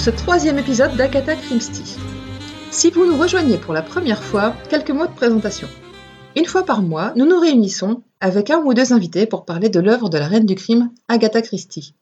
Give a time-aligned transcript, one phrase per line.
[0.00, 1.98] Pour ce troisième épisode d'Agatha Christie.
[2.70, 5.68] Si vous nous rejoignez pour la première fois, quelques mots de présentation.
[6.36, 9.78] Une fois par mois, nous nous réunissons avec un ou deux invités pour parler de
[9.78, 11.94] l'œuvre de la reine du crime, Agatha Christie.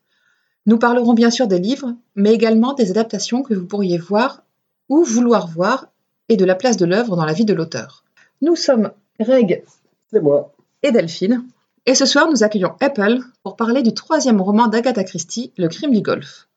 [0.64, 4.44] Nous parlerons bien sûr des livres, mais également des adaptations que vous pourriez voir
[4.88, 5.88] ou vouloir voir
[6.28, 8.04] et de la place de l'œuvre dans la vie de l'auteur.
[8.42, 9.64] Nous sommes Reg
[10.12, 10.52] C'est moi.
[10.84, 11.44] et Delphine,
[11.84, 15.90] et ce soir nous accueillons Apple pour parler du troisième roman d'Agatha Christie, Le crime
[15.90, 16.48] du golf.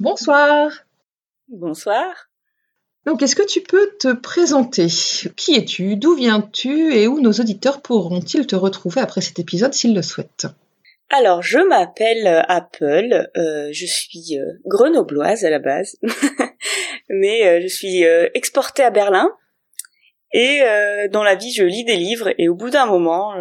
[0.00, 0.70] Bonsoir.
[1.48, 2.30] Bonsoir.
[3.04, 4.86] Donc, est-ce que tu peux te présenter?
[5.36, 5.96] Qui es-tu?
[5.96, 6.94] D'où viens-tu?
[6.94, 10.46] Et où nos auditeurs pourront-ils te retrouver après cet épisode s'ils le souhaitent?
[11.10, 15.96] Alors, je m'appelle euh, Apple, euh, je suis euh, grenobloise à la base,
[17.08, 18.04] mais euh, je suis
[18.34, 19.34] exportée à Berlin.
[20.32, 20.60] Et
[21.10, 22.32] dans la vie, je lis des livres.
[22.38, 23.32] Et au bout d'un moment,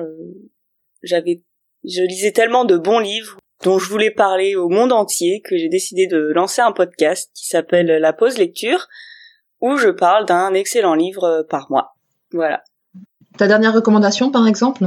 [1.03, 1.43] j'avais,
[1.83, 5.69] je lisais tellement de bons livres dont je voulais parler au monde entier que j'ai
[5.69, 8.87] décidé de lancer un podcast qui s'appelle La Pause Lecture,
[9.61, 11.95] où je parle d'un excellent livre euh, par mois.
[12.31, 12.63] Voilà.
[13.37, 14.83] Ta dernière recommandation, par exemple?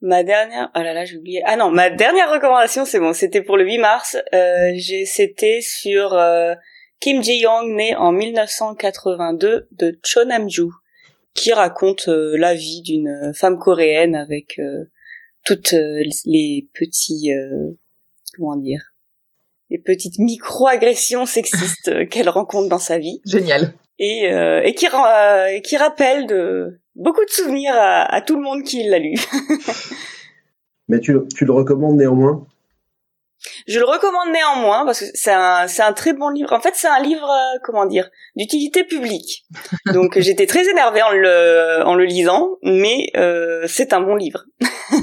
[0.00, 1.42] Ma dernière, oh là là, j'ai oublié.
[1.46, 4.16] Ah non, ma dernière recommandation, c'est bon, c'était pour le 8 mars.
[4.34, 6.54] Euh, j'ai, c'était sur euh,
[7.00, 10.68] Kim Ji-young, né en 1982, de Cho Nam-ju,
[11.32, 14.84] qui raconte euh, la vie d'une femme coréenne avec euh,
[15.44, 17.72] toutes euh, les petits, euh,
[18.36, 18.80] comment dire,
[19.70, 23.74] les petites micro-agressions sexistes euh, qu'elle rencontre dans sa vie Génial.
[23.98, 28.36] et, euh, et qui, euh, et qui rappelle de beaucoup de souvenirs à, à tout
[28.36, 29.14] le monde qui l'a lu.
[30.88, 32.46] Mais tu, le- tu le recommandes néanmoins?
[33.66, 36.52] Je le recommande néanmoins parce que c'est un, c'est un très bon livre.
[36.52, 39.44] En fait, c'est un livre, euh, comment dire, d'utilité publique.
[39.92, 44.44] Donc, j'étais très énervée en le, en le lisant, mais euh, c'est un bon livre.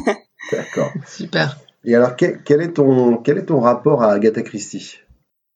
[0.51, 0.91] D'accord.
[1.07, 1.57] Super.
[1.83, 4.99] Et alors, quel, quel est ton, quel est ton rapport à Agatha Christie?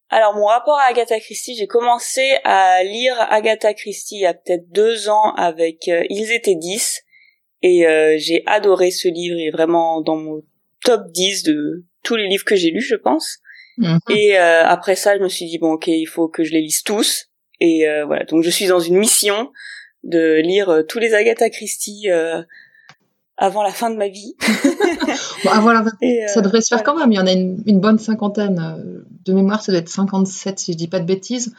[0.10, 4.34] Alors, mon rapport à Agatha Christie, j'ai commencé à lire Agatha Christie il y a
[4.34, 7.02] peut-être deux ans avec euh, Ils étaient dix,
[7.62, 9.38] et euh, j'ai adoré ce livre.
[9.38, 10.42] Il est vraiment dans mon
[10.84, 13.40] top 10 de tous les livres que j'ai lus, je pense.
[13.78, 14.00] Mhm.
[14.10, 16.62] Et euh, après ça, je me suis dit bon, ok, il faut que je les
[16.62, 17.28] lise tous.
[17.60, 19.52] Et euh, voilà, donc je suis dans une mission
[20.04, 22.42] de lire euh, tous les Agatha Christie euh,
[23.38, 24.36] avant la fin de ma vie.
[25.44, 25.52] Bon,
[26.02, 26.84] Et, euh, ça devrait se faire voilà.
[26.94, 27.12] quand même.
[27.12, 28.60] Il y en a une, une bonne cinquantaine.
[28.60, 31.54] Euh, De mémoire, ça doit être 57 si je dis pas de bêtises.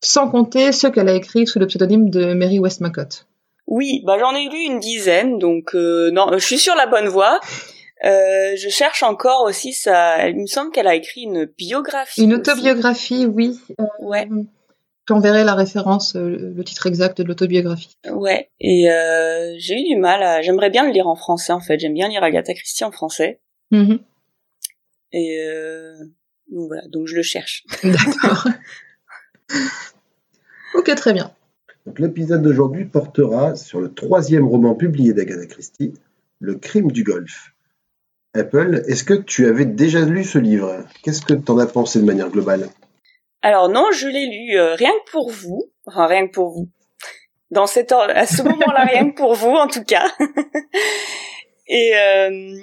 [0.00, 3.26] Sans compter ceux qu'elle a écrits sous le pseudonyme de Mary Westmacott.
[3.66, 7.08] Oui, bah j'en ai lu une dizaine, donc euh, non, je suis sur la bonne
[7.08, 7.40] voie.
[8.04, 10.28] Euh, je cherche encore aussi ça.
[10.28, 12.22] Il me semble qu'elle a écrit une biographie.
[12.22, 12.40] Une aussi.
[12.40, 13.58] autobiographie, oui.
[14.00, 14.28] Ouais,
[15.08, 17.96] J'enverrai la référence, euh, le titre exact de l'autobiographie.
[18.10, 18.50] ouais.
[18.60, 20.22] Et euh, j'ai eu du mal.
[20.22, 20.42] à...
[20.42, 21.78] J'aimerais bien le lire en français en fait.
[21.78, 23.40] J'aime bien lire Agatha Christie en français.
[23.70, 24.00] Mhm.
[25.12, 25.94] Et euh,
[26.50, 27.64] donc voilà, donc je le cherche.
[27.84, 28.48] D'accord.
[30.74, 31.30] ok, très bien.
[31.86, 35.94] Donc, L'épisode d'aujourd'hui portera sur le troisième roman publié d'Agatha Christie,
[36.40, 37.52] Le crime du golf.
[38.34, 40.84] Apple, est-ce que tu avais déjà lu ce livre?
[41.02, 42.68] Qu'est-ce que tu en as pensé de manière globale?
[43.46, 45.70] Alors non, je l'ai lu euh, rien que pour vous.
[45.86, 46.68] Enfin, rien que pour vous.
[47.52, 50.06] Dans cet or- à ce moment-là, rien que pour vous, en tout cas.
[51.68, 52.58] et euh,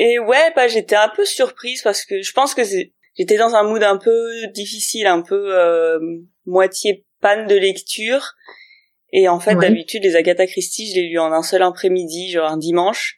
[0.00, 3.62] et ouais, bah j'étais un peu surprise parce que je pense que j'étais dans un
[3.62, 6.00] mood un peu difficile, un peu euh,
[6.46, 8.32] moitié panne de lecture.
[9.12, 9.68] Et en fait, Ouais.
[9.68, 13.17] d'habitude, les Agatha Christie, je les lu en un seul après-midi, genre un dimanche.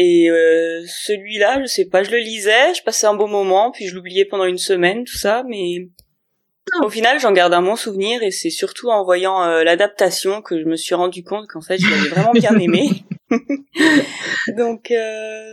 [0.00, 3.88] Et euh, celui-là, je sais pas, je le lisais, je passais un bon moment, puis
[3.88, 5.88] je l'oubliais pendant une semaine, tout ça, mais
[6.84, 10.60] au final, j'en garde un bon souvenir, et c'est surtout en voyant euh, l'adaptation que
[10.60, 12.90] je me suis rendu compte qu'en fait, je l'avais vraiment bien aimé.
[14.56, 15.50] Donc, euh,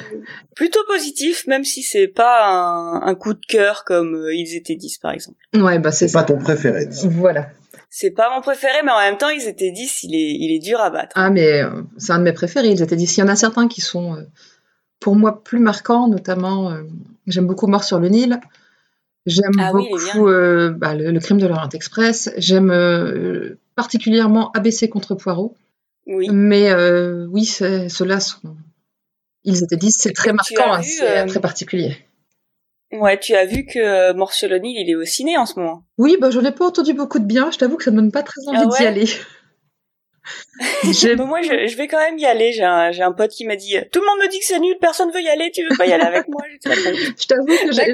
[0.56, 4.76] plutôt positif, même si c'est pas un, un coup de cœur comme euh, ils étaient
[4.76, 5.38] 10 par exemple.
[5.54, 6.88] Ouais, bah c'est pas ton préféré.
[7.04, 7.50] Voilà.
[7.98, 10.60] C'est pas mon préféré, mais en même temps, ils étaient 10, il est, il est
[10.60, 11.14] dur à battre.
[11.16, 12.68] Ah, mais euh, c'est un de mes préférés.
[12.68, 14.24] Ils étaient dit, s'il y en a certains qui sont euh,
[15.00, 16.84] pour moi plus marquants, notamment, euh,
[17.26, 18.42] j'aime beaucoup Mort sur le Nil.
[19.26, 20.26] J'aime Ah il beaucoup
[20.78, 22.32] bah, le, le crime de l'Orient Express.
[22.36, 25.56] J'aime particulièrement ABC contre Poirot.
[26.06, 26.28] Oui.
[26.34, 26.74] Mais
[27.28, 28.58] oui, ceux-là sont.
[29.46, 32.05] Ils étaient dit, c'est très marquant, hein, c'est très particulier.
[32.92, 35.46] Ouais, tu as vu que euh, Mort sur le Nil, il est au ciné en
[35.46, 35.84] ce moment.
[35.98, 37.50] Oui, bah, j'en ai pas entendu beaucoup de bien.
[37.52, 39.06] Je t'avoue que ça me donne pas très envie Ah d'y aller.
[40.84, 42.52] Mais moi, je, je vais quand même y aller.
[42.54, 44.60] J'ai un, j'ai un pote qui m'a dit Tout le monde me dit que c'est
[44.60, 46.42] nul, personne veut y aller, tu veux pas y aller avec moi.
[46.64, 47.94] Je t'avoue que j'ai-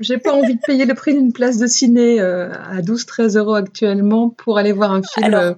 [0.00, 3.54] j'ai pas envie de payer le prix d'une place de ciné euh, à 12-13 euros
[3.54, 5.54] actuellement pour aller voir un film Alors, euh,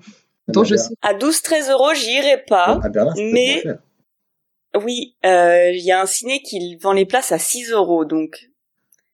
[0.48, 0.94] dont À je sais.
[1.02, 2.80] À 12-13 euros, j'irai pas.
[2.82, 4.80] À Berlin, c'est mais- pas.
[4.80, 8.50] Oui, euh, il y a un ciné qui vend les places à 6 euros, donc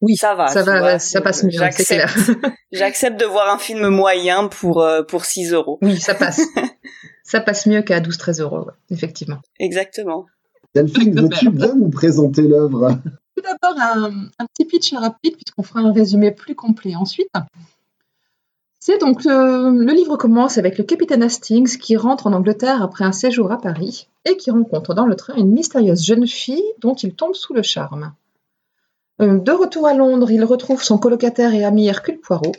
[0.00, 0.48] Oui, ça va.
[0.48, 0.98] ça va, vois.
[0.98, 2.08] ça passe mieux, c'est clair.
[2.08, 5.78] J'accepte j'accepte de voir un film moyen pour, euh, pour 6 euros.
[5.82, 6.40] Oui, ça passe.
[7.22, 9.38] ça passe mieux qu'à 12-13 euros, ouais, effectivement.
[9.58, 10.26] Exactement.
[10.74, 12.98] Delphine, de veux-tu bien nous présenter l'œuvre?
[13.36, 17.30] Tout d'abord, un, un petit pitch rapide, puisqu'on fera un résumé plus complet ensuite.
[18.82, 23.04] C'est donc euh, le livre commence avec le capitaine Hastings qui rentre en Angleterre après
[23.04, 26.94] un séjour à Paris et qui rencontre dans le train une mystérieuse jeune fille dont
[26.94, 28.14] il tombe sous le charme.
[29.20, 32.52] De retour à Londres, il retrouve son colocataire et ami Hercule Poirot.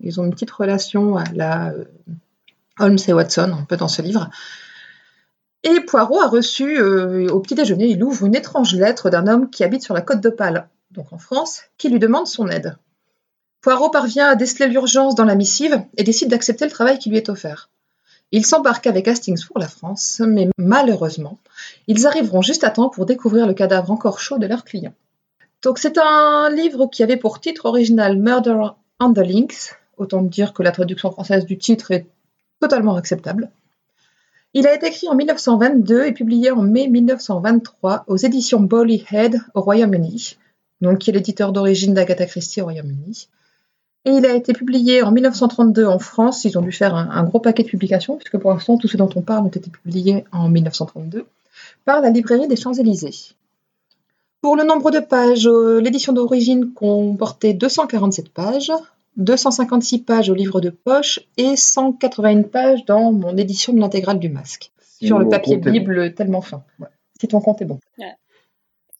[0.00, 1.84] Ils ont une petite relation à la euh,
[2.78, 4.30] Holmes et Watson, un peu dans ce livre.
[5.62, 9.50] Et Poirot a reçu, euh, au petit déjeuner, il ouvre une étrange lettre d'un homme
[9.50, 12.78] qui habite sur la côte d'Opale, donc en France, qui lui demande son aide.
[13.60, 17.18] Poirot parvient à déceler l'urgence dans la missive et décide d'accepter le travail qui lui
[17.18, 17.68] est offert.
[18.32, 21.38] Il s'embarque avec Hastings pour la France, mais malheureusement,
[21.88, 24.94] ils arriveront juste à temps pour découvrir le cadavre encore chaud de leur client.
[25.62, 28.58] Donc c'est un livre qui avait pour titre original Murder
[29.00, 32.06] on the Links, autant dire que la traduction française du titre est
[32.60, 33.50] totalement acceptable.
[34.54, 39.38] Il a été écrit en 1922 et publié en mai 1923 aux éditions Bowley Head
[39.54, 40.38] au Royaume-Uni,
[40.80, 43.28] donc qui est l'éditeur d'origine d'Agatha Christie au Royaume-Uni.
[44.06, 46.44] Et il a été publié en 1932 en France.
[46.44, 48.96] Ils ont dû faire un, un gros paquet de publications, puisque pour l'instant, tous ceux
[48.96, 51.26] dont on parle ont été publiés en 1932,
[51.84, 53.34] par la librairie des Champs-Élysées.
[54.46, 58.70] Pour le nombre de pages, euh, l'édition d'origine comportait 247 pages,
[59.16, 64.28] 256 pages au livre de poche et 181 pages dans mon édition de l'intégrale du
[64.28, 66.62] masque, Si sur le papier Bible tellement fin.
[66.78, 66.86] Ouais.
[67.20, 67.80] Si ton compte est bon.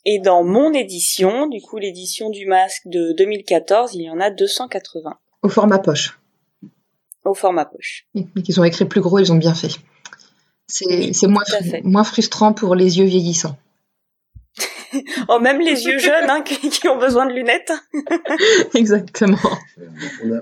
[0.05, 4.31] Et dans mon édition, du coup l'édition du masque de 2014, il y en a
[4.31, 6.19] 280 Au format poche.
[7.25, 8.09] au format poche.
[8.15, 9.77] Mais qu'ils ont écrit plus gros, ils ont bien fait.
[10.67, 13.57] C'est Oui, moins frustrant pour les yeux vieillissants.
[15.29, 17.73] Oh, même les yeux jeunes hein, qui, qui ont besoin de lunettes.
[18.75, 19.39] Exactement.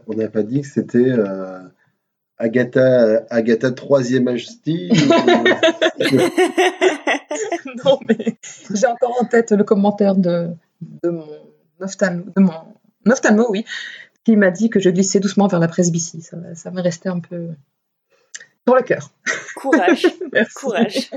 [0.06, 1.58] On n'a pas dit que c'était euh,
[2.38, 4.92] Agatha, Agatha troisième âge style.
[7.84, 8.36] non, mais
[8.72, 10.50] j'ai encore en tête le commentaire de,
[11.02, 11.26] de mon
[11.80, 12.52] ophtalmo, de mon
[13.06, 13.64] ophtalmo, oui,
[14.24, 16.22] qui m'a dit que je glissais doucement vers la presbytie.
[16.22, 17.48] Ça, ça m'est resté un peu
[18.66, 19.10] sur le cœur.
[19.56, 20.54] Courage, Merci.
[20.54, 21.10] courage.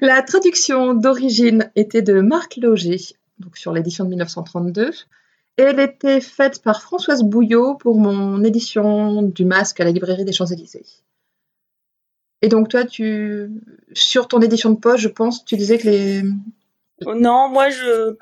[0.00, 2.98] La traduction d'origine était de Marc Loger,
[3.38, 4.90] donc sur l'édition de 1932.
[5.58, 10.24] Et elle était faite par Françoise Bouillot pour mon édition du masque à la librairie
[10.24, 10.84] des Champs-Élysées.
[12.42, 13.50] Et donc toi, tu
[13.92, 16.22] sur ton édition de poche, je pense, tu disais que les,
[17.04, 18.14] Non, moi je,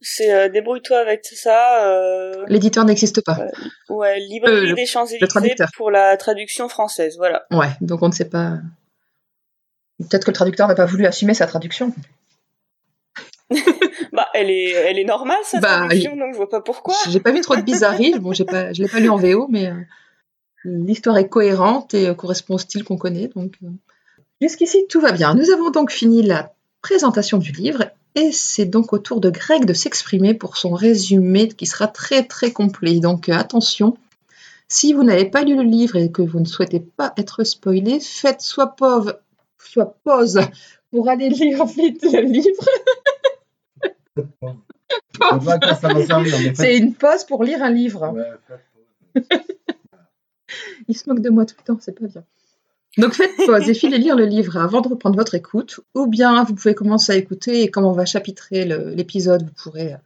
[0.00, 1.84] c'est euh, débrouille-toi avec ça.
[1.84, 2.44] Euh...
[2.46, 3.38] l'éditeur n'existe pas.
[3.88, 7.46] Ouais, librairie Euh, des Champs-Élysées pour la traduction française, voilà.
[7.50, 8.58] Ouais, donc on ne sait pas.
[10.08, 11.92] Peut-être que le traducteur n'a pas voulu assumer sa traduction.
[14.12, 16.94] Bah, elle est, elle est normale sa Bah, traduction, donc je vois pas pourquoi.
[17.08, 18.18] J'ai pas vu trop de bizarreries.
[18.18, 19.74] Bon, j'ai pas, je l'ai pas lu en VO, mais euh,
[20.64, 23.28] l'histoire est cohérente et euh, correspond au style qu'on connaît.
[23.34, 23.68] Donc, euh,
[24.40, 25.34] jusqu'ici, tout va bien.
[25.34, 29.64] Nous avons donc fini la présentation du livre et c'est donc au tour de Greg
[29.64, 33.00] de s'exprimer pour son résumé qui sera très très complet.
[33.00, 33.96] Donc, attention.
[34.68, 38.00] Si vous n'avez pas lu le livre et que vous ne souhaitez pas être spoilé,
[38.00, 39.14] faites soit pause,
[39.66, 40.40] soit pause
[40.90, 42.64] pour aller lire vite le livre.
[46.54, 48.14] C'est une pause pour lire un livre.
[50.88, 52.24] Il se moque de moi tout le temps, c'est pas bien.
[52.98, 56.44] Donc faites pause et filez lire le livre avant de reprendre votre écoute, ou bien
[56.44, 59.96] vous pouvez commencer à écouter et comme on va chapitrer l'épisode, vous pourrez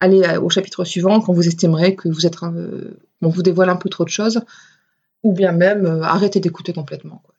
[0.00, 3.68] aller au chapitre suivant quand vous estimerez que vous êtes un, euh, on vous dévoile
[3.68, 4.40] un peu trop de choses,
[5.22, 7.22] ou bien même euh, arrêter d'écouter complètement.
[7.24, 7.34] quoi.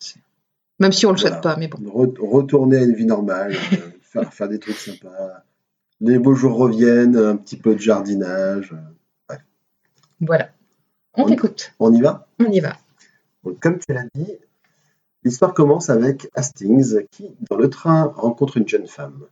[0.82, 1.78] Même si on le souhaite pas, mais bon.
[1.78, 5.44] Re- retourner à une vie normale, euh, faire, faire des trucs sympas.
[6.02, 8.74] Les beaux jours reviennent, un petit peu de jardinage.
[10.20, 10.50] Voilà.
[11.16, 12.28] On On- t'écoute, On y va?
[12.40, 12.74] On y va.
[13.44, 14.32] Donc, Comme tu l'as dit,
[15.24, 19.24] l'histoire commence avec Hastings qui, dans le train, rencontre une jeune femme.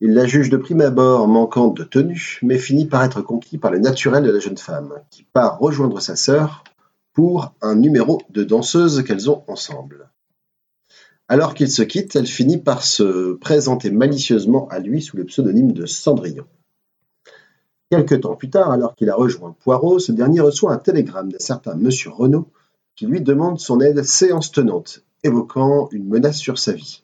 [0.00, 3.70] Il la juge de prime abord manquante de tenue, mais finit par être conquis par
[3.70, 6.64] le naturel de la jeune femme, qui part rejoindre sa sœur
[7.12, 10.08] pour un numéro de danseuse qu'elles ont ensemble.
[11.28, 15.72] Alors qu'ils se quittent, elle finit par se présenter malicieusement à lui sous le pseudonyme
[15.72, 16.46] de Cendrillon.
[17.90, 21.38] Quelque temps plus tard, alors qu'il a rejoint Poirot, ce dernier reçoit un télégramme d'un
[21.38, 22.48] certain Monsieur Renaud
[22.94, 27.02] qui lui demande son aide séance tenante, évoquant une menace sur sa vie.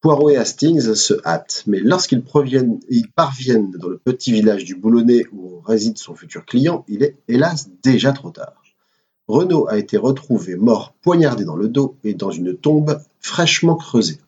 [0.00, 5.60] Poirot et Hastings se hâtent, mais lorsqu'ils parviennent dans le petit village du Boulonnais où
[5.60, 8.65] réside son futur client, il est hélas déjà trop tard.
[9.28, 14.18] Renaud a été retrouvé mort poignardé dans le dos et dans une tombe fraîchement creusée.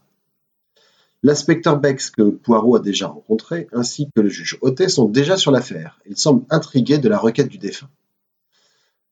[1.22, 5.50] L'inspecteur Bex, que Poirot a déjà rencontré, ainsi que le juge Hautet sont déjà sur
[5.50, 6.00] l'affaire.
[6.06, 7.88] Ils semblent intrigués de la requête du défunt.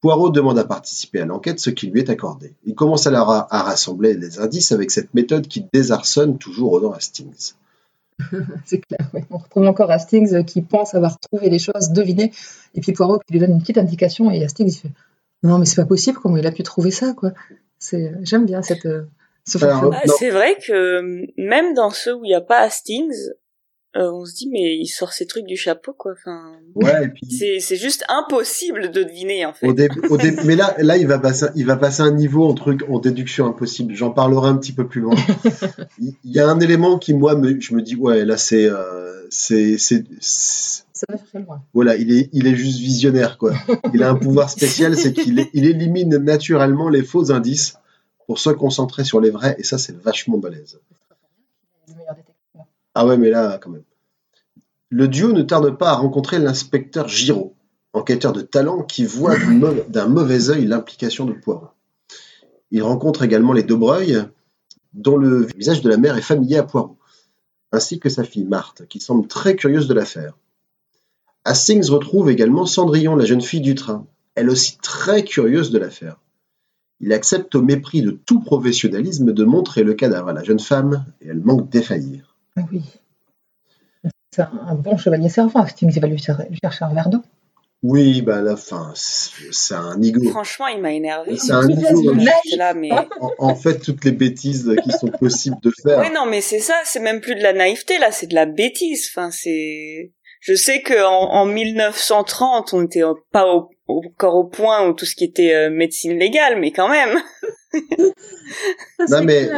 [0.00, 2.54] Poirot demande à participer à l'enquête, ce qui lui est accordé.
[2.64, 7.54] Il commence alors à, rassembler les indices avec cette méthode qui désarçonne toujours Ronan Hastings.
[8.64, 9.22] C'est clair, oui.
[9.30, 12.32] On retrouve encore Hastings qui pense avoir trouvé les choses, deviné,
[12.74, 14.92] et puis Poirot qui lui donne une petite indication, et Hastings il fait
[15.42, 17.32] Non, mais c'est pas possible, comment il a pu trouver ça, quoi.
[18.22, 18.86] J'aime bien cette.
[18.86, 19.04] Euh,
[19.62, 21.00] ah, c'est vrai que
[21.40, 23.14] même dans ceux où il n'y a pas Hastings,
[23.96, 26.12] euh, on se dit mais il sort ces trucs du chapeau quoi.
[26.12, 27.30] Enfin, ouais, puis...
[27.30, 29.66] c'est c'est juste impossible de deviner en fait.
[29.66, 32.82] Au au mais là là il va passer il va passer un niveau en truc
[32.90, 33.94] en déduction impossible.
[33.94, 35.14] J'en parlerai un petit peu plus loin.
[35.98, 39.26] il y a un élément qui moi me, je me dis ouais là c'est euh,
[39.30, 40.04] c'est c'est
[40.96, 41.62] ça va faire loin.
[41.74, 43.52] Voilà, il est, il est juste visionnaire, quoi.
[43.92, 47.76] Il a un pouvoir spécial, c'est qu'il il élimine naturellement les faux indices
[48.26, 50.80] pour se concentrer sur les vrais, et ça, c'est vachement balèze.
[52.94, 53.82] Ah ouais, mais là, quand même.
[54.88, 57.54] Le duo ne tarde pas à rencontrer l'inspecteur Giraud,
[57.92, 59.36] enquêteur de talent qui voit
[59.88, 61.68] d'un mauvais œil l'implication de Poirot.
[62.70, 64.24] Il rencontre également les Dobreuil,
[64.94, 66.96] dont le visage de la mère est familier à Poirot,
[67.70, 70.38] ainsi que sa fille Marthe, qui semble très curieuse de l'affaire.
[71.46, 76.20] Hastings retrouve également Cendrillon, la jeune fille du train, elle aussi très curieuse de l'affaire.
[76.98, 81.06] Il accepte au mépris de tout professionnalisme de montrer le cadavre à la jeune femme
[81.20, 82.36] et elle manque d'effaillir.
[82.56, 82.82] Ah oui.
[84.32, 87.22] C'est un bon chevalier servant, il va lui chercher un verre d'eau.
[87.82, 90.28] Oui, bah à la fin, c'est un ego.
[90.30, 91.36] Franchement, il m'a énervé.
[91.36, 92.14] C'est un ego.
[92.56, 92.90] Là, mais...
[93.38, 96.00] en, fait, toutes les bêtises qui sont possibles de faire.
[96.00, 98.46] Oui, non, mais c'est ça, c'est même plus de la naïveté, là, c'est de la
[98.46, 99.08] bêtise.
[99.10, 100.12] Enfin, c'est.
[100.46, 103.46] Je sais qu'en en, 1930, on n'était pas
[103.88, 107.18] encore au point où tout ce qui était euh, médecine légale, mais quand même.
[109.10, 109.50] non mais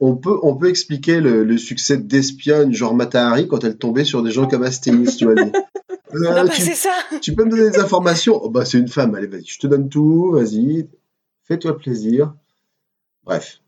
[0.00, 4.30] on, peut on peut expliquer le, succès d'espionne genre Matahari quand elle tombait sur des
[4.30, 5.34] gens comme Hastings, tu vois.
[6.16, 6.92] Euh, tu, ça.
[7.20, 8.38] tu peux me donner des informations?
[8.40, 10.88] Oh, bah c'est une femme, allez vas-y, je te donne tout, vas-y,
[11.42, 12.32] fais-toi plaisir.
[13.24, 13.58] Bref.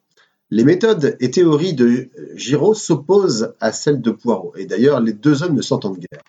[0.51, 5.43] Les méthodes et théories de Giraud s'opposent à celles de Poirot, et d'ailleurs les deux
[5.43, 6.23] hommes ne s'entendent guère.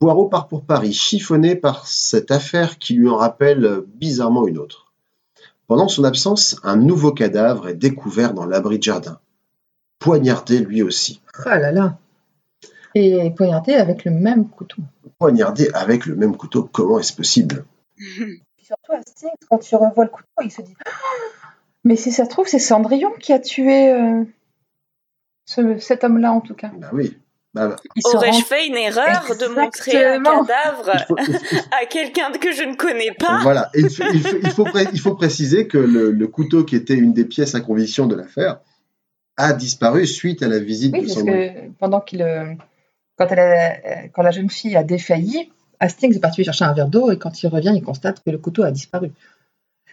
[0.00, 4.94] Poirot part pour Paris, chiffonné par cette affaire qui lui en rappelle bizarrement une autre.
[5.66, 9.20] Pendant son absence, un nouveau cadavre est découvert dans l'abri de jardin.
[9.98, 11.20] Poignardé lui aussi.
[11.44, 11.98] Ah là là
[12.94, 14.82] Et poignardé avec le même couteau.
[15.18, 17.66] Poignardé avec le même couteau, comment est-ce possible?
[17.98, 20.76] Surtout Hastings, quand il revoit le couteau, il se dit
[21.84, 24.24] Mais si ça se trouve, c'est Cendrillon qui a tué euh,
[25.78, 26.70] cet homme-là, en tout cas.
[26.74, 27.18] Ben oui.
[27.52, 30.90] Bah, Aurais-je fait une erreur de montrer un cadavre
[31.82, 33.40] à quelqu'un que je ne connais pas?
[33.42, 33.90] Voilà, il,
[35.00, 38.60] faut, préciser que le, couteau qui était une des pièces à conviction de l'affaire
[39.36, 42.54] a disparu suite à la visite de son que pendant qu'il, euh,
[43.16, 47.18] quand, quand la jeune fille a défailli, Hastings est parti chercher un verre d'eau et
[47.18, 49.10] quand il revient, il constate que le couteau a disparu.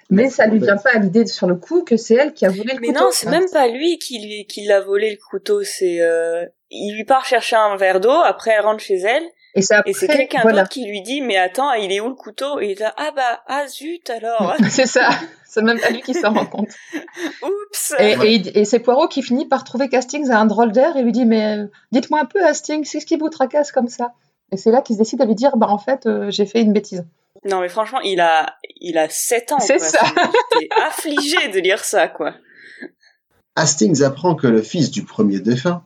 [0.09, 2.49] Mais ça lui vient pas à l'idée sur le coup que c'est elle qui a
[2.49, 2.91] volé le couteau.
[2.93, 5.63] Mais non, c'est même pas lui qui, qui l'a volé le couteau.
[5.63, 8.09] C'est euh, il lui part chercher un verre d'eau.
[8.09, 9.23] Après, elle rentre chez elle.
[9.55, 12.59] Et, c'est quelqu'un d'autre qui lui dit mais attends, il est où le couteau?
[12.59, 14.55] Et il dit ah bah ah zut alors.
[14.69, 15.09] c'est ça.
[15.45, 16.69] C'est même pas lui qui s'en rend compte.
[17.41, 17.95] Oups.
[17.99, 21.25] Et, c'est Poirot qui finit par trouver Hastings à un drôle d'air et lui dit
[21.25, 24.13] mais euh, dites-moi un peu Hastings, c'est ce qui vous tracasse comme ça?
[24.51, 26.61] Et c'est là qu'il se décide à lui dire bah en fait euh, j'ai fait
[26.61, 27.03] une bêtise.
[27.45, 29.59] Non, mais franchement, il a, il a 7 ans.
[29.59, 29.99] C'est ça.
[30.03, 32.33] J'étais affligé de lire ça, quoi.
[33.55, 35.83] Hastings apprend que le fils du premier défunt,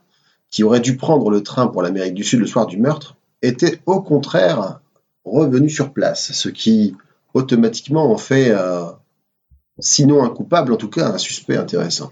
[0.49, 3.79] qui aurait dû prendre le train pour l'Amérique du Sud le soir du meurtre, était
[3.85, 4.81] au contraire
[5.23, 6.95] revenu sur place, ce qui
[7.33, 8.85] automatiquement en fait, euh,
[9.79, 12.11] sinon un coupable, en tout cas un suspect intéressant.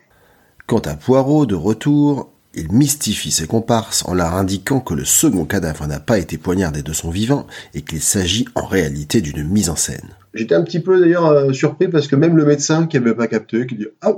[0.68, 5.46] Quant à Poirot, de retour, il mystifie ses comparses en leur indiquant que le second
[5.46, 9.70] cadavre n'a pas été poignardé de son vivant et qu'il s'agit en réalité d'une mise
[9.70, 10.10] en scène.
[10.34, 13.28] J'étais un petit peu d'ailleurs euh, surpris parce que même le médecin qui n'avait pas
[13.28, 14.14] capté, qui dit ah,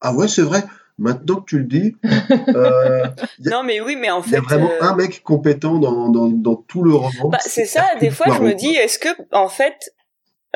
[0.00, 0.64] ah ouais c'est vrai,
[0.98, 1.96] Maintenant que tu le dis,
[2.48, 3.14] euh, a-
[3.50, 4.36] Non, mais oui, mais en il y fait.
[4.36, 7.30] a vraiment euh, un mec compétent dans, dans, dans tout le roman.
[7.30, 9.94] Bah, c'est ça, des fois je me dis, est-ce que, en fait,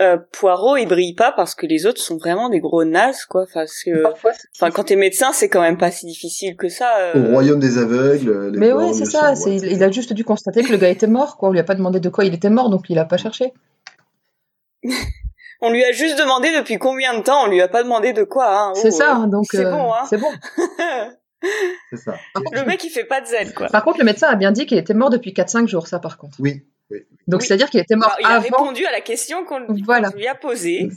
[0.00, 3.46] euh, Poirot il brille pas parce que les autres sont vraiment des gros nazes, quoi.
[3.52, 4.04] Parce que,
[4.56, 6.98] enfin, quand t'es médecin, c'est quand même pas si difficile que ça.
[6.98, 7.28] euh.
[7.28, 8.50] Au royaume des aveugles.
[8.52, 9.32] les Mais oui, c'est ça.
[9.32, 11.50] ouais, il, a juste dû constater que le gars était mort, quoi.
[11.50, 13.52] On lui a pas demandé de quoi il était mort, donc il a pas cherché.
[15.60, 18.22] On lui a juste demandé depuis combien de temps, on lui a pas demandé de
[18.22, 18.72] quoi, hein.
[18.74, 20.04] C'est Oh, ça, euh, donc c'est euh, bon, hein.
[20.10, 20.30] c'est bon.
[21.90, 22.16] C'est ça.
[22.52, 23.68] Le mec il fait pas de zèle, quoi.
[23.68, 26.18] Par contre, le médecin a bien dit qu'il était mort depuis 4-5 jours, ça par
[26.18, 26.36] contre.
[26.38, 26.66] Oui.
[26.94, 27.00] Oui.
[27.28, 27.46] Donc Oui.
[27.46, 30.10] c'est-à-dire qu'il était mort Alors, il a répondu à la question qu'on lui, Voilà.
[30.10, 30.88] qu'on lui a posée.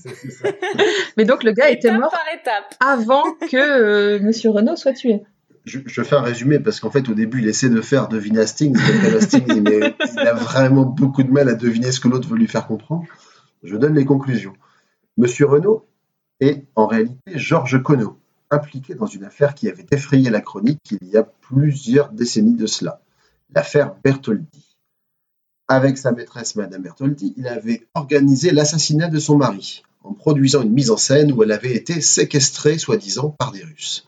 [1.18, 2.76] Mais donc le gars était mort par étape.
[2.80, 5.22] avant que euh, Monsieur Renault soit tué.
[5.66, 8.40] Je, je fais un résumé parce qu'en fait, au début, il essaie de faire deviner
[8.40, 8.78] Hastings.
[9.04, 12.38] mais Hastings, mais il a vraiment beaucoup de mal à deviner ce que l'autre veut
[12.38, 13.04] lui faire comprendre.
[13.64, 14.54] Je donne les conclusions.
[15.18, 15.86] Monsieur Renault
[16.40, 18.18] est en réalité Georges Conneau,
[18.52, 22.68] impliqué dans une affaire qui avait effrayé la chronique il y a plusieurs décennies de
[22.68, 23.02] cela,
[23.54, 24.67] l'affaire Bertoldi.
[25.68, 30.72] Avec sa maîtresse, Madame Bertoldi, il avait organisé l'assassinat de son mari, en produisant une
[30.72, 34.08] mise en scène où elle avait été séquestrée, soi-disant, par des Russes.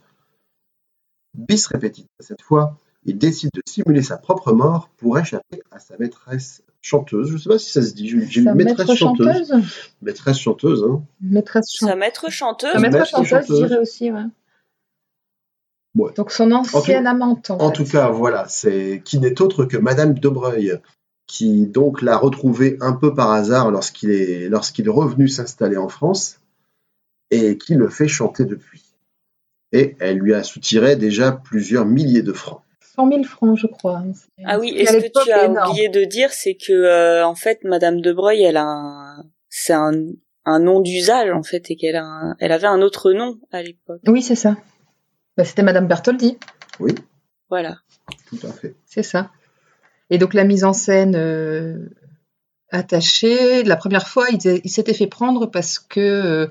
[1.37, 5.97] Bis repetita, cette fois, il décide de simuler sa propre mort pour échapper à sa
[5.97, 7.27] maîtresse chanteuse.
[7.27, 8.07] Je ne sais pas si ça se dit.
[8.07, 9.27] J'ai Sa une maîtresse maître chanteuse.
[9.47, 9.63] chanteuse
[10.01, 11.03] Maîtresse chanteuse, hein.
[11.21, 11.99] Maîtresse Sa chanteuse.
[11.99, 12.71] maître chanteuse.
[12.73, 13.57] Sa maître maître chanteuse, je chanteuse.
[13.59, 14.23] dirais aussi, ouais.
[15.97, 16.13] Ouais.
[16.15, 17.49] Donc son ancienne amante.
[17.49, 17.75] En, En fait.
[17.83, 20.79] tout cas, voilà, c'est qui n'est autre que Madame Dobreuil,
[21.29, 25.88] qui donc l'a retrouvé un peu par hasard lorsqu'il est lorsqu'il est revenu s'installer en
[25.88, 26.39] France
[27.29, 28.83] et qui le fait chanter depuis.
[29.71, 32.62] Et elle lui a soutiré déjà plusieurs milliers de francs.
[32.95, 34.01] 100 000 francs, je crois.
[34.43, 35.69] Ah oui, et ce que tu as énorme.
[35.69, 39.74] oublié de dire, c'est que euh, en fait, Madame de Breuil, elle a un, c'est
[39.74, 39.91] un,
[40.45, 43.62] un nom d'usage en fait, et qu'elle a, un- elle avait un autre nom à
[43.62, 44.01] l'époque.
[44.07, 44.57] Oui, c'est ça.
[45.38, 46.39] Bah, C'était Madame Bertoldi,
[46.79, 46.95] Oui,
[47.50, 47.77] Voilà.
[48.27, 48.74] tout à fait.
[48.88, 49.29] c'est ça.
[50.09, 51.89] Et donc la mise en scène euh,
[52.72, 56.48] attachée, la première fois, il, il s'était fait prendre parce que euh,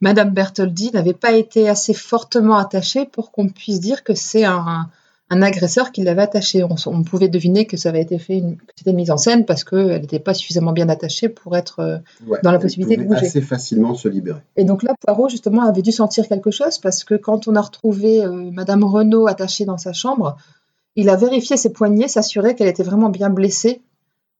[0.00, 4.88] Madame Bertoldi n'avait pas été assez fortement attachée pour qu'on puisse dire que c'est un,
[5.30, 6.62] un agresseur qui l'avait attachée.
[6.64, 9.64] On, pouvait deviner que ça avait été fait, une, que c'était mise en scène parce
[9.64, 13.26] qu'elle n'était pas suffisamment bien attachée pour être euh, Ouais, Dans la possibilité de bouger.
[13.26, 14.40] assez facilement se libérer.
[14.56, 17.60] Et donc là, Poirot, justement, avait dû sentir quelque chose parce que quand on a
[17.60, 20.36] retrouvé euh, Madame Renaud attachée dans sa chambre,
[20.96, 23.82] il a vérifié ses poignets, s'assurer qu'elle était vraiment bien blessée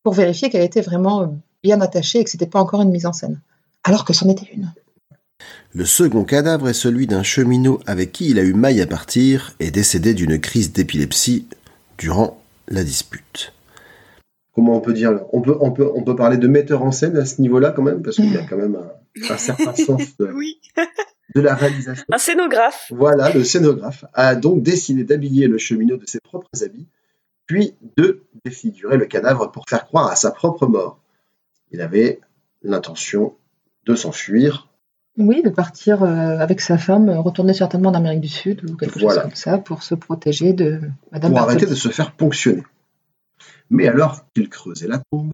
[0.03, 1.27] pour vérifier qu'elle était vraiment euh,
[1.63, 3.41] bien attachée et que c'était pas encore une mise en scène.
[3.85, 4.73] Alors que c'en était une.
[5.75, 9.55] Le second cadavre est celui d'un cheminot avec qui il a eu maille à partir
[9.61, 11.47] et décédé d'une crise d'épilepsie
[11.99, 13.53] durant la dispute.
[14.55, 17.17] Comment on peut dire on peut, on, peut, on peut parler de metteur en scène
[17.19, 20.17] à ce niveau-là quand même, parce qu'il y a quand même un, un certain sens
[20.19, 20.59] de, Oui.
[21.37, 22.05] De la réalisation.
[22.11, 22.91] Un scénographe.
[22.91, 26.87] Voilà, le scénographe a donc décidé d'habiller le cheminot de ses propres habits,
[27.45, 30.99] puis de défigurer le cadavre pour faire croire à sa propre mort.
[31.73, 32.21] Il avait
[32.63, 33.35] l'intention
[33.85, 34.69] de s'enfuir.
[35.19, 38.99] Oui, de partir euh, avec sa femme, retourner certainement en Amérique du Sud ou quelque
[38.99, 39.21] Voilà.
[39.21, 40.81] chose comme ça pour se protéger de
[41.13, 42.63] Madame pour arrêter de se faire ponctionner.
[43.69, 45.33] Mais alors qu'il creusait la tombe,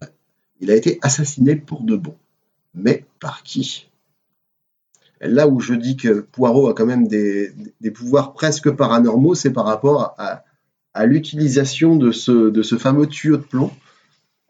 [0.59, 2.15] il a été assassiné pour de bon.
[2.73, 3.89] Mais par qui?
[5.25, 9.51] Là où je dis que Poirot a quand même des, des pouvoirs presque paranormaux, c'est
[9.51, 10.43] par rapport à,
[10.93, 13.71] à l'utilisation de ce, de ce fameux tuyau de plomb.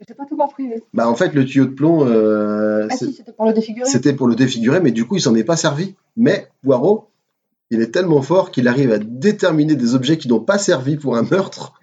[0.07, 0.65] J'ai pas tout compris.
[0.93, 3.89] Bah, en fait, le tuyau de plomb, euh, Ah si, c'était pour le défigurer.
[3.89, 5.95] c'était pour le défigurer, mais du coup, il s'en est pas servi.
[6.17, 7.09] Mais Poirot,
[7.69, 11.15] il est tellement fort qu'il arrive à déterminer des objets qui n'ont pas servi pour
[11.15, 11.73] un meurtre.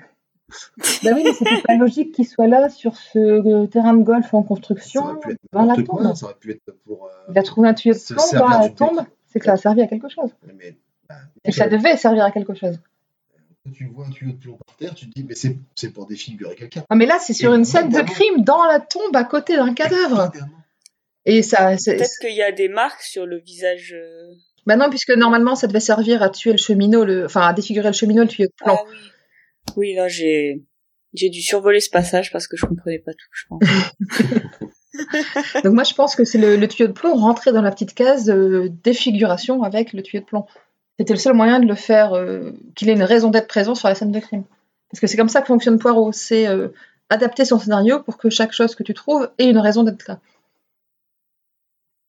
[1.05, 4.33] Bah oui, mais c'était pas logique qu'il soit là sur ce euh, terrain de golf
[4.35, 6.15] en Ça construction aurait pu être dans la quoi, tombe.
[6.17, 7.07] ça aurait pu être pour.
[7.07, 9.57] euh, Il a trouvé un tuyau de plomb dans la tombe, c'est que ça a
[9.57, 10.31] servi à quelque chose.
[10.59, 10.77] mais,
[11.09, 12.79] bah, Et que ça devait servir à quelque chose.
[13.65, 15.91] Quand tu vois un tuyau de plomb par terre, tu te dis, mais c'est, c'est
[15.91, 16.83] pour défigurer quelqu'un.
[16.89, 19.57] Ah, mais là, c'est sur Et une scène de crime dans la tombe à côté
[19.57, 20.33] d'un cadavre.
[21.27, 23.95] Et ça, c'est- Peut-être qu'il y a des marques sur le visage.
[23.95, 24.33] euh,
[24.67, 27.25] bah non, puisque normalement, ça devait servir à tuer le cheminot, le...
[27.27, 28.77] enfin à défigurer le cheminot, le tuyau de plomb.
[28.79, 28.97] Ah oui.
[29.77, 30.65] Oui, là j'ai
[31.13, 33.63] j'ai dû survoler ce passage parce que je comprenais pas tout, je pense.
[35.65, 37.95] Donc moi, je pense que c'est le, le tuyau de plomb rentré dans la petite
[37.95, 40.47] case de défiguration avec le tuyau de plomb.
[40.99, 43.89] C'était le seul moyen de le faire, euh, qu'il ait une raison d'être présent sur
[43.89, 44.45] la scène de crime.
[44.91, 46.69] Parce que c'est comme ça que fonctionne Poirot, c'est euh,
[47.09, 50.21] adapter son scénario pour que chaque chose que tu trouves ait une raison d'être là.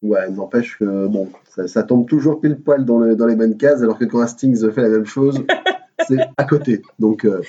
[0.01, 3.55] Ouais, n'empêche que bon, ça, ça tombe toujours pile poil dans, le, dans les bonnes
[3.55, 5.45] cases, alors que quand Hastings fait la même chose,
[6.07, 6.81] c'est à côté.
[6.99, 7.41] Donc, euh,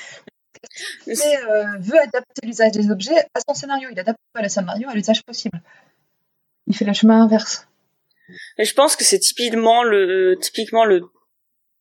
[1.07, 3.89] Mais euh, veut adapter l'usage des objets à son scénario.
[3.91, 5.61] Il adapte pas le scénario à l'usage possible.
[6.67, 7.69] Il fait le chemin inverse.
[8.59, 11.03] Et je pense que c'est typiquement le typiquement le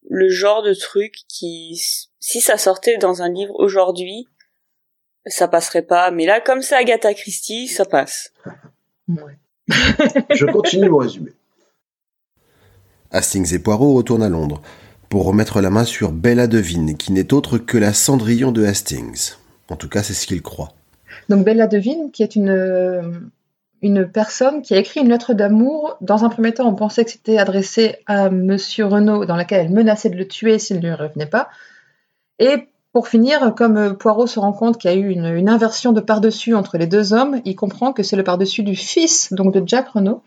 [0.10, 1.80] le genre de truc qui,
[2.20, 4.28] si ça sortait dans un livre aujourd'hui,
[5.28, 6.12] ça passerait pas.
[6.12, 8.34] Mais là, comme c'est Agatha Christie, ça passe.
[9.08, 9.38] Ouais.
[10.32, 11.32] Je continue mon résumé.
[13.12, 14.62] Hastings et Poirot retournent à Londres
[15.12, 19.34] pour remettre la main sur Bella Devine, qui n'est autre que la Cendrillon de Hastings.
[19.70, 20.72] En tout cas, c'est ce qu'ils croient.
[21.28, 23.02] Donc Bella Devine, qui est une, euh,
[23.82, 25.98] une personne qui a écrit une lettre d'amour.
[26.00, 29.74] Dans un premier temps, on pensait que c'était adressé à Monsieur Renaud, dans laquelle elle
[29.74, 31.50] menaçait de le tuer s'il ne lui revenait pas.
[32.40, 35.50] Et pour finir, comme euh, Poirot se rend compte qu'il y a eu une, une
[35.50, 39.34] inversion de par-dessus entre les deux hommes, il comprend que c'est le par-dessus du fils
[39.34, 40.24] donc de Jack Renaud,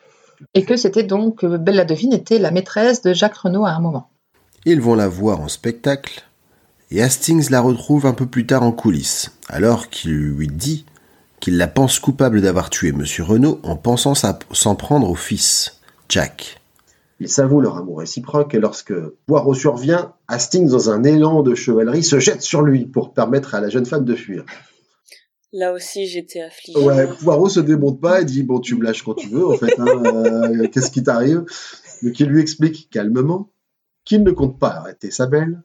[0.53, 3.81] et que c'était donc euh, Bella Devine était la maîtresse de Jacques Renaud à un
[3.81, 4.11] moment.
[4.67, 6.25] Ils vont la voir en spectacle,
[6.91, 10.87] et Hastings la retrouve un peu plus tard en coulisses, alors qu'il lui dit
[11.41, 15.81] qu'il la pense coupable d'avoir tué Monsieur Renaud en pensant sa- s'en prendre au fils,
[16.09, 16.61] Jack.
[17.21, 18.95] Ils s'avouent leur amour réciproque et lorsque
[19.27, 23.61] Poirot survient, Hastings, dans un élan de chevalerie, se jette sur lui pour permettre à
[23.61, 24.45] la jeune femme de fuir.
[25.53, 26.79] Là aussi, j'étais affligée.
[26.79, 29.57] Ouais, Poirot se démonte pas et dit Bon, tu me lâches quand tu veux, en
[29.57, 31.45] fait, hein, euh, qu'est-ce qui t'arrive?
[32.03, 33.49] Donc il lui explique calmement
[34.05, 35.63] qu'il ne compte pas arrêter sa belle,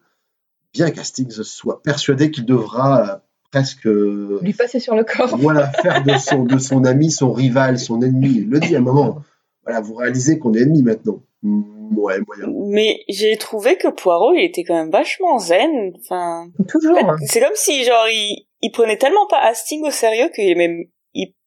[0.73, 3.15] bien qu'Hastings soit persuadé qu'il devra euh,
[3.51, 5.35] presque euh, Lui passer sur le corps.
[5.37, 8.29] voilà, faire de son, de son ami son rival, son ennemi.
[8.37, 9.21] Il le dit à un moment.
[9.63, 11.21] Voilà, vous réalisez qu'on est ennemis maintenant.
[11.43, 11.63] Mm,
[11.97, 12.53] Ouais, moyen.
[12.67, 15.91] Mais j'ai trouvé que Poirot, il était quand même vachement zen.
[15.99, 16.95] Enfin, Toujours.
[17.03, 20.47] en fait, c'est comme si genre il, il prenait tellement pas Hastings au sérieux qu'il
[20.47, 20.83] est même,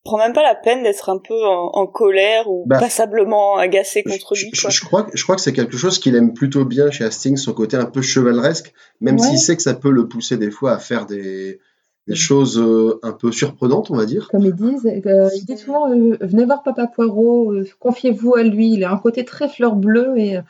[0.04, 4.02] prend même pas la peine d'être un peu en, en colère ou Bah, passablement agacé
[4.02, 4.50] contre Je, lui.
[4.54, 4.70] je- Quoi.
[4.70, 7.36] je crois, que- je crois que c'est quelque chose qu'il aime plutôt bien chez Hastings,
[7.36, 9.26] son côté un peu chevaleresque, même Ouais.
[9.26, 11.60] s'il sait que ça peut le pousser des fois à faire des,
[12.08, 14.28] des choses euh, un peu surprenantes, on va dire.
[14.30, 18.42] Comme ils disent, euh, ils disent souvent euh, venez voir Papa Poirot, euh, confiez-vous à
[18.42, 18.72] lui.
[18.72, 20.40] Il a un côté très fleur bleue et euh,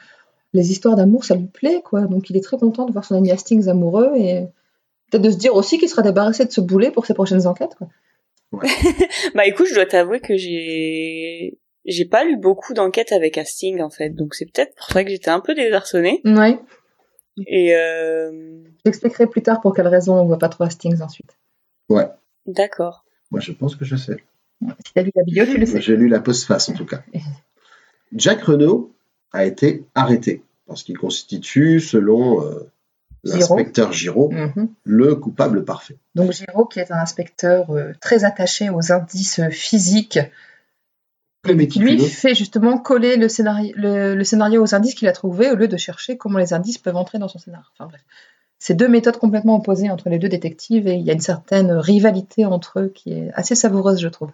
[0.54, 2.02] les histoires d'amour, ça lui plaît, quoi.
[2.02, 4.46] Donc il est très content de voir son ami Hastings amoureux et
[5.10, 7.74] peut-être de se dire aussi qu'il sera débarrassé de ce boulet pour ses prochaines enquêtes,
[7.76, 7.88] quoi.
[9.34, 13.90] Bah écoute, je dois t'avouer que j'ai, j'ai pas lu beaucoup d'enquêtes avec Hastings en
[13.90, 16.20] fait, donc c'est peut-être pour ça que j'étais un peu désarçonnée.
[16.24, 16.58] Ouais.
[17.46, 18.62] Et euh...
[18.84, 21.38] J'expliquerai plus tard pour quelle raison on voit pas trop Hastings ensuite.
[22.46, 23.04] d'accord.
[23.30, 24.16] Moi, je pense que je sais.
[24.84, 25.80] Si t'as lu la bio, tu le sais.
[25.80, 27.02] J'ai lu la postface, en tout cas.
[28.12, 28.94] Jack Renault
[29.32, 32.70] a été arrêté parce qu'il constitue, selon euh.
[33.24, 34.68] L'inspecteur Giraud, Mhm.
[34.84, 35.96] le coupable parfait.
[36.14, 40.18] Donc Giraud, qui est un inspecteur euh, très attaché aux indices euh, physiques,
[41.44, 45.50] qui lui fait justement coller le scénario, le, le scénario aux indices qu'il a trouvés
[45.50, 47.66] au lieu de chercher comment les indices peuvent entrer dans son scénario.
[47.76, 48.00] Enfin bref.
[48.60, 51.72] C'est deux méthodes complètement opposées entre les deux détectives et il y a une certaine
[51.72, 54.30] rivalité entre eux qui est assez savoureuse, je trouve.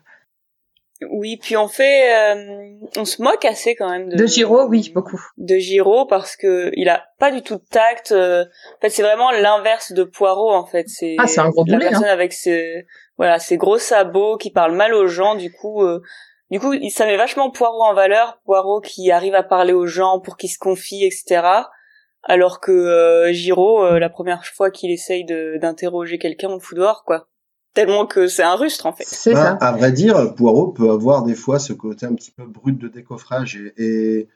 [1.10, 4.16] Oui, puis on fait, euh, on se moque assez quand même de.
[4.16, 5.20] De Giraud, oui, beaucoup.
[5.36, 8.10] De Giraud parce que il a pas du tout de tact.
[8.12, 10.88] euh, En fait, c'est vraiment l'inverse de Poirot en fait.
[10.88, 14.50] C'est Ah, c'est un gros la boulet, personne avec ses, voilà, ses gros sabots qui
[14.50, 15.36] parle mal aux gens.
[15.36, 16.02] Du coup, euh,
[16.50, 18.40] du coup, ça met vachement Poirot en valeur.
[18.44, 21.42] Poirot qui arrive à parler aux gens pour qu'ils se confient, etc.
[22.24, 26.60] Alors que euh, Giraud, euh, la première fois qu'il essaye de- d'interroger quelqu'un, on le
[26.60, 27.28] fout dehors, quoi.
[27.74, 29.04] Tellement que c'est un rustre en fait.
[29.06, 29.66] C'est Bah, ça.
[29.66, 32.88] À vrai dire, Poirot peut avoir des fois ce côté un petit peu brut de
[32.88, 34.28] décoffrage et, et-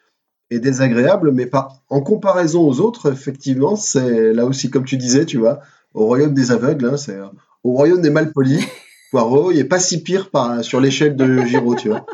[0.50, 5.24] et désagréable, mais pas en comparaison aux autres, effectivement, c'est là aussi, comme tu disais,
[5.24, 5.60] tu vois,
[5.94, 7.18] au royaume des aveugles, hein, c'est
[7.64, 8.60] au royaume des malpolis.
[9.10, 12.06] Poirot, il est pas si pire par, sur l'échelle de Giraud, tu vois.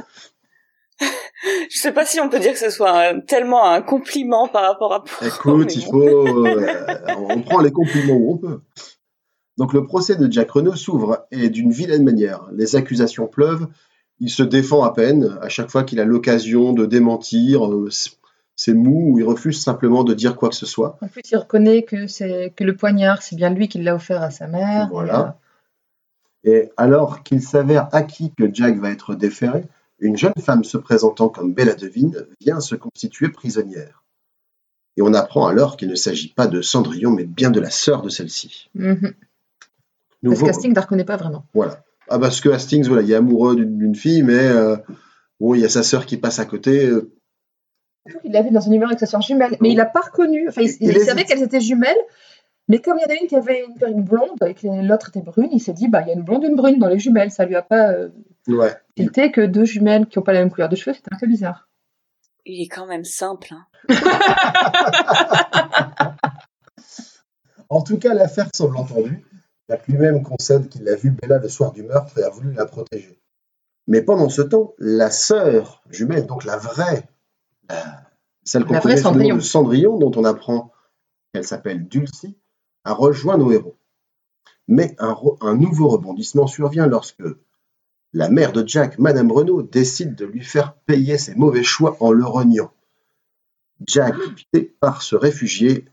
[1.71, 4.63] Je sais pas si on peut dire que ce soit un- tellement un compliment par
[4.65, 5.25] rapport à Poirot.
[5.35, 5.99] Écoute, il faut,
[6.47, 6.67] euh,
[7.17, 8.61] on prend les compliments où on peut.
[9.59, 12.47] Donc le procès de Jack Renault s'ouvre et d'une vilaine manière.
[12.53, 13.67] Les accusations pleuvent.
[14.21, 17.67] Il se défend à peine à chaque fois qu'il a l'occasion de démentir.
[17.67, 17.89] euh,
[18.57, 20.97] C'est mou ou il refuse simplement de dire quoi que ce soit.
[21.03, 24.23] En plus, il reconnaît que c'est que le poignard, c'est bien lui qui l'a offert
[24.23, 24.89] à sa mère.
[24.91, 25.39] Voilà.
[26.45, 29.65] Et alors qu'il s'avère acquis que Jack va être déféré,
[29.99, 34.05] une jeune femme se présentant comme Bella Devine vient se constituer prisonnière.
[34.97, 38.03] Et on apprend alors qu'il ne s'agit pas de Cendrillon, mais bien de la sœur
[38.03, 38.71] de celle-ci.
[38.79, 38.97] Euh,
[40.23, 40.31] mhm.
[40.31, 41.45] Parce Nouveau- qu'Hastings ne la reconnaît pas vraiment.
[41.55, 41.83] Voilà.
[42.09, 44.77] Ah, parce que Hastings, voilà, il est amoureux d'une fille, mais euh,
[45.41, 46.87] bon, il y a sa sœur qui passe à côté.
[46.87, 47.13] euh,
[48.25, 50.49] Il l'a vu dans une humeur avec sa soeur jumelle, mais il l'a pas reconnu.
[50.49, 51.03] Enfin, il, Il il hésite.
[51.09, 51.97] savait qu'elles étaient jumelles,
[52.67, 55.11] mais comme il y en a une qui avait une perruque blonde et que l'autre
[55.11, 56.89] était brune, il s'est dit bah il y a une blonde et une brune dans
[56.89, 57.31] les jumelles.
[57.31, 58.09] Ça lui a pas euh,
[58.49, 58.75] ouais.
[58.97, 61.27] tilté que deux jumelles qui n'ont pas la même couleur de cheveux, c'était un peu
[61.27, 61.69] bizarre.
[62.47, 63.49] Il est quand même simple.
[63.53, 63.67] Hein.
[67.71, 69.23] En tout cas, l'affaire semble entendue.
[69.69, 72.65] Jack lui-même concède qu'il a vu Bella le soir du meurtre et a voulu la
[72.67, 73.21] protéger.
[73.87, 77.09] Mais pendant ce temps, la sœur jumelle, donc la vraie,
[77.69, 78.03] la-
[78.45, 79.37] celle qu'on La connaît vraie sous le nom Cendrillon.
[79.37, 80.73] de Cendrillon, dont on apprend
[81.33, 82.39] qu'elle s'appelle Dulcie,
[82.85, 83.77] a rejoint nos héros.
[84.69, 87.23] Mais un, un nouveau rebondissement survient lorsque
[88.15, 92.11] la mère de Jack, Madame Renault, décide de lui faire payer ses mauvais choix en
[92.11, 92.73] le reniant.
[93.87, 94.15] Jack
[94.81, 95.85] part se réfugier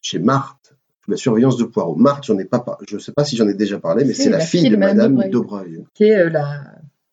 [0.00, 0.73] chez Marthe,
[1.04, 1.96] sous la surveillance de Poirot.
[1.96, 4.14] Marthe, j'en ai pas, par- je ne sais pas si j'en ai déjà parlé, mais
[4.14, 5.84] c'est la, fille de Madame Dobreuil.
[5.94, 6.62] Qui est euh, la-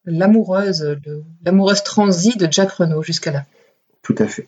[0.06, 0.98] l'amoureuse,
[1.44, 3.46] l'amoureuse transie de Jack Renault jusqu'à là.
[4.02, 4.48] Tout à fait.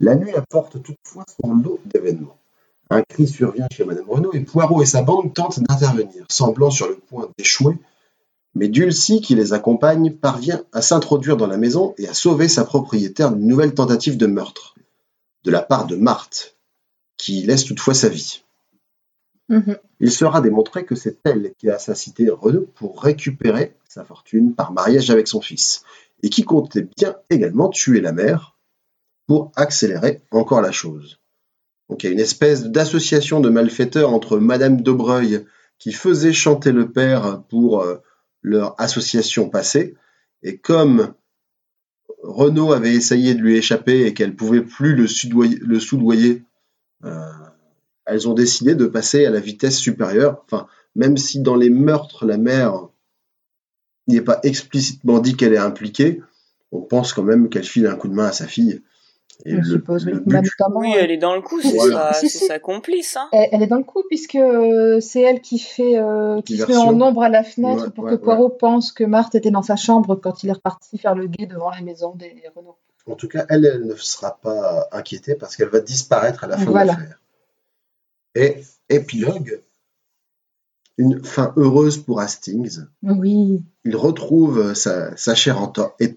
[0.00, 2.36] La nuit apporte toutefois son lot d'événements.
[2.90, 6.88] Un cri survient chez Madame Renault et Poirot et sa bande tentent d'intervenir, semblant sur
[6.88, 7.74] le point d'échouer.
[8.54, 12.64] Mais Dulcie, qui les accompagne, parvient à s'introduire dans la maison et à sauver sa
[12.64, 14.76] propriétaire d'une nouvelle tentative de meurtre,
[15.44, 16.55] de la part de Marthe,
[17.16, 18.42] qui laisse toutefois sa vie.
[19.48, 19.76] Mhm.
[20.00, 24.72] Il sera démontré que c'est elle qui a assassiné Renaud pour récupérer sa fortune par
[24.72, 25.84] mariage avec son fils,
[26.22, 28.56] et qui comptait bien également tuer la mère
[29.26, 31.20] pour accélérer encore la chose.
[31.88, 35.44] Donc il y a une espèce d'association de malfaiteurs entre Madame Dobreuil
[35.78, 37.96] qui faisait chanter le père pour euh,
[38.42, 39.94] leur association passée,
[40.42, 41.14] et comme
[42.22, 46.42] Renaud avait essayé de lui échapper et qu'elle pouvait plus le, soudoyer, le soudoyer,
[48.06, 50.42] elles ont décidé de passer à la vitesse supérieure.
[50.44, 52.88] Enfin, même si dans les meurtres, la mère
[54.08, 56.22] n'est pas explicitement dit qu'elle est impliquée,
[56.72, 58.82] on pense quand même qu'elle file un coup de main à sa fille.
[59.44, 60.12] Et Je le- suppose, oui.
[60.12, 62.12] le Bah, but- Oui, euh, elle est dans le coup, c'est Voilà.
[62.14, 62.46] sa, Si, c'est si.
[62.46, 63.16] sa complice.
[63.18, 63.28] Hein.
[63.32, 66.62] Elle, elle est dans le coup puisque euh, c'est elle qui fait euh, qui se
[66.62, 66.88] met Diversion.
[66.88, 68.22] en ombre à la fenêtre Ouais, pour ouais, que ouais.
[68.22, 71.44] Poirot pense que Marthe était dans sa chambre quand il est reparti faire le guet
[71.46, 72.76] devant la maison des Renault.
[73.08, 76.58] En tout cas, elle, elle ne sera pas inquiétée parce qu'elle va disparaître à la
[76.58, 76.94] fin Voilà.
[76.94, 77.20] de l'affaire.
[78.34, 79.62] Et épilogue,
[80.98, 82.80] une fin heureuse pour Hastings.
[83.02, 83.62] Oui.
[83.84, 86.08] Il retrouve sa, sa chair en to- et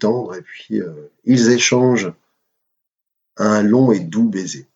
[0.42, 2.12] puis euh, ils échangent
[3.36, 4.66] un long et doux baiser.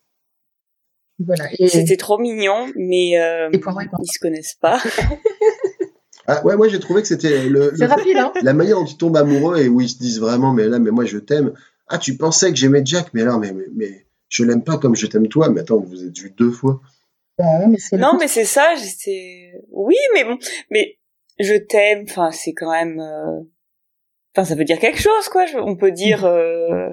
[1.19, 1.49] Voilà.
[1.59, 3.81] Et, C'était trop mignon, mais euh, et content.
[4.03, 4.81] ils se connaissent pas.
[6.27, 8.87] Ah ouais, moi j'ai trouvé que c'était le, C'est le- rapide, hein la manière dont
[8.87, 11.53] ils tombent amoureux et où ils se disent vraiment, mais là, mais moi je t'aime.
[11.89, 14.95] Ah, tu pensais que j'aimais Jack, mais là, mais, mais, mais je l'aime pas comme
[14.97, 15.49] je t'aime toi.
[15.51, 16.81] Mais attends, vous êtes vus deux fois.
[17.39, 19.53] Bah ouais, mais c'est le Non, coup- mais c'est ça, j'étais...
[19.71, 20.39] Oui, mais bon,
[20.71, 20.99] mais
[21.39, 23.01] je t'aime, enfin, c'est quand même...
[23.01, 23.41] euh,
[24.37, 25.47] Enfin, ça veut dire quelque chose, quoi.
[25.47, 26.25] Je- On peut dire...
[26.25, 26.91] euh,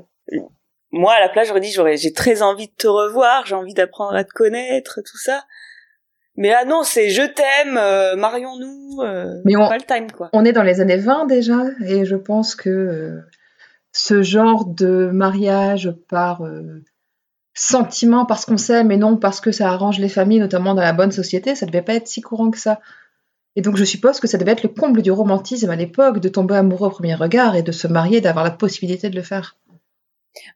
[0.92, 3.74] Moi, à la place, j'aurais dit, j'aurais, j'ai très envie de te revoir, j'ai envie
[3.74, 5.44] d'apprendre à te connaître, tout ça.
[6.36, 10.30] Mais là, non, c'est je t'aime, euh, marions-nous, euh, Mais on- pas le time, quoi.
[10.34, 13.20] On est dans les années 20 déjà, et je pense que euh,
[13.92, 16.84] ce genre de mariage par euh,
[17.54, 20.94] sentiment, parce qu'on s'aime et non parce que ça arrange les familles, notamment dans la
[20.94, 22.80] bonne société, ça devait pas être si courant que ça.
[23.56, 26.30] Et donc je suppose que ça devait être le comble du romantisme à l'époque, de
[26.30, 29.58] tomber amoureux au premier regard et de se marier, d'avoir la possibilité de le faire.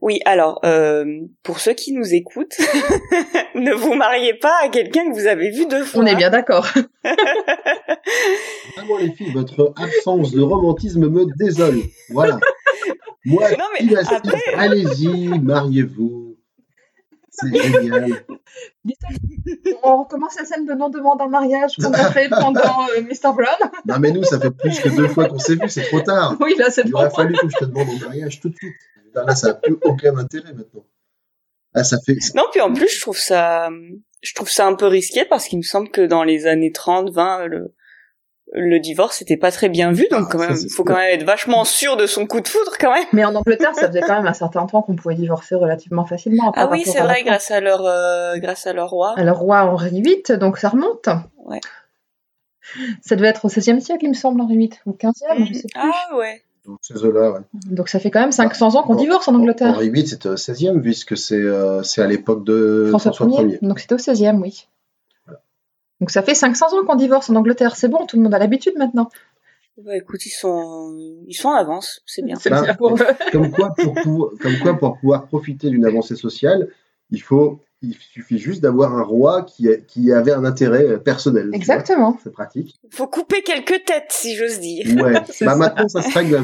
[0.01, 1.03] Oui, alors, euh,
[1.43, 2.57] pour ceux qui nous écoutent,
[3.55, 6.01] ne vous mariez pas à quelqu'un que vous avez vu deux fois.
[6.01, 6.65] On est bien d'accord.
[8.75, 11.81] Vraiment, les filles, votre absence de romantisme me désole.
[12.09, 12.39] Voilà.
[13.25, 14.13] Moi, Non, mais il assiste.
[14.13, 16.37] après- allez-y, mariez-vous.
[17.29, 18.23] C'est génial.
[19.83, 23.33] On recommence la scène de non-demande en mariage qu'on a fait pendant euh, Mr.
[23.35, 23.71] Brown.
[23.85, 26.37] Non, mais nous, ça fait plus que deux fois qu'on s'est vu, c'est trop tard.
[26.39, 26.99] Oui, là c'est Il bon.
[26.99, 28.73] aurait fallu que je te demande en mariage tout de suite.
[29.13, 30.85] Là, ça n'a plus aucun intérêt maintenant.
[31.73, 32.15] Ah, ça fait.
[32.35, 33.69] Non, puis en plus, je trouve ça,
[34.21, 37.11] je trouve ça un peu risqué parce qu'il me semble que dans les années 30,
[37.11, 37.73] 20, le,
[38.55, 40.85] le divorce était pas très bien vu, donc Ah, quand même, faut sûr.
[40.85, 43.05] quand même être vachement sûr de son coup de foudre quand même.
[43.13, 46.51] Mais en Angleterre, ça faisait quand même un certain temps qu'on pouvait divorcer relativement facilement.
[46.55, 49.13] Ah oui, c'est à vrai, grâce à leur, euh, grâce à leur roi.
[49.17, 51.09] Alors, roi Henri VIII, donc ça remonte.
[51.45, 51.59] Ouais.
[53.01, 55.67] Ça devait être au XVIe siècle, il me semble, Henri VIII, ou XVe, je sais
[55.67, 55.69] plus.
[55.75, 56.41] Ah ouais.
[56.65, 57.39] Donc, ouais.
[57.69, 59.75] Donc ça fait quand même 500 ans qu'on divorce en Angleterre.
[59.75, 63.49] Henri VIII, c'était au 16e, puisque c'est euh, c'est à l'époque de François, François Ier.
[63.49, 63.59] Ier.
[63.61, 64.67] Donc c'était au XVIe, oui.
[66.05, 67.75] Donc ça fait 500 ans qu'on divorce en Angleterre.
[67.75, 69.09] C'est bon, tout le monde a l'habitude maintenant.
[69.83, 70.95] Bah écoute, ils sont,
[71.27, 72.35] ils sont en avance, c'est bien.
[72.47, 72.99] Bah, bien pour eux.
[73.31, 76.67] Comme quoi, pour pouvoir, comme quoi, pour pouvoir profiter d'une avancée sociale,
[77.09, 80.97] il faut, il suffit juste d'avoir un roi qui, a- qui avait un intérêt euh,
[80.99, 81.49] personnel.
[81.53, 82.19] Exactement.
[82.23, 82.75] C'est pratique.
[82.91, 84.85] Faut couper quelques têtes, si j'ose dire.
[85.03, 85.13] Ouais.
[85.13, 85.55] Bah, ça.
[85.55, 86.43] maintenant, ça se règle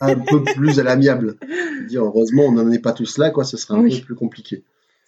[0.00, 1.36] un peu plus à l'amiable.
[1.88, 3.44] Dire, heureusement, on n'en est pas tous là, quoi.
[3.44, 4.00] Ce serait un Oui.
[4.00, 4.64] peu plus compliqué.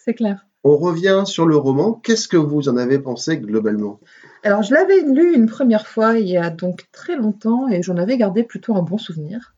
[0.07, 0.47] C'est clair.
[0.63, 1.91] On revient sur le roman.
[1.91, 3.99] Qu'est-ce que vous en avez pensé globalement?
[4.43, 7.97] Alors je l'avais lu une première fois il y a donc très longtemps et j'en
[7.97, 9.53] avais gardé plutôt un bon souvenir.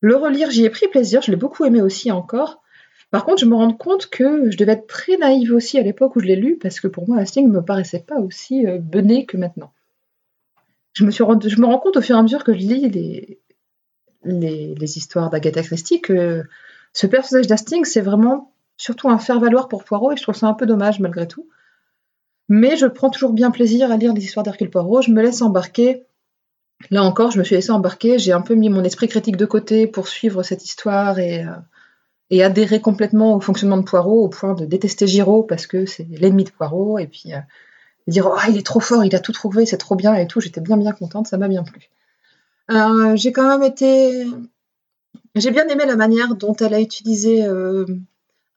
[0.00, 2.62] Le relire, j'y ai pris plaisir, je l'ai beaucoup aimé aussi encore.
[3.10, 6.14] Par contre, je me rends compte que je devais être très naïve aussi à l'époque
[6.14, 8.78] où je l'ai lu parce que pour moi, Hastings ne me paraissait pas aussi euh,
[8.78, 9.72] bené que maintenant.
[10.92, 12.58] Je me, suis rendu- je me rends compte au fur et à mesure que je
[12.58, 13.40] lis les,
[14.24, 16.44] les, les histoires d'Agatha Christie que
[16.92, 20.54] ce personnage d'Hastings, c'est vraiment surtout un faire-valoir pour Poirot, et je trouve ça un
[20.54, 21.48] peu dommage malgré tout.
[22.48, 25.42] Mais je prends toujours bien plaisir à lire les histoires d'Hercule Poirot, je me laisse
[25.42, 26.04] embarquer.
[26.90, 29.46] Là encore, je me suis laissé embarquer, j'ai un peu mis mon esprit critique de
[29.46, 31.52] côté pour suivre cette histoire et, euh,
[32.30, 36.06] et adhérer complètement au fonctionnement de Poirot au point de détester Giraud parce que c'est
[36.10, 37.38] l'ennemi de Poirot et puis euh,
[38.06, 40.40] dire oh, il est trop fort, il a tout trouvé, c'est trop bien et tout.
[40.40, 41.88] J'étais bien bien contente, ça m'a bien plu.
[42.70, 44.26] Euh, j'ai quand même été,
[45.34, 47.46] j'ai bien aimé la manière dont elle a utilisé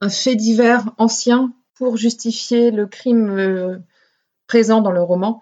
[0.02, 3.78] un fait divers ancien pour justifier le crime euh,
[4.48, 5.42] présent dans le roman.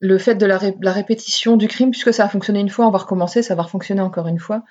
[0.00, 2.86] Le fait de la, ré- la répétition du crime, puisque ça a fonctionné une fois,
[2.86, 4.62] on va recommencer, ça va fonctionner encore une fois.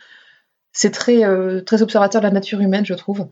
[0.72, 3.28] C'est très, euh, très observateur de la nature humaine, je trouve.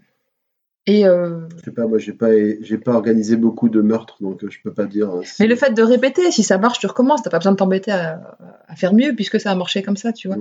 [0.85, 2.29] Et, euh, Je sais pas, moi, j'ai pas,
[2.61, 5.09] j'ai pas organisé beaucoup de meurtres, donc euh, je peux pas dire.
[5.23, 7.21] si- mais le fait de répéter, si ça marche, tu recommences.
[7.21, 10.11] T'as pas besoin de t'embêter à, à faire mieux, puisque ça a marché comme ça,
[10.11, 10.37] tu vois.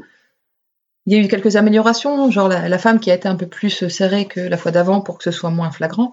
[1.06, 3.46] Il y a eu quelques améliorations, genre la, la femme qui a été un peu
[3.46, 6.12] plus serrée que la fois d'avant pour que ce soit moins flagrant.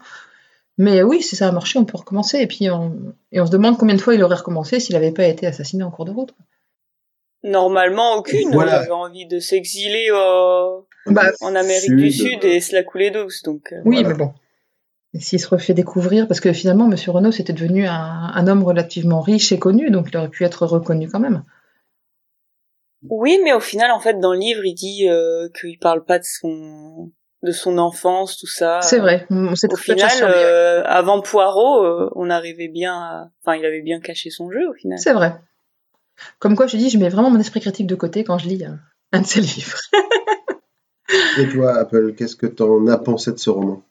[0.77, 2.39] Mais oui, si ça a marché, on peut recommencer.
[2.39, 5.11] Et puis on, et on se demande combien de fois il aurait recommencé s'il n'avait
[5.11, 6.33] pas été assassiné en cours de route.
[7.43, 8.79] Normalement, aucune Voilà.
[8.81, 13.43] avait envie de s'exiler au- Bah, en Amérique du Sud et se la couler douce.
[13.43, 14.09] Donc, euh, Oui, Voilà.
[14.09, 14.33] mais bon.
[15.15, 17.93] S'il se refait découvrir, parce que finalement, Monsieur Renault, c'était devenu un,
[18.33, 21.43] un homme relativement riche et connu, donc il aurait pu être reconnu quand même.
[23.03, 26.19] Oui, mais au final, en fait, dans le livre, il dit euh, qu'il parle pas
[26.19, 28.81] de son de son enfance, tout ça.
[28.81, 29.25] C'est vrai.
[29.29, 33.29] On s'est Au final, euh, avant Poirot, euh, on arrivait bien à...
[33.41, 34.99] Enfin, il avait bien caché son jeu, au final.
[34.99, 35.35] C'est vrai.
[36.39, 38.65] Comme quoi, je dis, je mets vraiment mon esprit critique de côté quand je lis
[38.65, 38.79] un,
[39.13, 39.77] un de ses livres.
[41.39, 43.83] Et toi, Apple, qu'est-ce que t'en as pensé de ce roman?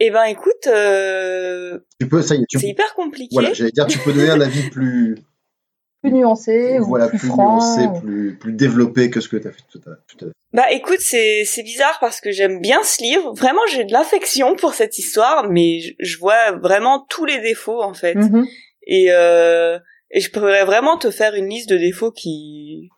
[0.00, 3.28] Eh ben, écoute, euh, Tu peux, ça y est, tu c'est hyper compliqué.
[3.32, 5.18] voilà, j'allais dire, tu peux donner un avis plus,
[6.02, 7.56] Plus nuancé, voilà, ou plus, plus franc.
[7.56, 10.34] nuancé, plus, plus développé que ce que tu as fait tout à, tout à l'heure.
[10.52, 13.34] Bah écoute, c'est c'est bizarre parce que j'aime bien ce livre.
[13.34, 17.82] Vraiment, j'ai de l'affection pour cette histoire, mais je, je vois vraiment tous les défauts
[17.82, 18.14] en fait.
[18.14, 18.46] Mhm.
[18.86, 19.78] Et euh,
[20.10, 22.88] et je pourrais vraiment te faire une liste de défauts qui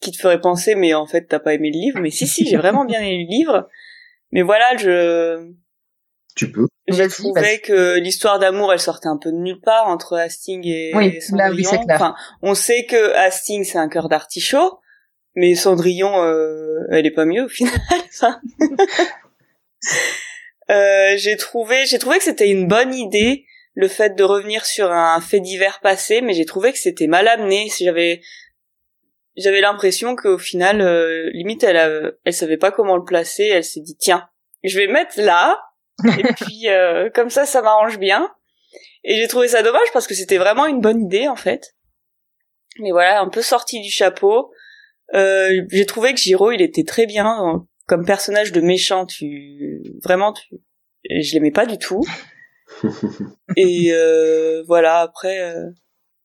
[0.00, 2.00] qui te ferait penser, mais en fait t'as pas aimé le livre.
[2.00, 3.68] Mais si si, j'ai vraiment bien aimé le livre.
[4.32, 5.52] Mais voilà, je
[6.34, 6.66] Tu peux.
[6.88, 7.60] J'ai Vas-y, trouvé vas-y.
[7.62, 11.36] que l'histoire d'amour, elle sortait un peu de nulle part entre Hastings et Oui, et
[11.36, 11.84] là, oui, Cendrillon.
[11.84, 11.96] clair.
[11.96, 14.78] Enfin, on sait que Hastings c'est un cœur d'artichaut,
[15.34, 17.74] mais Cendrillon, euh, elle est pas mieux au final.
[18.14, 18.40] Enfin,
[20.70, 23.44] euh, j'ai trouvé, j'ai trouvé que c'était une bonne idée
[23.74, 27.28] le fait de revenir sur un fait divers passé, mais j'ai trouvé que c'était mal
[27.28, 27.68] amené.
[27.78, 28.22] J'avais,
[29.36, 33.44] j'avais l'impression qu'au final, euh, limite, elle, a- elle savait pas comment le placer.
[33.44, 34.26] Elle s'est dit tiens,
[34.64, 35.60] je vais mettre là,
[36.04, 38.32] et puis euh, comme ça, ça m'arrange bien.
[39.04, 41.74] Et j'ai trouvé ça dommage parce que c'était vraiment une bonne idée en fait.
[42.80, 44.52] Mais voilà, un peu sorti du chapeau.
[45.14, 49.06] Euh, j'ai trouvé que Giro, il était très bien en- comme personnage de méchant.
[49.06, 50.56] Tu vraiment, tu,
[51.08, 52.02] je l'aimais pas du tout.
[53.56, 55.70] Et euh, voilà, après, euh,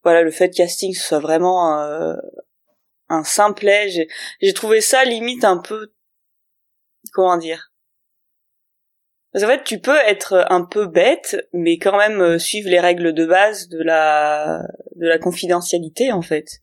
[0.04, 2.16] voilà, le fait que casting soit vraiment euh,
[3.10, 4.08] un simplet,
[4.42, 5.94] j'ai trouvé ça limite un peu,
[7.14, 7.71] comment dire.
[9.34, 12.80] Parce qu'en fait, tu peux être un peu bête, mais quand même euh, suivre les
[12.80, 14.62] règles de base de la
[14.96, 16.60] de la confidentialité en fait.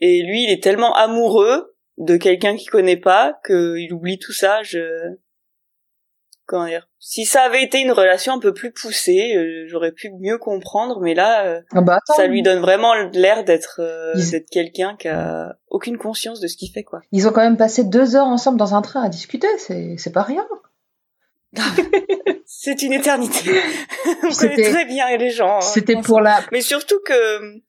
[0.00, 4.62] Et lui, il est tellement amoureux de quelqu'un qu'il connaît pas qu'il oublie tout ça.
[4.62, 5.16] Je
[6.46, 10.10] comment dire Si ça avait été une relation un peu plus poussée, euh, j'aurais pu
[10.20, 11.00] mieux comprendre.
[11.00, 14.96] Mais là, euh, Ah bah attends, ça lui donne vraiment l'air d'être euh, Ils- quelqu'un
[14.96, 17.00] qui a aucune conscience de ce qu'il fait quoi.
[17.12, 20.12] ils ont quand même passé deux heures ensemble dans un train à discuter, c'est c'est
[20.12, 20.46] pas rien.
[22.46, 23.50] C'est une éternité.
[24.22, 25.56] On connaît très bien les gens.
[25.56, 26.40] hein, C'était pour la...
[26.52, 27.60] Mais surtout que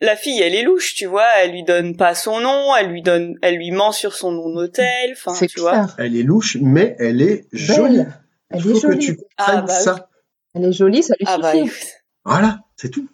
[0.00, 1.26] la fille, elle est louche, tu vois.
[1.38, 4.50] Elle lui donne pas son nom, elle lui donne, elle lui ment sur son nom
[4.54, 5.12] d'hôtel.
[5.12, 5.86] Enfin, C'est tu vois.
[5.98, 7.98] Elle est louche, mais elle est jolie.
[7.98, 8.20] Belle.
[8.50, 9.82] Elle Il est faut que tu comprennes Ah, bah oui.
[9.84, 10.08] ça.
[10.54, 11.86] Elle est jolie, ça lui Ah bah suffit.
[12.24, 13.08] Voilà, c'est tout.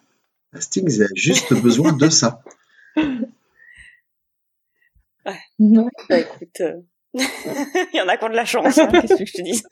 [0.53, 2.41] Hastings a juste besoin de ça.
[5.59, 5.87] Non.
[6.09, 6.61] Bah écoute.
[6.61, 6.81] euh,
[7.13, 7.21] Il
[7.93, 9.61] y en a qui ont de la chance, hein, qu'est-ce que je te dis?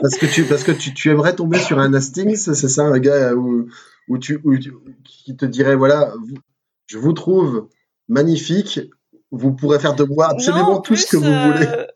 [0.00, 2.98] Parce que tu, parce que tu, tu aimerais tomber sur un Hastings, c'est ça, un
[2.98, 3.68] gars où,
[4.08, 4.56] où tu, où
[5.04, 6.38] qui te dirait voilà, vous-
[6.86, 7.68] je vous trouve
[8.08, 8.80] magnifique,
[9.30, 11.86] vous pourrez faire de moi absolument Non, tout ce que plus, vous euh, voulez.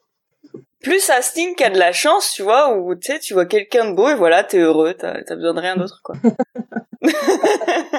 [0.82, 3.90] Plus Hastings qui a de la chance, tu vois, où tu sais, tu vois quelqu'un
[3.90, 6.16] de beau et voilà, t'es heureux, t'as t'as besoin de rien d'autre, quoi.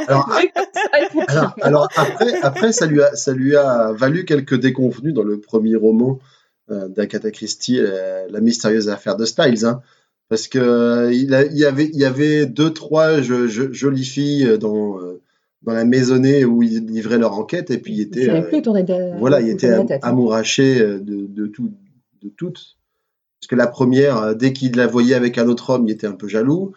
[0.08, 0.30] Alors,
[1.28, 5.40] alors, alors après, après ça, lui a, ça lui a valu quelques déconvenus dans le
[5.40, 6.20] premier roman
[6.70, 9.66] euh, d'Agatha Christie, euh, La mystérieuse affaire de Styles.
[9.66, 9.82] hein.
[10.30, 13.72] parce que euh, il, a- il y avait, il y avait deux, trois jo- jo-
[13.74, 15.22] jolies filles dans, euh,
[15.64, 18.42] dans la maisonnée où ils livraient leur enquête et puis il était, euh,
[18.84, 19.18] de...
[19.20, 19.68] voilà, il était
[20.04, 21.72] amouraché de, de, tout,
[22.22, 22.78] de toutes.
[23.40, 26.12] Parce que la première, dès qu'il la voyait avec un autre homme, il était un
[26.14, 26.74] peu jaloux.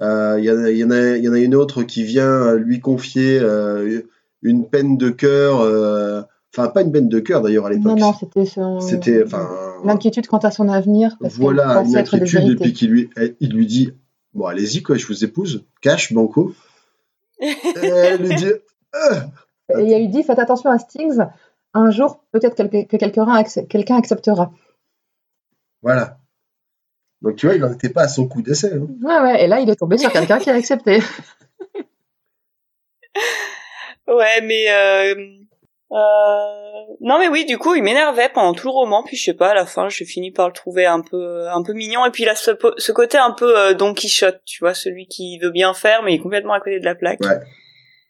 [0.00, 1.82] Euh, Il y, en a- il y en a- il y en a une autre
[1.82, 4.02] qui vient lui confier euh,
[4.42, 5.60] une peine de cœur.
[5.60, 6.22] euh,
[6.56, 7.84] Enfin, pas une peine de cœur d'ailleurs à l'époque.
[7.84, 8.80] Non, non, c'était son...
[8.80, 9.48] C'était, enfin,
[9.84, 11.16] l'inquiétude quant à son avenir.
[11.20, 12.60] Parce voilà, une inquiétude.
[12.64, 13.92] Et puis lui, il lui dit,
[14.32, 16.54] bon, allez-y quoi, je vous épouse, cash, banco.
[17.40, 17.46] Et
[17.82, 18.46] elle lui dit,
[18.94, 19.20] Euh,
[19.78, 21.18] Et il y a eu dit faites attention à Stings.
[21.74, 24.50] Un jour, peut-être que quelqu'un acceptera.
[25.82, 26.18] voilà.
[27.22, 28.72] Donc tu vois, il n'en était pas à son coup d'essai.
[28.74, 28.86] hein.
[29.02, 29.44] Ouais, ouais.
[29.44, 31.00] Et là, il est tombé sur quelqu'un qui a accepté.
[34.06, 35.14] Ouais, mais euh,
[35.92, 39.02] euh, non, mais oui, du coup, il m'énervait pendant tout le roman.
[39.04, 41.62] Puis je sais pas, à la fin, j'ai fini par le trouver un peu, un
[41.62, 42.06] peu mignon.
[42.06, 45.38] Et puis il a ce, côté un peu euh, Don Quichotte, tu vois, celui qui
[45.38, 47.20] veut bien faire, mais il est complètement à côté de la plaque.
[47.20, 47.38] Ouais.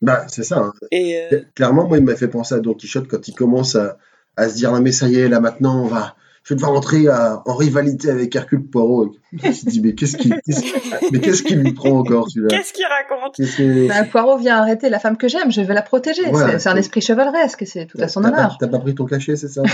[0.00, 0.58] Bah, c'est ça.
[0.58, 0.72] hein.
[0.92, 3.98] Et euh, Clairement, moi, il m'a fait penser à Don Quichotte quand il commence à,
[4.36, 6.14] à se dire, non mais ça y est, là maintenant, on va,
[6.48, 9.12] je vais devoir entrer à- en rivalité avec Hercule Poirot.
[9.44, 12.48] Il se dit, mais qu'est-ce qui, qu'est-ce- mais qu'est-ce qui lui prend encore celui-là?
[12.56, 13.34] Qu'est-ce qu'il raconte?
[13.36, 16.26] Qu'est-ce que- Bah, Poirot vient arrêter la femme que j'aime, je vais la protéger.
[16.26, 18.56] Ouais, c'est, un esprit chevaleresque, c'est tout à son honneur.
[18.58, 19.62] T'as pas pris ton cachet, c'est ça?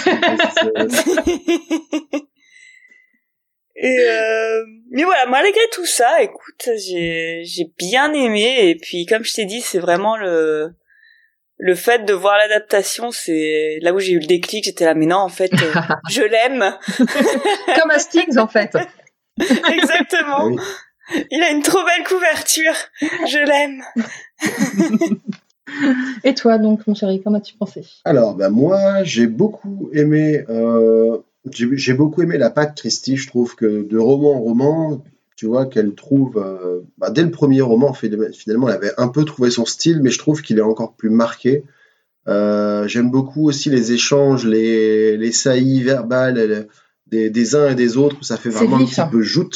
[3.77, 9.25] Et euh, mais voilà, malgré tout ça, écoute, j'ai j'ai bien aimé et puis comme
[9.25, 10.71] je t'ai dit, c'est vraiment le
[11.59, 15.07] le fait de voir l'adaptation, c'est là où j'ai eu le déclic, j'étais là mais
[15.07, 15.73] non en fait euh,
[16.11, 16.75] je l'aime.
[17.79, 18.77] Comme à Stings, en fait.
[19.41, 20.47] Exactement.
[20.47, 20.57] Oui.
[21.31, 22.75] Il a une trop belle couverture.
[23.01, 23.83] Je l'aime.
[26.25, 27.85] Et toi, donc, mon chéri, qu'en as-tu pensé?
[28.05, 31.19] Alors, bah, moi, j'ai beaucoup aimé, euh,
[31.51, 33.17] j'ai j'ai beaucoup aimé la patte Christie.
[33.17, 35.05] Je trouve que de roman en roman,
[35.37, 39.25] tu vois, qu'elle trouve, euh, bah, dès le premier roman, finalement, elle avait un peu
[39.25, 41.65] trouvé son style, mais je trouve qu'il est encore plus marqué.
[42.29, 46.69] Euh, J'aime beaucoup aussi les échanges, les, les saillies verbales elle-
[47.07, 49.09] des, des uns et des autres, où ça fait vraiment un petit hein.
[49.11, 49.55] peu joute.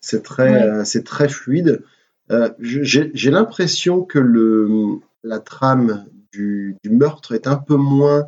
[0.00, 1.82] C'est très, euh, c'est très fluide.
[2.30, 4.68] Euh, j'ai l'impression que le,
[5.22, 8.26] la trame du, du meurtre est un peu moins,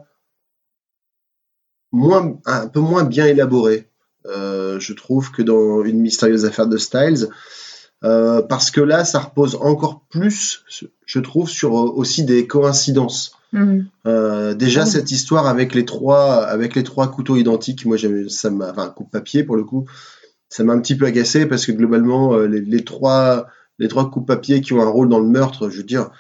[1.92, 3.88] moins, un peu moins bien élaborée.
[4.26, 7.28] Euh, je trouve que dans une mystérieuse affaire de Styles,
[8.04, 10.64] euh, parce que là, ça repose encore plus,
[11.06, 13.32] je trouve, sur euh, aussi des coïncidences.
[14.04, 14.90] Euh, déjà oui.
[14.90, 17.96] cette histoire avec les trois avec les trois couteaux identiques, moi
[18.26, 19.84] ça m'a enfin coupe papier pour le coup,
[20.48, 23.46] ça m'a un petit peu agacé parce que globalement les, les trois
[23.78, 26.10] les trois coupes papier qui ont un rôle dans le meurtre, je veux dire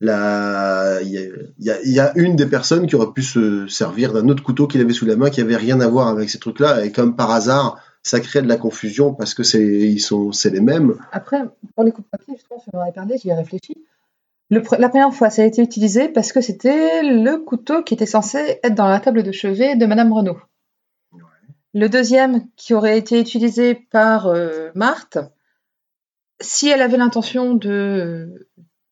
[0.00, 1.10] la il
[1.58, 4.66] y a, y y une des personnes qui aurait pu se servir d'un autre couteau
[4.66, 7.16] qu'il avait sous la main qui avait rien à voir avec ces trucs-là et comme
[7.16, 10.96] par hasard ça crée de la confusion parce que c'est ils sont c'est les mêmes.
[11.10, 11.38] Après,
[11.74, 13.84] pour les coups de papier, justement, m'en avais parlé, j'y ai réfléchi.
[14.48, 18.06] Le la première fois, ça a été utilisé parce que c'était le couteau qui était
[18.06, 20.38] censé être dans la table de chevet de Madame Renaud.
[21.74, 25.18] Le deuxième, qui aurait été utilisé par euh, Marthe,
[26.40, 28.48] si elle avait l'intention de...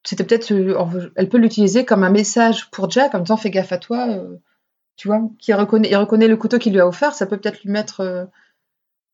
[0.07, 0.53] C'était peut-être...
[0.53, 4.09] euh, Elle peut l'utiliser comme un message pour Jack en disant fais gaffe à toi,
[4.11, 4.37] euh,
[4.97, 7.63] tu vois, qui reconnaît, il reconnaît le couteau qu'il lui a offert, ça peut peut-être
[7.63, 8.25] lui mettre euh,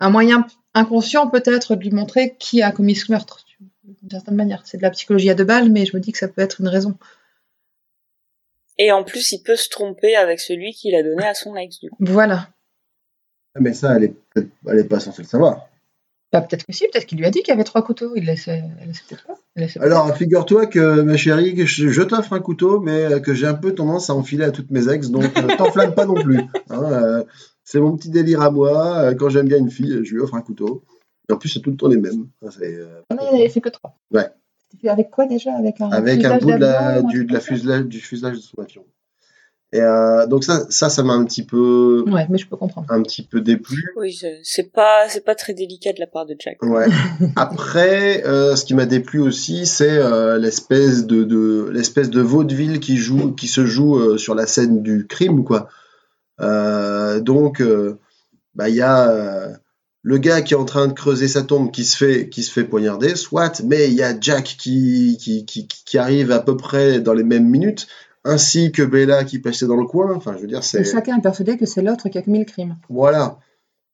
[0.01, 3.45] un moyen inconscient peut-être de lui montrer qui a commis ce meurtre,
[3.85, 4.63] d'une certaine manière.
[4.67, 6.61] C'est de la psychologie à deux balles, mais je me dis que ça peut être
[6.61, 6.97] une raison.
[8.79, 11.81] Et en plus, il peut se tromper avec celui qu'il a donné à son ex,
[11.81, 11.97] du coup.
[12.01, 12.49] Voilà.
[13.59, 15.69] Mais ça elle est peut-être- elle est pas censée le savoir.
[16.33, 18.13] Bah, peut-être que si, peut-être qu'il lui a dit qu'il y avait trois couteaux.
[18.15, 19.35] Il laissait, elle peut-être pas.
[19.81, 23.55] Alors, figure-toi que, ma chérie, que je, je t'offre un couteau, mais que j'ai un
[23.55, 26.39] peu tendance à enfiler à toutes mes ex, donc euh, t'enflamme pas non plus.
[26.71, 27.25] hein, euh,
[27.65, 28.97] c'est mon petit délire à moi.
[28.99, 30.85] euh, Quand j'aime bien une fille, je lui offre un couteau.
[31.29, 32.29] Et en plus, c'est tout le temps les mêmes.
[32.51, 33.97] C'est, euh, il n'avait fait que trois.
[34.13, 34.29] Ouais.
[34.89, 35.53] Avec quoi déjà?
[35.57, 38.85] Avec un, avec un bout de la, du, de fuselage, du fuselage de son avion.
[39.73, 42.89] Et euh, donc ça, ça, ça m'a un petit peu, Ouais, mais je peux comprendre.
[42.91, 43.77] un petit peu déplu.
[43.97, 46.61] Oui, c'est pas, c'est pas très délicat de la part de Jack.
[46.63, 46.87] Ouais.
[47.37, 52.81] Après, euh, ce qui m'a déplu aussi, c'est euh, l'espèce de, de l'espèce de vaudeville
[52.81, 55.69] qui joue, qui se joue euh, sur la scène du crime, quoi.
[56.41, 57.99] Euh, donc, euh,
[58.55, 59.49] bah il y a euh,
[60.03, 62.51] le gars qui est en train de creuser sa tombe, qui se fait, qui se
[62.51, 66.57] fait poignarder, soit, mais il y a Jack qui, qui, qui, qui arrive à peu
[66.57, 67.87] près dans les mêmes minutes,
[68.25, 70.15] ainsi que Bella qui passait dans le coin.
[70.15, 72.39] Enfin, je veux dire, Et c'est chacun est persuadé que c'est l'autre qui a commis
[72.41, 72.77] le crime.
[72.89, 73.39] voilà.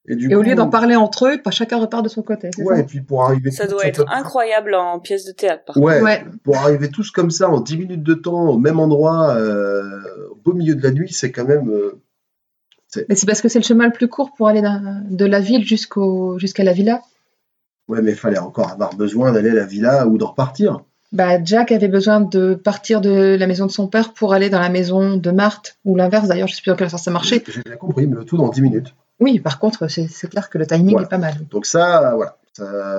[0.09, 2.49] Et du Et au lieu d'en parler entre eux, pas chacun repart de son côté.
[2.59, 5.77] ouais, ça et puis pour arriver Ça doit être incroyable en pièce de théâtre, par
[5.77, 6.23] Ouais, Ouais.
[6.45, 9.99] pour arriver tous comme ça en 10 minutes de temps au même endroit, euh,
[10.31, 11.69] au beau milieu de la nuit, c'est quand même.
[11.69, 12.01] euh,
[13.09, 15.65] Mais c'est parce que c'est le chemin le plus court pour aller de la ville
[15.65, 17.01] jusqu'au jusqu'à la villa.
[17.89, 20.85] Ouais, mais il fallait encore avoir besoin d'aller à la villa ou de repartir.
[21.13, 24.59] Bah, Jack avait besoin de partir de la maison de son père pour aller dans
[24.59, 27.43] la maison de Marthe, ou l'inverse d'ailleurs, je sais plus dans quel sens ça marchait.
[27.47, 28.93] J'ai bien compris, mais le tout dans 10 minutes.
[29.19, 31.07] Oui, par contre, c'est clair que le timing Voilà.
[31.07, 31.35] est pas mal.
[31.49, 32.37] Donc ça, voilà,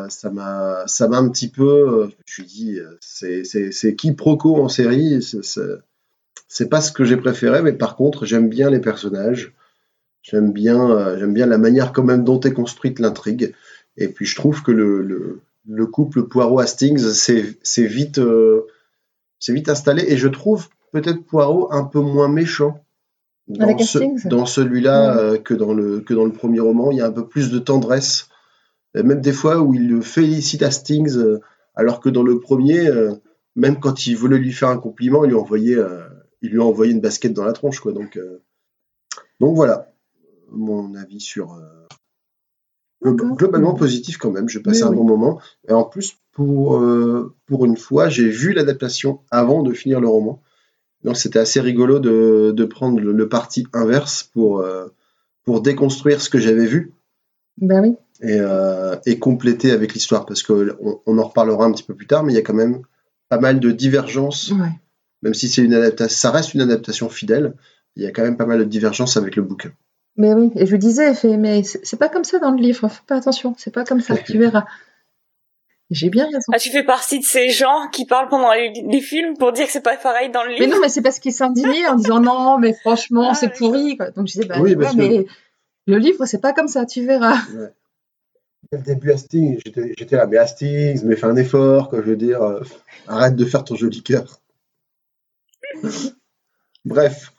[0.08, 4.56] ça m'a ça m'a un petit peu, euh, je me suis dit, euh, c'est quiproquo
[4.56, 5.20] en série,
[6.48, 9.52] c'est pas ce que j'ai préféré, mais par contre, j'aime bien les personnages,
[10.22, 13.54] j'aime bien euh, j'aime bien la manière quand même dont est construite l'intrigue,
[13.96, 18.62] et puis je trouve que le le, le couple Poirot Hastings, c'est c'est vite euh,
[19.38, 22.82] c'est vite installé, et je trouve peut-être Poirot un peu moins méchant.
[23.48, 23.98] Dans, ce-
[24.46, 25.22] celui-là Ouais.
[25.22, 27.50] euh, que dans le que dans le premier roman, il y a un peu plus
[27.50, 28.28] de tendresse.
[28.94, 31.40] Et même des fois où il le félicite Hastings, euh,
[31.74, 32.90] alors que dans le premier,
[33.56, 35.78] même quand il voulait lui faire un compliment, il lui envoyait,
[36.42, 37.92] il lui a envoyé une basket dans la tronche, quoi.
[37.92, 38.18] Donc,
[39.40, 39.92] donc voilà,
[40.50, 41.58] mon avis sur.
[43.02, 44.48] Globalement positif quand même.
[44.48, 44.96] J'ai passé Oui, un oui.
[44.96, 45.40] bon moment.
[45.68, 50.08] Et en plus, pour euh, pour une fois, j'ai vu l'adaptation avant de finir le
[50.08, 50.42] roman.
[51.04, 54.86] Donc c'était assez rigolo de, de prendre le, le parti inverse pour euh,
[55.44, 56.92] pour déconstruire ce que j'avais vu
[57.56, 57.96] Ben oui.
[58.20, 61.94] et, euh, et compléter avec l'histoire parce que on, on en reparlera un petit peu
[61.94, 62.82] plus tard, mais il y a quand même
[63.28, 64.72] pas mal de divergences, Ouais.
[65.22, 67.54] même si c'est une adaptation, ça reste une adaptation fidèle.
[67.96, 69.70] Il y a quand même pas mal de divergences avec le bouquin.
[70.18, 72.88] Mais oui, et je lui disais, fait, mais c'est pas comme ça dans le livre,
[72.88, 74.66] fais pas attention, c'est pas comme ça, tu verras.
[75.90, 76.52] J'ai bien raison.
[76.52, 79.64] Ah, tu fais partie de ces gens qui parlent pendant les, les films pour dire
[79.66, 80.60] que c'est pas pareil dans le livre.
[80.60, 83.96] Mais non, mais c'est parce qu'il s'indignait en disant non, mais franchement, Ah, c'est pourri.
[83.96, 84.10] Quoi.
[84.10, 85.26] Donc je disais, bah Oui, ouais, parce que- mais
[85.86, 87.38] le livre, c'est pas comme ça, tu verras.
[88.70, 92.10] Dès le début, Hastings, j'étais j'étais là, mais Hastings, mais fais un effort, quoi, je
[92.10, 92.60] veux dire, euh,
[93.06, 94.40] arrête de faire ton joli cœur.
[96.84, 97.32] Bref,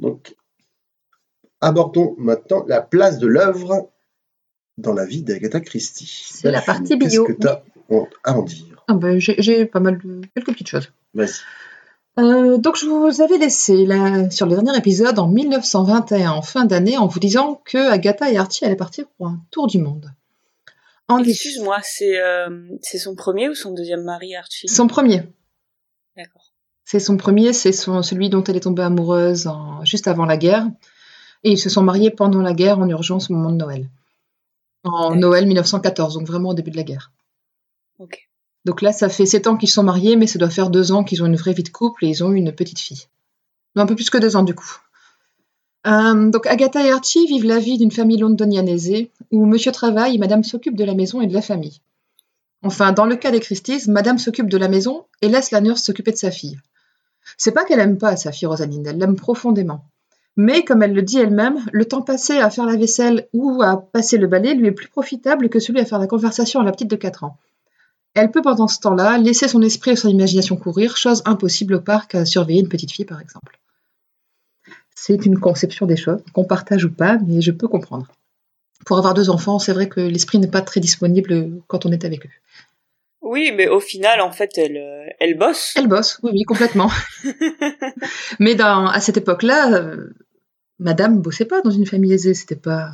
[0.00, 0.34] donc
[1.60, 3.90] abordons maintenant la place de l'œuvre
[4.78, 6.26] dans la vie d'Agatha Christie.
[6.32, 7.24] C'est la partie bio.
[7.26, 7.62] Qu'est-ce que tu as
[8.24, 8.84] à en dire?
[8.88, 10.92] Ah ben, j'ai pas mal de quelques petites choses.
[11.14, 11.30] Vas-y.
[12.18, 16.64] Euh, donc je vous avais laissé là, sur le dernier épisode en 1921, en fin
[16.64, 20.10] d'année, en vous disant que Agatha et Archie allaient partir pour un tour du monde.
[21.24, 22.48] Excuse-moi, c'est euh,
[22.82, 24.66] c'est son premier ou son deuxième mari, Archie?
[24.68, 25.22] Son premier.
[26.16, 26.52] D'accord.
[26.84, 30.36] C'est son premier, c'est son, celui dont elle est tombée amoureuse en- juste avant la
[30.36, 30.66] guerre.
[31.46, 33.88] Et ils se sont mariés pendant la guerre en urgence au moment de Noël.
[34.82, 35.14] En.
[35.14, 37.12] Noël 1914, donc vraiment au début de la guerre.
[38.64, 41.04] Donc là, ça fait sept ans qu'ils sont mariés, mais ça doit faire deux ans
[41.04, 43.04] qu'ils ont une vraie vie de couple et ils ont eu une petite fille.
[43.76, 44.76] Non, un peu plus que deux ans du coup.
[45.86, 50.16] Euh, donc Agatha et Archie vivent la vie d'une famille londonienne aisée, où monsieur travaille
[50.16, 51.80] et madame s'occupe de la maison et de la famille.
[52.64, 55.84] Enfin, dans le cas des Christies, madame s'occupe de la maison et laisse la nurse
[55.84, 56.58] s'occuper de sa fille.
[57.38, 59.84] C'est pas qu'elle aime pas sa fille Rosaline, elle l'aime profondément.
[60.36, 63.80] Mais comme elle le dit elle-même, le temps passé à faire la vaisselle ou à
[63.90, 66.72] passer le balai lui est plus profitable que celui à faire la conversation à la
[66.72, 67.38] petite de 4 ans.
[68.14, 71.80] Elle peut pendant ce temps-là laisser son esprit et son imagination courir, chose impossible au
[71.80, 73.58] parc à surveiller une petite fille par exemple.
[74.94, 78.06] C'est une conception des choses, qu'on partage ou pas, mais je peux comprendre.
[78.84, 82.04] Pour avoir deux enfants, c'est vrai que l'esprit n'est pas très disponible quand on est
[82.04, 82.30] avec eux.
[83.22, 85.74] Oui, mais au final, en fait, elle, euh, elle bosse.
[85.76, 86.90] Elle bosse, oui, oui, complètement.
[88.38, 90.10] mais dans, à cette époque-là, euh,
[90.78, 92.92] madame bossait pas dans une famille aisée, c'était pas,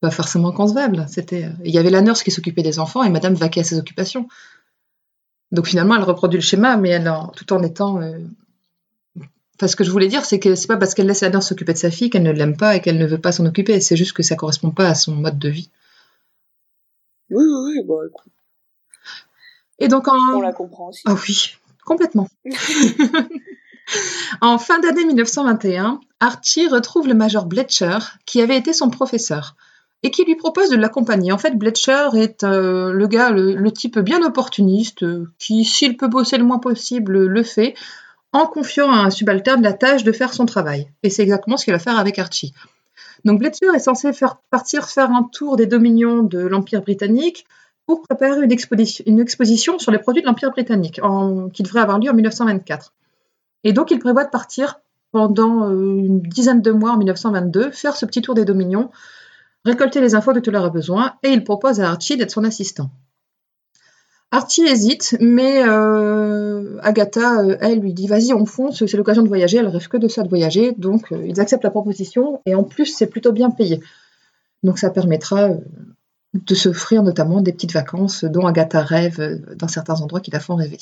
[0.00, 1.06] pas forcément concevable.
[1.08, 3.64] C'était, euh, il y avait la nurse qui s'occupait des enfants et madame vaquait à
[3.64, 4.28] ses occupations.
[5.52, 8.00] Donc finalement, elle reproduit le schéma, mais elle, en- tout en étant.
[8.00, 8.18] euh,
[9.56, 11.46] Enfin, ce que je voulais dire, c'est que c'est pas parce qu'elle laisse la nurse
[11.48, 13.80] s'occuper de sa fille qu'elle ne l'aime pas et qu'elle ne veut pas s'en occuper.
[13.80, 15.70] C'est juste que ça correspond pas à son mode de vie.
[17.30, 18.32] Oui, oui, oui, bon, écoute,
[19.78, 21.02] Et donc en, on la comprend aussi.
[21.06, 22.28] Ah oui, complètement.
[24.40, 29.56] en fin d'année 1921, Archie retrouve le major Bletcher, qui avait été son professeur,
[30.02, 31.32] et qui lui propose de l'accompagner.
[31.32, 36.08] En fait, Bletcher est euh, le gars, le, type bien opportuniste, euh, qui, s'il peut
[36.08, 37.74] bosser le moins possible, le fait,
[38.32, 40.88] en confiant à un subalterne la tâche de faire son travail.
[41.02, 42.52] Et c'est exactement ce qu'il va faire avec Archie.
[43.24, 47.46] Donc Bletcher est censé faire partir faire un tour des dominions de l'Empire britannique
[47.86, 51.00] pour préparer une, exposition, sur les produits de l'Empire britannique
[51.52, 52.92] qui devrait avoir lieu en 1924.
[53.64, 57.96] Et donc il prévoit de partir pendant euh, une dizaine de mois en 1922, faire
[57.96, 58.90] ce petit tour des dominions,
[59.64, 62.90] récolter les infos dont il aura besoin, et il propose à Archie d'être son assistant.
[64.32, 69.28] Archie hésite, mais euh, Agatha, euh, elle, lui dit Vas-y, on fonce, c'est l'occasion de
[69.28, 69.58] voyager.
[69.58, 70.72] Elle rêve que de ça, de voyager.
[70.76, 73.80] Donc, ils acceptent la proposition, et en plus, c'est plutôt bien payé.
[74.64, 75.50] Donc, ça permettra
[76.34, 80.56] de s'offrir notamment des petites vacances dont Agatha rêve dans certains endroits qui la font
[80.56, 80.78] rêver.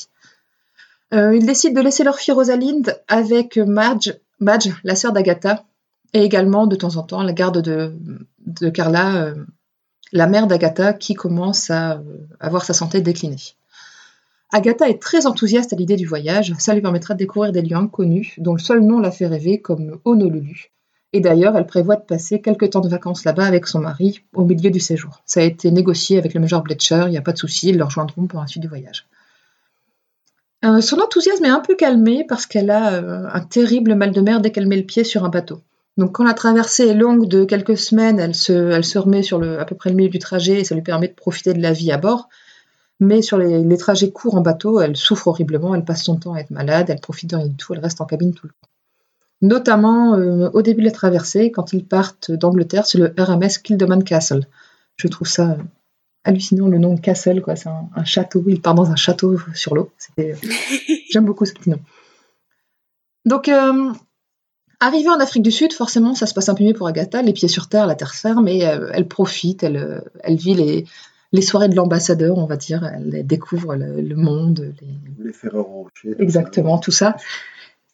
[1.12, 4.12] Euh, ils décident de laisser leur fille Rosalind avec Madge,
[4.82, 5.64] la sœur d'Agatha,
[6.14, 7.94] et également de temps en temps la garde de,
[8.46, 9.34] de Carla, euh,
[10.12, 12.02] la mère d'Agatha, qui commence à euh,
[12.40, 13.56] avoir sa santé déclinée.
[14.52, 17.76] Agatha est très enthousiaste à l'idée du voyage, ça lui permettra de découvrir des lieux
[17.76, 20.70] inconnus dont le seul nom la fait rêver, comme Honolulu.
[21.14, 24.44] Et d'ailleurs, elle prévoit de passer quelques temps de vacances là-bas avec son mari au
[24.44, 25.22] milieu du séjour.
[25.26, 27.76] Ça a été négocié avec le Major Bletcher, il n'y a pas de souci, ils
[27.76, 29.06] le rejoindront pour la suite du voyage.
[30.64, 34.20] Euh, son enthousiasme est un peu calmé parce qu'elle a euh, un terrible mal de
[34.20, 35.60] mer dès qu'elle met le pied sur un bateau.
[35.98, 39.74] Donc quand la traversée est longue de quelques semaines, elle se, remet sur à peu
[39.74, 41.98] près le milieu du trajet et ça lui permet de profiter de la vie à
[41.98, 42.28] bord.
[43.00, 46.38] Mais sur les, trajets courts en bateau, elle souffre horriblement, elle passe son temps à
[46.38, 48.68] être malade, elle profite de rien du tout, elle reste en cabine tout le temps.
[49.42, 54.04] Notamment euh, au début de la traversée, quand ils partent d'Angleterre, c'est le RMS Kildoman
[54.04, 54.46] Castle.
[54.96, 55.56] Je trouve ça
[56.24, 57.56] hallucinant le nom de Castle, quoi.
[57.56, 58.44] C'est un, un château.
[58.46, 59.90] Il part dans un château sur l'eau.
[59.98, 60.36] C'était-
[61.10, 61.78] J'aime beaucoup ce petit nom.
[63.24, 63.92] Donc, euh,
[64.80, 67.32] arrivée en Afrique du Sud, forcément, ça se passe un peu mieux pour Agatha, les
[67.32, 70.86] pieds sur terre, la terre ferme, et euh, elle profite, elle, euh, elle vit les,
[71.32, 75.84] les soirées de l'ambassadeur, on va dire, elle découvre le, le monde, les, Les Ferrero
[76.04, 76.16] Rocher.
[76.20, 77.16] Exactement, tout ça.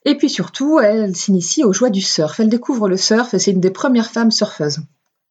[0.05, 2.41] Et puis surtout, elle s'initie aux joies du surf.
[2.41, 4.79] Elle découvre le surf et c'est une des premières femmes surfeuses.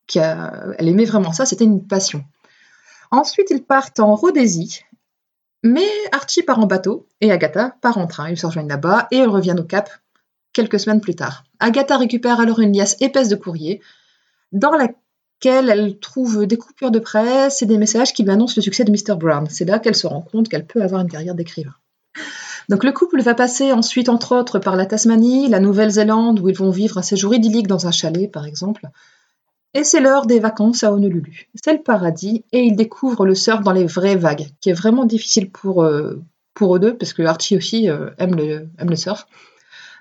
[0.06, 2.24] Qui a, elle aimait vraiment ça, c'était une passion.
[3.12, 4.82] Ensuite, ils partent en Rhodésie,
[5.64, 8.30] mais Archie part en bateau et Agatha part en train.
[8.30, 9.90] Ils se rejoignent là-bas et elles reviennent au Cap
[10.54, 11.44] quelques semaines plus tard.
[11.60, 13.82] Agatha récupère alors une liasse épaisse de courrier
[14.52, 18.62] dans laquelle elle trouve des coupures de presse et des messages qui lui annoncent le
[18.62, 19.16] succès de Mr.
[19.18, 19.48] Brown.
[19.50, 21.76] C'est là qu'elle se rend compte qu'elle peut avoir une carrière d'écrivain.
[22.70, 26.58] Donc le couple va passer ensuite, entre autres, par la Tasmanie, la Nouvelle-Zélande, où ils
[26.58, 28.90] vont vivre un séjour idyllique dans un chalet, par exemple.
[29.78, 31.48] Et c'est l'heure des vacances à Honolulu.
[31.54, 35.06] C'est le paradis, et ils découvrent le surf dans les vraies vagues, qui est vraiment
[35.06, 36.20] difficile pour, euh,
[36.64, 39.28] eux deux, parce que Archie aussi euh, aime, le, surf.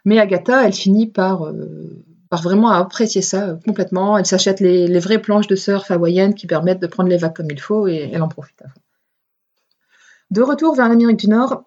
[0.07, 4.16] Mais Agatha, elle finit par, euh, par vraiment apprécier ça complètement.
[4.16, 7.51] Elle s'achète les, vraies planches de surf hawaïennes qui permettent de prendre les vagues comme
[7.51, 8.62] il faut, et elle en profite.
[10.31, 11.64] De retour vers l'Amérique du Nord,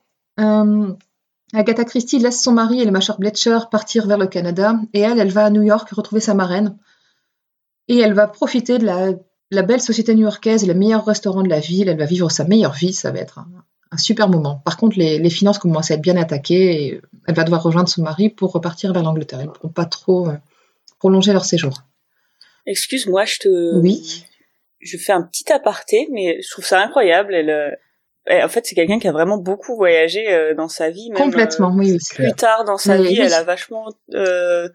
[1.53, 5.19] Agatha Christie laisse son mari et le Major Bletcher partir vers le Canada et elle,
[5.19, 6.75] elle va à New York retrouver sa marraine
[7.89, 9.13] et elle va profiter de la,
[9.51, 11.89] la belle société new-yorkaise et les meilleurs restaurants de la ville.
[11.89, 13.47] Elle va vivre sa meilleure vie, ça va être un,
[13.91, 14.61] un super moment.
[14.63, 17.89] Par contre, les, les, finances commencent à être bien attaquées et elle va devoir rejoindre
[17.89, 19.41] son mari pour repartir vers l'Angleterre.
[19.41, 20.37] Ils ne pourront pas trop euh,
[20.99, 21.73] prolonger leur séjour.
[22.65, 23.79] Excuse-moi, je te.
[23.79, 24.25] Oui.
[24.79, 27.33] Je fais un petit aparté, mais je trouve ça incroyable.
[27.33, 27.71] Elle, euh,
[28.43, 31.09] en fait, c'est quelqu'un qui a vraiment beaucoup voyagé euh, dans sa vie.
[31.09, 31.97] Même, Complètement, oui, oui.
[32.13, 33.25] Plus tard dans sa Mais vie, oui.
[33.25, 34.69] elle a vachement euh,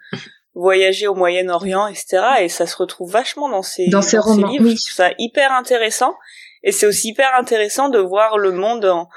[0.55, 2.23] voyagé au Moyen-Orient, etc.
[2.43, 4.65] Et ça se retrouve vachement dans ses, Dans ses romans, livres.
[4.65, 4.77] oui.
[4.77, 6.15] Je trouve ça hyper intéressant.
[6.63, 9.09] Et c'est aussi hyper intéressant de voir le monde en,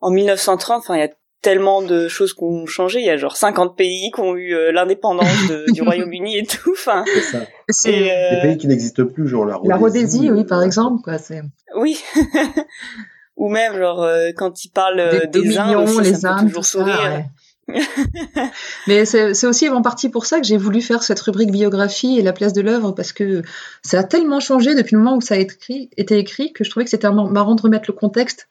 [0.00, 0.78] en 1930.
[0.78, 1.10] Enfin, il y a
[1.42, 2.98] tellement de choses qui ont changé.
[3.00, 5.28] Il y a genre 50 pays qui ont eu euh, l'indépendance
[5.72, 6.72] du Royaume-Uni et tout.
[6.72, 7.38] Enfin, C'est ça.
[7.68, 9.68] C'est euh, Des pays qui n'existent plus, genre la Rhodésie.
[9.70, 11.02] la Rhodésie, oui, par euh, exemple.
[11.04, 11.42] Quoi, c'est...
[11.76, 12.02] oui.
[13.36, 16.26] Ou même genre euh, quand il parle euh, des, des, aussi, ça les me fait
[16.26, 17.00] Indes, toujours ça, sourire.
[17.02, 17.24] ouais.
[18.86, 22.22] Mais c'est aussi en partie pour ça que j'ai voulu faire cette rubrique biographie et
[22.22, 23.42] la place de l'œuvre parce que
[23.82, 26.64] ça a tellement changé depuis le moment où ça a été écrit, été écrit que
[26.64, 28.48] je trouvais que c'était mar- marrant de remettre le contexte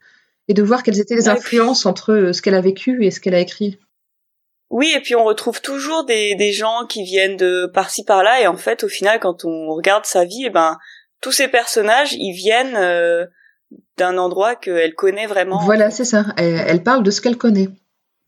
[0.47, 3.19] et de voir quelles étaient les influences entre euh, ce qu'elle a vécu et ce
[3.19, 3.79] qu'elle a écrit.
[4.69, 8.47] Oui, et puis on retrouve toujours des, des gens qui viennent de par-ci par-là, et
[8.47, 10.77] en fait, au final, quand on regarde sa vie, eh ben,
[11.21, 13.25] tous ces personnages, ils viennent euh,
[13.97, 15.63] d'un endroit qu'elle connaît vraiment.
[15.63, 16.25] Voilà, c'est ça.
[16.37, 17.69] Elle, elle parle de ce qu'elle connaît.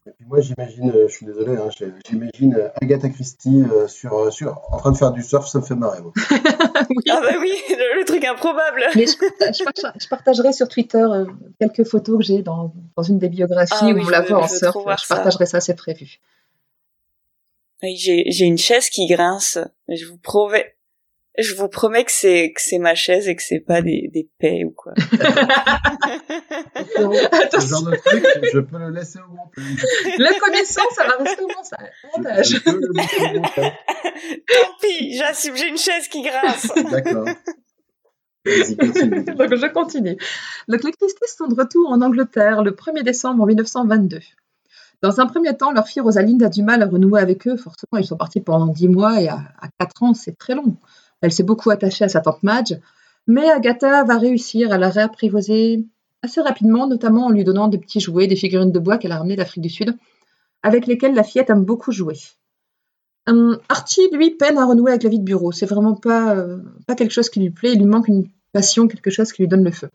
[0.07, 1.69] Et puis moi, j'imagine, euh, je suis désolé, hein,
[2.07, 5.63] j'imagine euh, Agatha Christie euh, sur, sur, en train de faire du surf, ça me
[5.65, 6.01] fait marrer.
[6.01, 6.13] moi.
[7.09, 8.83] Ah bah oui, le, le truc improbable.
[8.95, 11.05] Mais je, partage- je partage- je partagerai sur Twitter
[11.59, 14.43] quelques photos que j'ai dans, dans une des biographies Ah où oui, on la voit
[14.43, 14.75] en surf.
[14.77, 16.19] Je partagerai ça, c'est prévu.
[17.83, 19.57] Oui, J'ai j'ai une chaise qui grince.
[19.89, 20.75] Je vous promets,
[21.37, 24.27] je vous promets que c'est que c'est ma chaise et que c'est pas des des
[24.39, 24.93] paix ou quoi.
[26.95, 29.85] Ce genre de truc, je peux le laisser au montage.
[30.17, 31.47] La connaissance, ça va rester au.
[32.13, 32.47] Avantage.
[32.49, 33.73] Je peux le laisser au montage.
[34.47, 35.55] Tant pis, j'assume.
[35.55, 36.71] J'ai une chaise qui grince.
[36.91, 37.27] D'accord.
[38.45, 39.23] Vas-y, continue.
[39.35, 40.17] Donc je continue.
[40.67, 44.19] Donc les Christie sont de retour en Angleterre le 1er décembre 1922.
[45.03, 47.57] Dans un premier temps, leur fille Rosaline a du mal à renouer avec eux.
[47.57, 50.77] Forcément, ils sont partis pendant 10 mois et à, à 4 ans, c'est très long.
[51.21, 52.75] Elle s'est beaucoup attachée à sa tante Madge.
[53.27, 55.85] Mais Agatha va réussir à la réapprivoiser
[56.23, 59.17] assez rapidement, notamment en lui donnant des petits jouets, des figurines de bois qu'elle a
[59.17, 59.97] ramenées d'Afrique du Sud,
[60.63, 62.17] avec lesquelles la fillette aime beaucoup jouer.
[63.27, 65.51] Hum, Archie, lui, peine à renouer avec la vie de bureau.
[65.51, 67.73] C'est vraiment pas, euh, pas quelque chose qui lui plaît.
[67.73, 69.89] Il lui manque une passion, quelque chose qui lui donne le feu.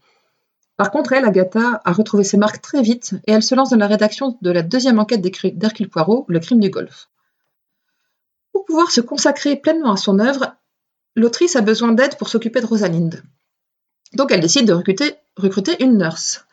[0.77, 3.77] Par contre, elle, Agatha, a retrouvé ses marques très vite et elle se lance dans
[3.77, 7.09] la rédaction de la deuxième enquête d'Hercule Poirot, Le crime du golf.
[8.53, 10.57] Pour pouvoir se consacrer pleinement à son œuvre,
[11.17, 13.23] l'autrice a besoin d'aide pour s'occuper de Rosalinde.
[14.15, 16.45] Donc elle décide de recruter, une nurse.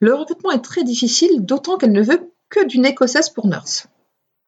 [0.00, 3.86] Le recrutement est très difficile, d'autant qu'elle ne veut que d'une écossaise pour nurse.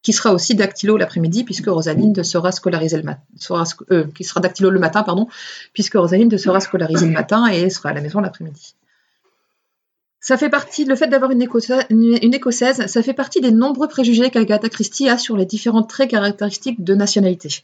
[0.03, 3.65] qui sera aussi dactylo l'après-midi, puisque Rosalinde sera scolarisée le matin, sera
[6.61, 8.75] scolarisée le matin et sera à la maison l'après-midi.
[10.21, 14.71] Ça fait partie, le fait d'avoir une, écossaise, ça fait partie des nombreux préjugés qu'Agatha
[14.71, 17.63] Christie a sur les différents traits caractéristiques de nationalité.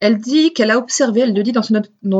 [0.00, 1.62] Elle dit qu'elle a observé, elle le dit dans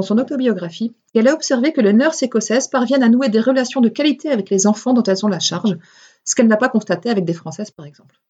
[0.02, 3.88] son, autobiographie, qu'elle a observé que les nurses écossaises parviennent à nouer des relations de
[3.88, 5.76] qualité avec les enfants dont elles ont la charge,
[6.24, 8.20] ce qu'elle n'a pas constaté avec des Françaises, par exemple.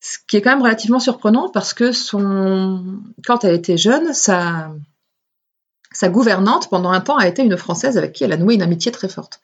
[0.00, 1.92] Ce qui est quand même relativement surprenant parce que
[3.24, 4.74] quand elle était jeune, sa...
[5.92, 8.62] sa gouvernante, pendant un temps, a été une Française avec qui elle a noué une
[8.62, 9.40] amitié très forte.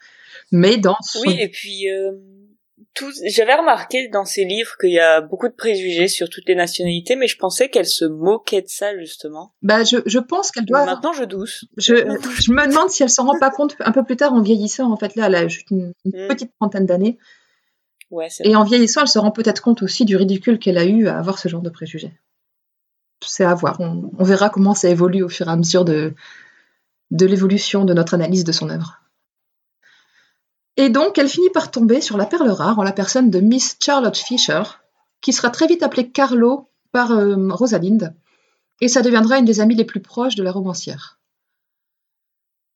[0.51, 1.91] Mais dans Oui, et puis...
[1.91, 2.13] Euh,
[3.27, 7.17] j'avais remarqué dans ses livres qu'il y a beaucoup de préjugés sur toutes les nationalités,
[7.17, 9.53] mais je pensais qu'elle se moquait de ça justement.
[9.63, 10.85] Bah, je, je pense qu'elle doit.
[10.85, 11.65] maintenant, je douce.
[11.77, 14.41] Je, je me demande si elle s'en rend pas compte un peu plus tard en
[14.41, 14.91] vieillissant.
[14.91, 16.29] En fait, là, elle a juste une, mm.
[16.29, 17.19] petite trentaine d'années.
[18.11, 21.09] Ouais, et en vieillissant, elle se rend peut-être compte aussi du ridicule qu'elle a eu
[21.09, 22.13] à avoir ce genre de préjugés.
[23.21, 23.77] C'est à voir.
[23.81, 26.15] On, on, verra comment ça évolue au fur et à mesure de,
[27.11, 29.01] de l'évolution de notre analyse de son œuvre.
[30.79, 33.77] Et donc, elle finit par tomber sur la perle rare en la personne de Miss
[33.81, 34.63] Charlotte Fisher,
[35.21, 38.15] qui sera très vite appelée Carlo par euh, Rosalind,
[38.81, 41.19] et ça deviendra une des amies les plus proches de la romancière.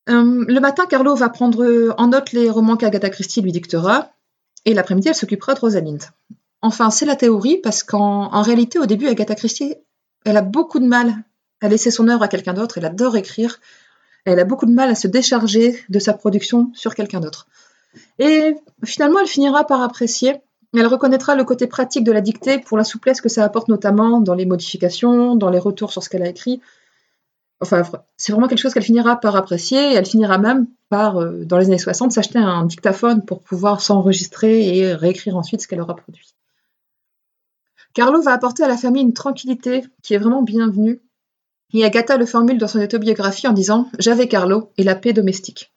[0.09, 4.11] Euh, le matin, Carlo va prendre en note les romans qu'Agatha Christie lui dictera,
[4.65, 6.03] et l'après-midi, elle s'occupera de Rosalind.
[6.61, 9.75] Enfin, c'est la théorie, parce qu'en réalité, au début, Agatha Christie,
[10.25, 11.23] elle a beaucoup de mal
[11.61, 13.61] à laisser son œuvre à quelqu'un d'autre, elle adore écrire,
[14.25, 17.47] elle a beaucoup de mal à se décharger de sa production sur quelqu'un d'autre.
[18.19, 20.41] Et finalement, elle finira par apprécier.
[20.75, 24.19] Elle reconnaîtra le côté pratique de la dictée pour la souplesse que ça apporte notamment
[24.19, 26.61] dans les modifications, dans les retours sur ce qu'elle a écrit.
[27.61, 27.83] Enfin,
[28.17, 31.67] c'est vraiment quelque chose qu'elle finira par apprécier elle finira même par, euh, dans les
[31.67, 36.35] années 60, s'acheter un dictaphone pour pouvoir s'enregistrer et réécrire ensuite ce qu'elle aura produit.
[37.93, 41.01] Carlo va apporter à la famille une tranquillité qui est vraiment bienvenue.
[41.73, 45.72] Et Agatha le formule dans son autobiographie en disant J'avais Carlo et la paix domestique.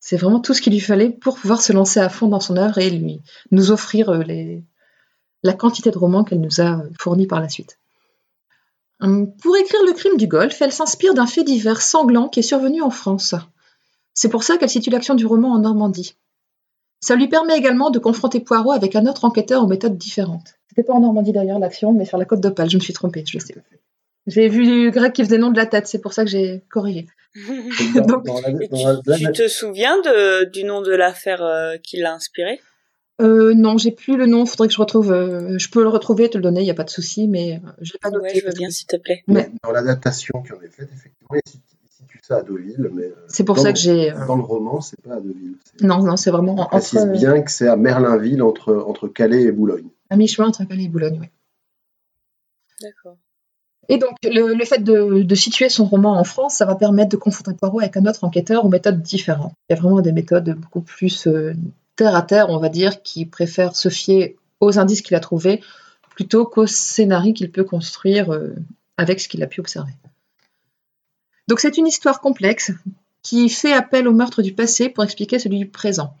[0.00, 2.56] C'est vraiment tout ce qu'il lui fallait pour pouvoir se lancer à fond dans son
[2.56, 3.20] œuvre et lui
[3.50, 4.22] nous offrir euh,
[5.42, 7.78] la quantité de romans qu'elle nous a fournis par la suite.
[9.00, 12.42] Hum, pour écrire Le crime du golf, elle s'inspire d'un fait divers sanglant qui est
[12.42, 13.34] survenu en France.
[14.14, 16.16] C'est pour ça qu'elle situe l'action du roman en Normandie.
[17.00, 20.54] Ça lui permet également de confronter Poirot avec un autre enquêteur aux méthodes différentes.
[20.68, 23.24] C'était pas en Normandie d'ailleurs l'action, mais sur la côte d'Opale, je me suis trompée,
[23.24, 23.54] je sais.
[24.28, 27.06] J'ai vu Greg qui faisait nom de la tête, c'est pour ça que j'ai corrigé.
[27.34, 32.60] tu te souviens de, du nom de l'affaire euh, qui l'a inspiré?
[33.20, 34.46] Euh, non, j'ai plus le nom.
[34.46, 35.12] Faudrait que je retrouve.
[35.12, 36.60] Euh, je peux le retrouver, te le donner.
[36.60, 38.26] Il n'y a pas de souci, mais euh, je l'ai pas noté.
[38.26, 39.24] Ouais, je veux bien, s'il te plaît.
[39.26, 39.50] Mais...
[39.64, 41.50] Dans l'adaptation qui en est faite, effectivement, il
[41.90, 43.12] situe ça à Deauville, mais.
[43.26, 44.12] C'est pour ça que j'ai.
[44.26, 45.56] Dans le roman, c'est pas à Deauville.
[45.80, 46.54] Non, non, c'est vraiment.
[46.58, 49.88] On précise bien que c'est à Merlinville, entre entre Calais et Boulogne.
[50.10, 51.28] À mi-chemin entre Calais et Boulogne, oui.
[52.80, 53.16] D'accord.
[53.90, 57.54] Et donc, le, fait de, situer son roman en France, ça va permettre de confronter
[57.54, 59.54] Poirot avec un autre enquêteur aux méthodes différentes.
[59.68, 61.54] Il y a vraiment des méthodes beaucoup plus euh,
[61.96, 65.62] terre à terre, on va dire, qui préfèrent se fier aux indices qu'il a trouvés
[66.10, 68.54] plutôt qu'aux scénarios qu'il peut construire euh,
[68.98, 69.92] avec ce qu'il a pu observer.
[71.46, 72.72] Donc, c'est une histoire complexe
[73.22, 76.14] qui fait appel au meurtre du passé pour expliquer celui du présent.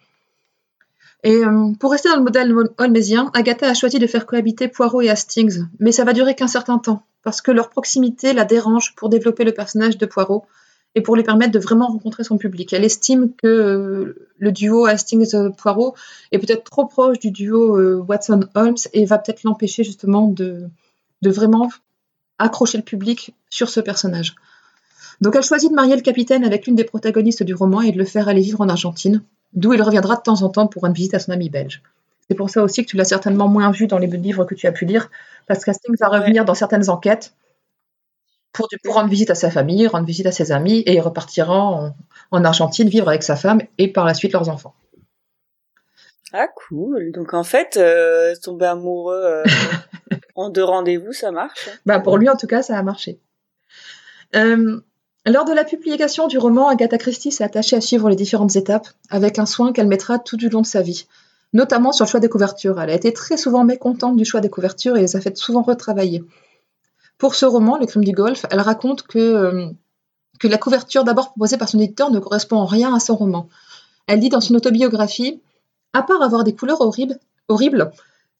[1.22, 5.02] Et euh, pour rester dans le modèle holmésien, Agatha a choisi de faire cohabiter Poirot
[5.02, 8.94] et Hastings, mais ça va durer qu'un certain temps parce que leur proximité la dérange
[8.94, 10.46] pour développer le personnage de Poirot
[10.94, 12.72] et pour lui permettre de vraiment rencontrer son public.
[12.72, 15.94] Elle estime que euh, le duo Hastings-Poirot
[16.32, 20.70] est peut-être trop proche du duo euh, Watson-Holmes et va peut-être l'empêcher justement de,
[21.22, 21.68] vraiment
[22.38, 24.34] accrocher le public sur ce personnage.
[25.20, 27.98] Donc elle choisit de marier le capitaine avec l'une des protagonistes du roman et de
[27.98, 29.22] le faire aller vivre en Argentine,
[29.52, 31.82] d'où il reviendra de temps en temps pour une visite à son ami belge.
[32.28, 34.66] C'est pour ça aussi que tu l'as certainement moins vu dans les livres que tu
[34.66, 35.10] as pu lire,
[35.46, 37.32] parce qu'Hastings va revenir dans certaines enquêtes
[38.52, 41.94] pour, pour, rendre visite à sa famille, rendre visite à ses amis, et il repartira
[42.30, 44.74] en, Argentine vivre avec sa femme et par la suite leurs enfants.
[46.32, 47.12] Ah cool.
[47.12, 49.44] Donc en fait, euh, tomber amoureux euh,
[50.34, 51.68] en deux rendez-vous, ça marche.
[51.68, 51.78] Hein?
[51.86, 53.18] Bah pour lui en tout cas, ça a marché.
[54.36, 54.78] Euh,
[55.24, 58.88] lors de la publication du roman, Agatha Christie s'est attachée à suivre les différentes étapes
[59.08, 61.06] avec un soin qu'elle mettra tout du long de sa vie
[61.52, 62.80] notamment sur le choix des couvertures.
[62.80, 65.62] Elle a été très souvent mécontente du choix des couvertures et les a fait souvent
[65.62, 66.24] retravailler.
[67.18, 69.66] Pour ce roman, Le crime du golf, elle raconte que, euh,
[70.38, 73.48] que la couverture d'abord proposée par son éditeur ne correspond en rien à son roman.
[74.06, 75.40] Elle dit dans son autobiographie
[75.92, 77.18] À part avoir des couleurs horribles,
[77.48, 77.90] horribles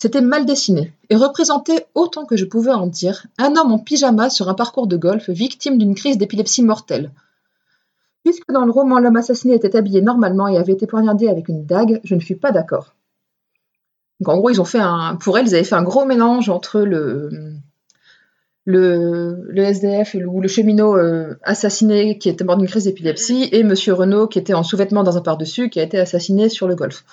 [0.00, 4.30] c'était mal dessiné et représentait autant que je pouvais en dire un homme en pyjama
[4.30, 7.10] sur un parcours de golf victime d'une crise d'épilepsie mortelle.
[8.22, 11.66] Puisque dans le roman l'homme assassiné était habillé normalement et avait été poignardé avec une
[11.66, 12.94] dague, je ne fus pas d'accord.
[14.20, 16.48] Donc en gros, ils ont fait un, pour elles, ils avaient fait un gros mélange
[16.48, 17.30] entre le,
[18.64, 23.62] le, le SDF ou le cheminot euh, assassiné qui était mort d'une crise d'épilepsie et
[23.62, 26.74] Monsieur Renault qui était en sous-vêtements dans un par-dessus qui a été assassiné sur le
[26.74, 27.04] golf.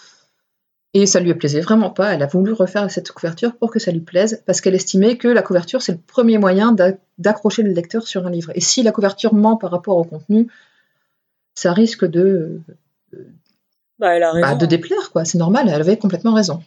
[0.93, 2.14] Et ça lui plaisait vraiment pas.
[2.14, 5.28] Elle a voulu refaire cette couverture pour que ça lui plaise parce qu'elle estimait que
[5.28, 8.51] la couverture c'est le premier moyen d'a- d'accrocher le lecteur sur un livre.
[8.56, 10.47] Et si la couverture ment par rapport au contenu,
[11.53, 12.60] ça risque de
[13.99, 14.47] Bah, elle a raison.
[14.47, 15.24] bah, de déplaire, quoi.
[15.26, 16.62] C'est normal, elle avait complètement raison.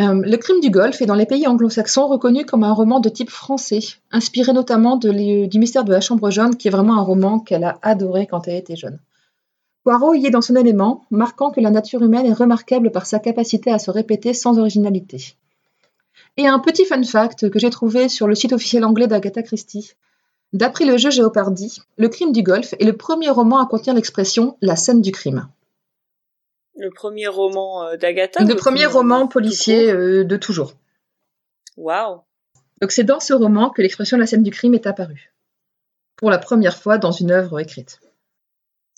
[0.00, 3.10] Euh, le crime du Golfe est dans les pays anglo-saxons reconnu comme un roman de
[3.10, 3.80] type français,
[4.10, 7.78] inspiré notamment du mystère de la Chambre jaune, qui est vraiment un roman qu'elle a
[7.82, 8.98] adoré quand elle était jeune.
[9.84, 13.18] Poirot y est dans son élément, marquant que la nature humaine est remarquable par sa
[13.18, 15.34] capacité à se répéter sans originalité.
[16.38, 19.92] Et un petit fun fact que j'ai trouvé sur le site officiel anglais d'Agatha Christie.
[20.54, 24.56] D'après le jeu Jeopardy, Le crime du Golfe est le premier roman à contenir l'expression
[24.62, 25.48] la scène du crime.
[26.76, 28.44] Le premier roman euh, d'Agatha.
[28.44, 30.74] Le premier roman policier euh, de toujours.
[31.76, 32.20] Waouh.
[32.80, 35.32] Donc c'est dans ce roman que l'expression la scène du crime est apparue.
[36.16, 38.00] Pour la première fois dans une œuvre écrite.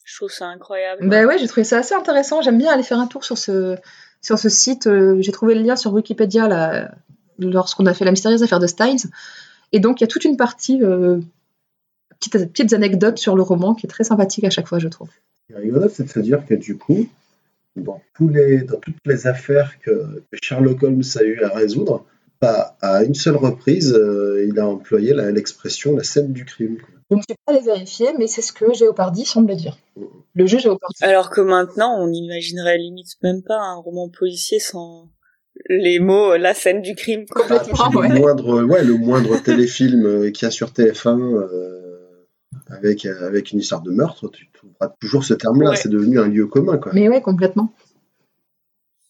[0.04, 1.08] Je trouve ça incroyable.
[1.08, 2.42] Ben ouais, j'ai trouvé ça assez intéressant.
[2.42, 3.76] J'aime bien aller faire un tour sur ce,
[4.20, 4.86] sur ce site.
[4.86, 6.94] Euh, J'ai trouvé le lien sur Wikipédia là,
[7.38, 9.10] lorsqu'on a fait la mystérieuse affaire de Styles.
[9.72, 11.20] Et donc il y a toute une partie, euh,
[12.20, 15.08] petites, petites anecdotes sur le roman qui est très sympathique à chaque fois, je trouve.
[15.08, 17.08] Ce qui est rigolo, c'est de se dire que du coup,
[17.76, 22.04] dans, tous les, dans toutes les affaires que, que Sherlock Holmes a eu à résoudre,
[22.40, 26.78] pas à une seule reprise, euh, il a employé l'expression la scène du crime.
[26.78, 26.94] quoi.
[27.10, 29.78] Je ne suis pas allée vérifier, mais c'est ce que Jeopardy semble dire.
[30.34, 31.02] Le jeu Jeopardy.
[31.02, 35.08] Alors que maintenant, on n'imaginerait limite même pas un roman policier sans
[35.68, 37.26] les mots la scène du crime.
[37.26, 38.18] Complètement, le, ouais.
[38.18, 41.93] moindre, ouais, le moindre téléfilm euh, qu'il y a sur TF1 euh,
[42.76, 45.70] avec, euh, avec une histoire de meurtre, tu trouveras toujours ce terme-là.
[45.70, 45.76] Ouais.
[45.76, 46.78] C'est devenu un lieu commun.
[46.78, 46.92] quoi.
[46.94, 47.72] Mais ouais, complètement.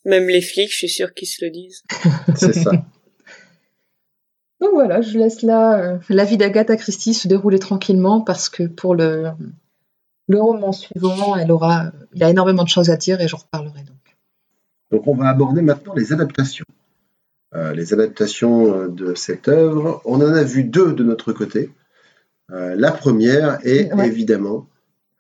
[0.05, 1.83] Même les flics, je suis sûre qu'ils se le disent.
[2.37, 2.71] C'est ça.
[4.61, 8.63] Donc voilà, je laisse là euh, la vie d'Agatha Christie se dérouler tranquillement parce que
[8.63, 9.31] pour le,
[10.29, 13.39] le roman suivant, elle aura, il y a énormément de choses à dire et j'en
[13.39, 13.97] reparlerai donc.
[14.91, 16.65] Donc on va aborder maintenant les adaptations.
[17.55, 21.71] Euh, les adaptations de cette œuvre, on en a vu deux de notre côté.
[22.51, 24.07] Euh, la première est Ouais.
[24.07, 24.67] évidemment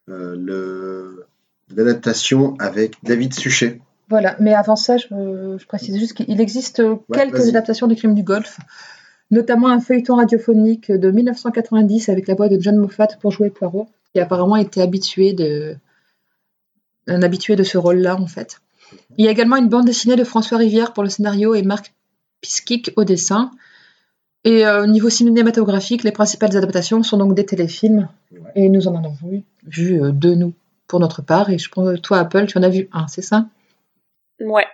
[0.09, 1.15] euh,
[1.75, 3.81] l'adaptation avec David Suchet.
[4.11, 5.07] Voilà, mais avant ça, je,
[5.59, 8.59] je précise juste qu'il existe quelques adaptations du crime du Golfe,
[9.31, 13.89] notamment un feuilleton radiophonique de 1990 avec la voix de John Moffat pour jouer Poirot,
[14.13, 15.77] qui apparemment était habitué de
[17.07, 18.61] un habitué de ce rôle-là en fait.
[19.17, 21.95] Il y a également une bande dessinée de François Rivière pour le scénario et Marc
[22.43, 23.51] Piskic au dessin.
[24.45, 28.09] Et euh, au niveau cinématographique, les principales adaptations sont donc des téléfilms.
[28.33, 28.39] Ouais.
[28.57, 30.53] Et nous en avons vu, vu euh, deux, nous,
[30.87, 31.49] pour notre part.
[31.51, 33.47] Et je pense que toi, Apple, tu en as vu un, c'est ça?
[34.41, 34.67] Ouais.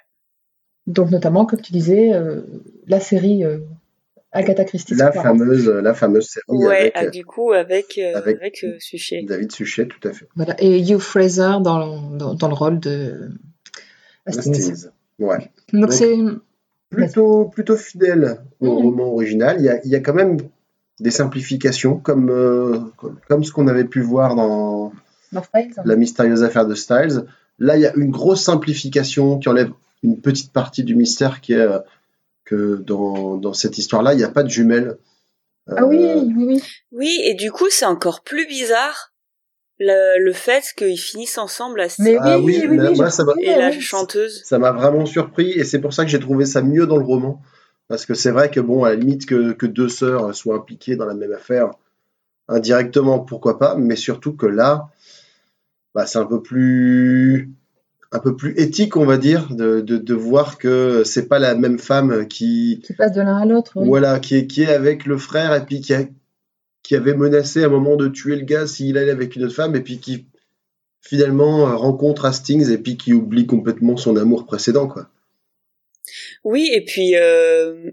[0.87, 2.41] donc notamment, comme tu disais, euh,
[2.89, 3.59] la série euh,
[4.33, 4.95] Agatha Christie.
[4.95, 8.65] La fameuse, la fameuse série Ouais, avec ah, euh, du coup, avec, euh, avec- avec,
[8.65, 9.23] euh, Suchet.
[9.23, 10.27] David Suchet, tout à fait.
[10.35, 10.57] Voilà.
[10.61, 13.31] Et Hugh Fraser dans, le- dans, dans le rôle de
[14.27, 14.87] Hastings.
[15.19, 15.39] Ouais.
[15.73, 16.17] Donc Donc, c'est
[16.91, 18.73] Plutôt, plutôt fidèle au Mhm.
[18.85, 19.57] roman original.
[19.61, 20.39] Il y, a, il y a quand même
[20.99, 24.93] des simplifications, comme, euh, comme, comme ce qu'on avait pu voir dans.
[25.85, 27.25] La mystérieuse affaire de Styles.
[27.61, 29.71] Là, il y a une grosse simplification qui enlève
[30.03, 31.79] une petite partie du mystère qui est euh,
[32.45, 34.97] que dans, dans cette histoire-là, il n'y a pas de jumelles.
[35.69, 36.63] Ah oui, Euh, oui, oui.
[36.91, 39.10] Oui, et du coup, c'est encore plus bizarre
[39.81, 43.81] le, le fait qu'ils finissent ensemble à Mais Ah oui, moi, ça et la oui.
[43.81, 44.43] chanteuse.
[44.45, 47.05] Ça m'a vraiment surpris et c'est pour ça que j'ai trouvé ça mieux dans le
[47.05, 47.43] roman.
[47.89, 50.95] Parce que c'est vrai que, bon, à la limite que, que deux sœurs soient impliquées
[50.95, 51.71] dans la même affaire,
[52.49, 54.89] indirectement, pourquoi pas, mais surtout que là,
[55.95, 57.51] bah, c'est un peu plus
[58.13, 61.55] un peu plus éthique, on va dire, de, de, de voir que c'est pas la
[61.55, 63.73] même femme qui, Qui passe de l'un à l'autre.
[63.77, 63.87] oui.
[63.89, 66.05] voilà, qui est, qui est avec le frère et puis qui, a-
[66.83, 69.55] qui avait menacé à un moment de tuer le gars s'il allait avec une autre
[69.55, 70.27] femme et puis qui
[71.01, 75.09] finalement euh, rencontre Hastings et puis qui oublie complètement son amour précédent, quoi.
[76.45, 77.91] Oui, et puis euh,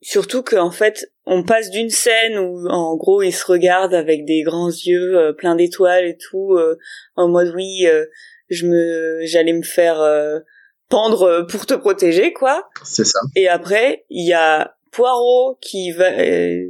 [0.00, 4.42] surtout qu'en fait, on passe d'une scène où en gros ils se regardent avec des
[4.42, 6.78] grands yeux euh, pleins d'étoiles et tout, euh,
[7.16, 8.06] en mode oui, euh,
[8.50, 10.40] je me, j'allais me faire euh,
[10.88, 12.68] pendre pour te protéger, quoi.
[12.84, 13.20] C'est ça.
[13.34, 16.68] Et après, il y a Poirot qui va, euh,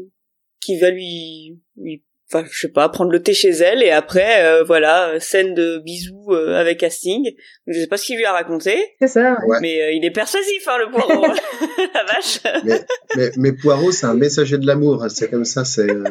[0.64, 2.02] qui va lui, lui,
[2.32, 3.82] enfin, je sais pas, prendre le thé chez elle.
[3.82, 7.32] Et après, euh, voilà, scène de bisous euh, avec Hastings.
[7.66, 9.36] Je sais pas ce qu'il lui a raconté, C'est ça.
[9.46, 9.58] ouais.
[9.60, 11.26] Mais euh, il est persuasif, hein, le Poirot.
[11.94, 12.38] La vache.
[12.64, 12.80] Mais,
[13.16, 15.04] mais, mais Poirot, c'est un messager de l'amour.
[15.10, 15.64] C'est comme ça.
[15.64, 16.04] C'est euh,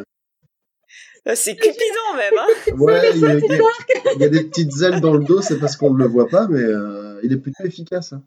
[1.36, 2.34] C'est cupidon même.
[2.38, 2.74] Hein.
[2.78, 3.12] ouais.
[3.16, 5.42] Il y, a, il y a- il y a des petites ailes dans le dos.
[5.42, 8.14] C'est parce qu'on ne le voit pas, mais euh, il est plutôt efficace.
[8.14, 8.24] hein.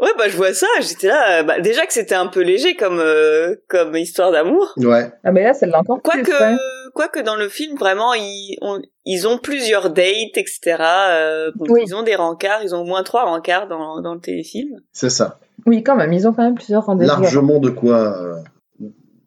[0.00, 0.66] Ouais, bah je vois ça.
[0.80, 1.42] J'étais là.
[1.42, 4.72] Bah, déjà que c'était un peu léger comme euh, comme histoire d'amour.
[4.78, 5.12] Ouais.
[5.24, 6.22] Ah, mais là, celle-là encore plus.
[6.22, 6.56] Quoique, ouais.
[6.94, 10.76] quoique dans le film, vraiment, ils ont, ils ont plusieurs dates, etc.
[10.80, 11.82] Euh, Oui.
[11.86, 12.62] Ils ont des rencarts.
[12.62, 14.76] Ils ont au moins trois rencarts dans, dans le téléfilm.
[14.92, 15.38] C'est ça.
[15.66, 17.10] Oui, quand même, ils ont quand même plusieurs rendez-vous.
[17.10, 18.36] Largement de quoi, euh,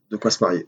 [0.09, 0.65] de quoi se marier.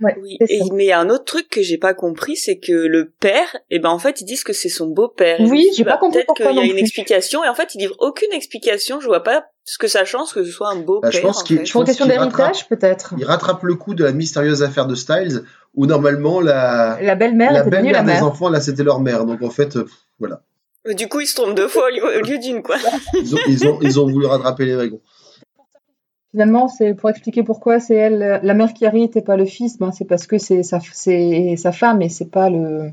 [0.00, 0.36] Ouais, Oui.
[0.48, 3.10] Et, mais il y a un autre truc que j'ai pas compris, c'est que le
[3.10, 5.40] père, eh ben en fait, ils disent que c'est son beau-père.
[5.40, 6.80] Et Oui, j'ai pas bah, compris Peut-être qu'il y a une plus.
[6.80, 7.42] explication.
[7.44, 9.00] Et en fait, ils livrent aucune explication.
[9.00, 11.10] Je vois pas ce que ça change que ce soit un beau-père.
[11.10, 13.14] Bah, je pense en qu'il- pense question d'héritage, peut-être.
[13.18, 15.42] Il rattrape le coup de la mystérieuse affaire de Styles,
[15.74, 18.24] où normalement la, La belle-mère la des mère.
[18.24, 19.24] enfants, là, c'était leur mère.
[19.26, 19.86] Donc en fait, euh,
[20.20, 20.42] voilà.
[20.86, 22.76] Mais Du coup, ils se trompent deux fois au lieu, au lieu d'une, quoi.
[23.14, 25.00] Ils ont, ils ont, ils ont voulu rattraper les wagons.
[26.38, 29.76] Finalement, c'est pour expliquer pourquoi c'est elle, la mère qui hérite et pas le fils.
[29.76, 32.90] Ben, c'est parce que c'est sa, c'est sa femme et c'est pas le,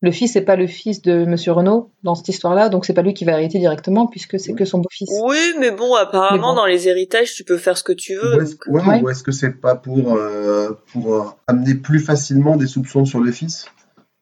[0.00, 2.68] le fils, c'est pas le fils de Monsieur Renault dans cette histoire-là.
[2.68, 5.10] Donc c'est pas lui qui va hériter directement puisque c'est que son beau-fils.
[5.24, 6.54] Oui, mais bon, apparemment, Mais bon.
[6.54, 8.36] dans les héritages, tu peux faire ce que tu veux.
[8.36, 9.02] Ou est-ce donc, ouais, Ouais.
[9.02, 13.18] ou est-ce que c'est pas pour, euh, pour euh, amener plus facilement des soupçons sur
[13.18, 13.66] le fils?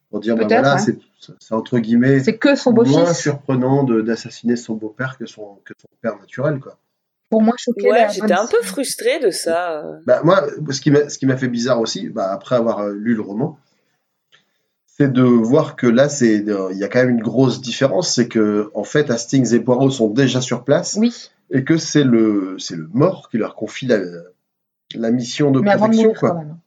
[0.08, 0.80] Pour dire, bah voilà, ouais.
[0.80, 0.98] c'est
[1.38, 5.58] c'est entre guillemets C'est que son moins beau-fils surprenant de- d'assassiner son beau-père que son,
[5.66, 6.78] que son père naturel, quoi.
[7.30, 9.84] Pour moins choquer Ouais, j'étais un peu frustrée de ça.
[10.04, 12.92] Bah, moi, ce qui m'a ce qui m'a fait bizarre aussi, bah, après avoir euh,
[12.92, 13.58] lu le roman,
[14.86, 18.14] c'est de voir que là, c'est euh, il y a quand même une grosse différence,
[18.14, 22.04] c'est que en fait, Hastings et Poirot sont déjà sur place Oui, et que c'est
[22.04, 24.00] le c'est le mort qui leur confie la,
[24.94, 26.30] la mission de mais avant de protection, mourir quoi.
[26.30, 26.58] quand même.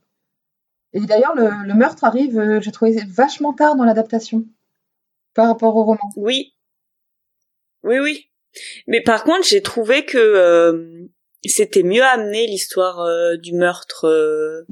[0.94, 4.46] Et d'ailleurs, le, le meurtre arrive, euh, j'ai trouvé vachement tard dans l'adaptation
[5.34, 6.10] par rapport au roman.
[6.16, 6.54] Oui.
[7.84, 8.30] Oui, oui.
[8.88, 11.08] Mais par contre, j'ai trouvé que euh,
[11.46, 14.66] c'était mieux amené l'histoire euh, du meurtre, euh,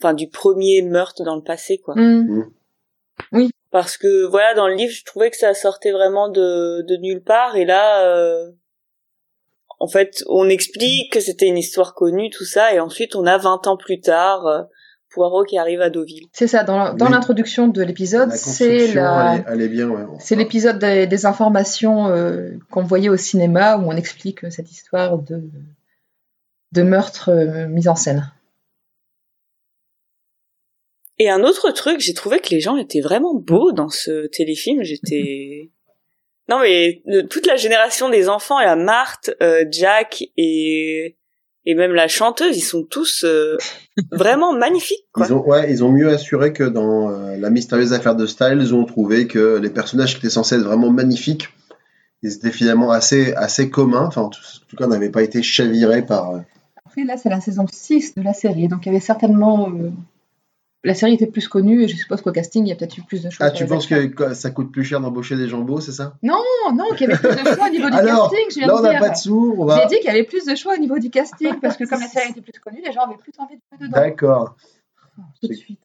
[0.00, 1.94] enfin du premier meurtre dans le passé, quoi.
[1.96, 2.44] Hmm.
[3.70, 7.22] Parce que voilà, dans le livre, je trouvais que ça sortait vraiment de, de nulle
[7.22, 8.50] part, et là, euh,
[9.78, 13.38] en fait, on explique que c'était une histoire connue, tout ça, et ensuite on a
[13.38, 14.62] 20 ans plus tard euh,
[15.12, 16.26] Poirot qui arrive à Deauville.
[16.32, 17.12] C'est ça, dans, dans Oui.
[17.12, 19.88] l'introduction de l'épisode, c'est construction, la, elle, est, elle est bien.
[19.90, 20.04] Ouais.
[20.18, 24.70] C'est l'épisode des, des informations euh, qu'on voyait au cinéma où on explique euh, cette
[24.70, 25.42] histoire de,
[26.72, 28.32] de meurtre euh, mis en scène.
[31.18, 34.82] Et un autre truc, j'ai trouvé que les gens étaient vraiment beaux dans ce téléfilm.
[34.82, 35.70] J'étais
[36.48, 41.16] non mais de- toute la génération des enfants, la Marthe, euh, Jack et
[41.64, 43.56] et même la chanteuse, ils sont tous euh,
[44.12, 45.06] vraiment magnifiques.
[45.12, 45.26] Quoi.
[45.26, 48.58] Ils ont, ouais, ils ont mieux assuré que dans euh, la mystérieuse affaire de Styles,
[48.60, 51.48] ils ont trouvé que les personnages qui étaient censés être vraiment magnifiques,
[52.22, 54.06] ils étaient finalement assez, assez communs.
[54.06, 56.30] Enfin, en tout en tout cas, on n'avait pas été chavirés par.
[56.34, 56.38] euh,
[56.86, 59.68] Après, là, c'est la saison 6 de la série, donc il y avait certainement...
[60.84, 63.02] La série était plus connue et je suppose qu'au casting, il y a peut-être eu
[63.02, 63.38] plus de choses.
[63.40, 66.14] Ah, tu penses que ça coûte plus cher d'embaucher des jambos, c'est ça?
[66.24, 66.42] Non,
[66.74, 68.76] non, qu'il y avait plus de choix au niveau du Alors, casting, je viens Là,
[68.76, 68.98] on n'a dire.
[69.00, 69.80] pas de sous, on va.
[69.82, 72.00] J'ai dit qu'il y avait plus de choix au niveau du casting, parce que comme
[72.00, 74.00] la série était plus connue, les gens avaient plus envie de jouer dedans.
[74.00, 74.56] D'accord.
[75.40, 75.78] Tout de suite.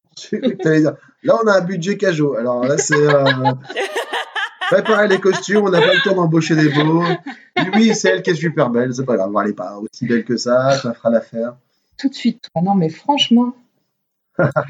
[1.23, 2.33] Là, on a un budget cajot.
[2.35, 2.95] Alors là, c'est.
[2.95, 3.23] euh,
[4.71, 7.01] Préparer les costumes, on n'a pas le temps d'embaucher des beaux.
[7.01, 10.05] Oui, Oui, c'est elle qui est super belle, c'est pas grave, elle n'est pas aussi
[10.05, 11.55] belle que ça, ça fera l'affaire.
[11.97, 12.49] Tout de suite.
[12.55, 13.53] Ah non, mais franchement...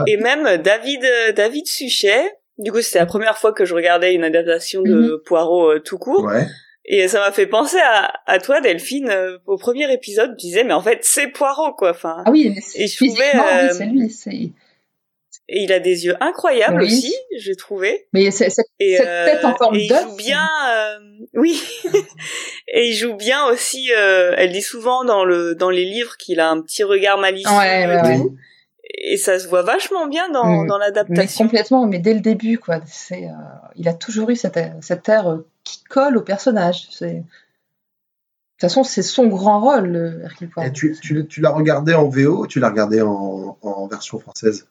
[0.08, 2.32] Et même David euh, David Suchet.
[2.58, 5.98] Du coup, c'était la première fois que je regardais une adaptation de Poirot euh, tout
[6.00, 6.24] court.
[6.26, 6.46] Ouais.
[6.86, 10.64] Et ça m'a fait penser à, à toi, Delphine, euh, au premier épisode, tu disais,
[10.64, 11.92] mais en fait, c'est Poirot, quoi.
[11.92, 14.10] Enfin, Ah oui, mais c'est- Et je trouvais, physiquement, oui, euh, c'est lui.
[14.10, 14.52] c'est-
[15.50, 16.88] et il a des yeux incroyables Oui.
[16.88, 18.08] aussi, j'ai trouvé.
[18.14, 18.48] Mais c'est-
[18.80, 20.02] Et, cette euh, tête en forme et il d'œuf.
[20.04, 20.98] joue bien, euh,
[21.36, 21.62] oui.
[22.74, 23.92] et il joue bien aussi.
[23.96, 27.50] euh, elle dit souvent dans le dans les livres qu'il a un petit regard malicieux.
[27.58, 28.20] Ouais, ouais, ouais.
[29.00, 30.68] Et ça se voit vachement bien dans, Mm.
[30.68, 31.46] dans Mais l'adaptation.
[31.46, 32.80] complètement, mais dès le début, quoi.
[32.86, 33.32] C'est, euh,
[33.76, 36.88] il a toujours eu cet, cet air euh, qui colle au personnage.
[36.92, 37.14] C'est...
[37.14, 37.22] De
[38.62, 40.68] toute façon, c'est son grand rôle, le Hercule Poirot.
[40.70, 44.18] Et tu, tu, tu l'as regardé en VO ou tu l'as regardé en, en version
[44.20, 44.68] française?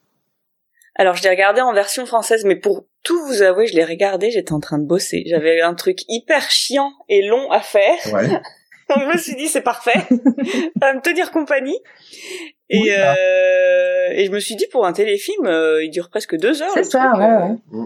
[0.96, 4.32] Alors, je l'ai regardé en version française, mais pour tout vous avouer, je l'ai regardé,
[4.32, 5.22] j'étais en train de bosser.
[5.28, 7.94] J'avais un truc hyper chiant et long à faire.
[8.12, 8.26] Ouais.
[8.88, 10.00] Donc, je me suis dit, c'est parfait.
[10.10, 10.16] Ça
[10.80, 11.78] va me tenir compagnie.
[12.68, 13.14] Et, Oui, bah.
[13.16, 16.70] euh, et je me suis dit, pour un téléfilm, euh, il dure presque deux heures.
[16.74, 17.56] C'est ça, truc, ouais, ouais.
[17.70, 17.84] Mm.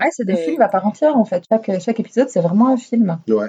[0.00, 0.42] Ouais, c'est des Ouais.
[0.44, 1.42] films à part entière, en fait.
[1.50, 3.18] Chaque, chaque épisode, c'est vraiment un film.
[3.28, 3.48] Ouais.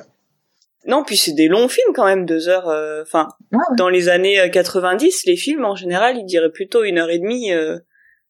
[0.85, 2.67] Non, puis c'est des longs films quand même, deux heures.
[2.67, 3.75] euh, Enfin, Ouais, ouais.
[3.77, 7.19] dans les années euh, 90, les films, en général, ils diraient plutôt une heure et
[7.19, 7.53] demie.
[7.53, 7.77] euh,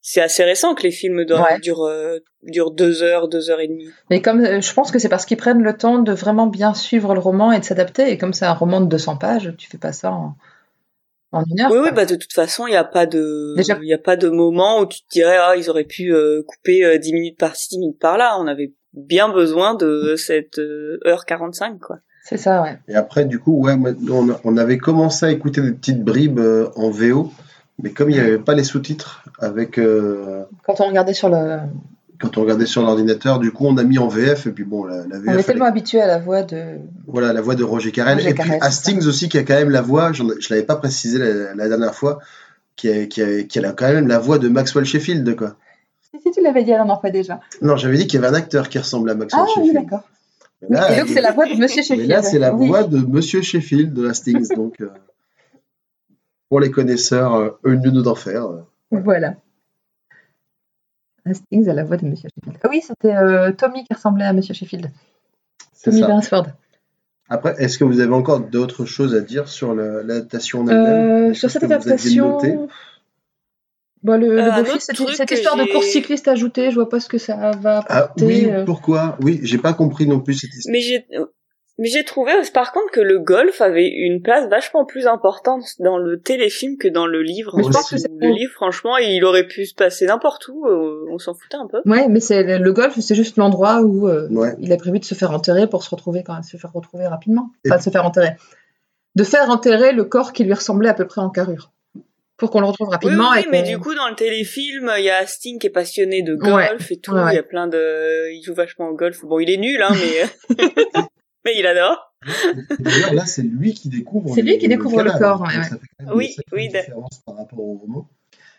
[0.03, 1.59] c'est assez récent que les films durent, Ouais.
[1.59, 1.88] durent,
[2.41, 3.88] durent deux heures, deux heures et demie.
[4.09, 7.13] Mais comme je pense que c'est parce qu'ils prennent le temps de vraiment bien suivre
[7.13, 8.09] le roman et de s'adapter.
[8.11, 10.34] Et comme c'est un roman de 200 pages, tu fais pas ça en,
[11.32, 11.71] en une heure.
[11.71, 11.88] Oui, quoi.
[11.89, 14.15] oui, bah de toute façon, il n'y a pas de, Déjà- il y a pas
[14.17, 17.38] de moment où tu te dirais, ah, ils auraient pu euh, couper euh, 10 minutes
[17.39, 18.38] par-ci, 10 minutes par-là.
[18.39, 21.97] On avait bien besoin de cette euh, heure 45, quoi.
[22.23, 22.77] C'est ça, ouais.
[22.88, 23.73] Et après, du coup, ouais,
[24.11, 27.32] on, a- on avait commencé à écouter des petites bribes euh, en VO,
[27.82, 31.57] mais comme il n'y avait pas les sous-titres avec euh, Quand on regardait sur le.
[32.22, 34.84] Quand on regardait sur l'ordinateur, du coup, on a mis en VF et puis bon,
[34.86, 36.78] la, la On VF, est tellement elle- habitué à la voix de.
[37.07, 39.55] voilà, la voix de Roger Carrel Roger et puis Carrel, Hastings aussi qui a quand
[39.55, 40.11] même la voix.
[40.13, 42.19] Je l'avais pas précisé la, la dernière fois,
[42.76, 45.55] qui a, qui, a, qui a quand même la voix de Maxwell Sheffield, quoi.
[46.13, 47.39] Si, si, tu l'avais dit la dernière fois déjà.
[47.61, 49.86] Non, j'avais dit qu'il y avait un acteur qui ressemble à Maxwell Ah oui, Sheffield.
[49.89, 50.03] d'accord.
[50.69, 52.09] Là, Et donc, c'est la voix de Monsieur Sheffield.
[52.09, 52.67] là, c'est la Oui.
[52.67, 54.53] voix de Monsieur Sheffield de Hastings.
[54.55, 54.89] donc, euh,
[56.49, 58.45] pour les connaisseurs, euh, d'enfer.
[58.45, 58.61] euh,
[58.91, 59.36] Voilà.
[61.32, 62.59] Hastings a la voix de Monsieur Sheffield.
[62.63, 64.91] Ah oui, c'était euh, Tommy qui ressemblait à Monsieur Sheffield.
[65.73, 66.01] C'est Tommy.
[66.01, 66.47] Beresford.
[67.29, 71.09] Après, est-ce que vous avez encore d'autres choses à dire sur l'adaptation en elle-même?
[71.11, 72.38] Euh, Des sur cette adaptation.
[74.03, 76.99] Bah, le, Euh, cette, truc cette que histoire de course cycliste ajoutée, je vois pas
[76.99, 78.25] ce que ça va Ah apporter.
[78.25, 78.65] oui, euh.
[78.65, 79.15] pourquoi?
[79.21, 80.71] Oui, j'ai pas compris non plus cette histoire.
[80.73, 81.05] Mais j'ai
[81.82, 85.97] mais j'ai trouvé par contre que le golf avait une place vachement plus importante dans
[85.97, 87.57] le téléfilm que dans le livre.
[87.57, 90.65] Mais je pense que c'est le livre, franchement, il aurait pu se passer n'importe où.
[90.67, 91.82] euh, On s'en foutait un peu.
[91.86, 94.53] Ouais, mais c'est le, golf, c'est juste l'endroit où euh, Ouais.
[94.59, 97.07] il a prévu de se faire enterrer pour se retrouver quand même, se faire retrouver
[97.07, 97.49] rapidement.
[97.65, 98.32] Et- Enfin, de se faire enterrer.
[99.15, 101.71] De faire enterrer le corps qui lui ressemblait à peu près en carrure.
[102.38, 103.29] Pour qu'on le retrouve rapidement.
[103.36, 106.34] oui, mais du coup, dans le téléfilm, il y a Asting qui est passionné de
[106.36, 106.77] golf Ouais.
[106.89, 107.11] et tout.
[107.13, 107.34] Ouais, ouais.
[107.34, 109.23] Il y a plein de, il joue vachement au golf.
[109.25, 109.89] Bon, il est nul, hein,
[110.49, 110.55] mais
[111.46, 112.14] mais il adore.
[112.80, 114.34] D'ailleurs, là, c'est lui qui découvre.
[114.36, 115.64] C'est lui qui découvre le corps, ouais, Donc, ouais.
[115.64, 118.08] ça fait quand même Oui, oui, différence par rapport au roman.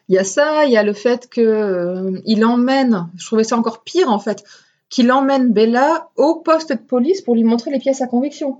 [0.08, 3.44] Il y a ça, il y a le fait que euh, il emmène, je trouvais
[3.44, 4.44] ça encore pire en fait,
[4.90, 8.58] qu'il emmène Bella au poste de police pour lui montrer les pièces à conviction.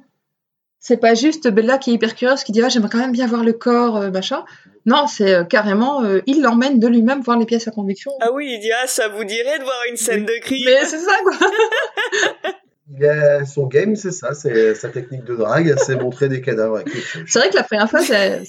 [0.84, 3.26] C'est pas juste Bella qui est hyper curieuse, qui dit ah j'aimerais quand même bien
[3.26, 4.44] voir le corps, euh, machin.
[4.84, 8.10] Non, c'est euh, carrément, euh, il l'emmène de lui-même voir les pièces à conviction.
[8.20, 10.64] Ah oui, il dit ah ça vous dirait de voir une scène de crime.
[10.64, 11.34] Mais c'est ça quoi.
[12.94, 16.82] Il a son game, c'est ça, c'est sa technique de drague, c'est montrer des cadavres.
[17.26, 18.42] C'est vrai que la première fois, c'est,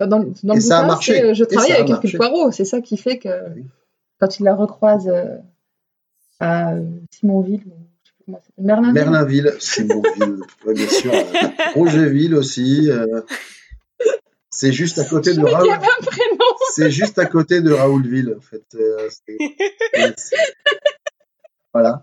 [0.00, 1.12] dans, le- dans le bouquin, marché.
[1.14, 2.16] c'est, euh, je travaille avec Hercule.
[2.16, 3.64] Poirot, c'est ça qui fait que oui.
[4.20, 5.36] quand il la recroise euh,
[6.40, 7.60] à euh, Simonville,
[8.56, 8.94] Merlinville.
[8.94, 11.12] Merlinville, Simonville, ouais, bien sûr.
[11.74, 12.90] Rogerville aussi.
[12.90, 13.20] euh,
[14.48, 15.68] c'est juste à côté de Raoul.
[16.72, 18.62] C'est juste à côté de Raoulville, en fait.
[18.76, 19.08] euh,
[21.74, 22.02] voilà.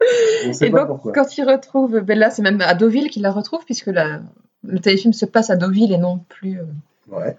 [0.60, 1.12] Et donc, pourquoi.
[1.12, 4.20] quand il retrouve Bella, c'est même à Deauville qu'il la retrouve, puisque la-
[4.64, 6.64] le téléfilm se passe à Deauville et non plus euh,
[7.16, 7.36] Ouais.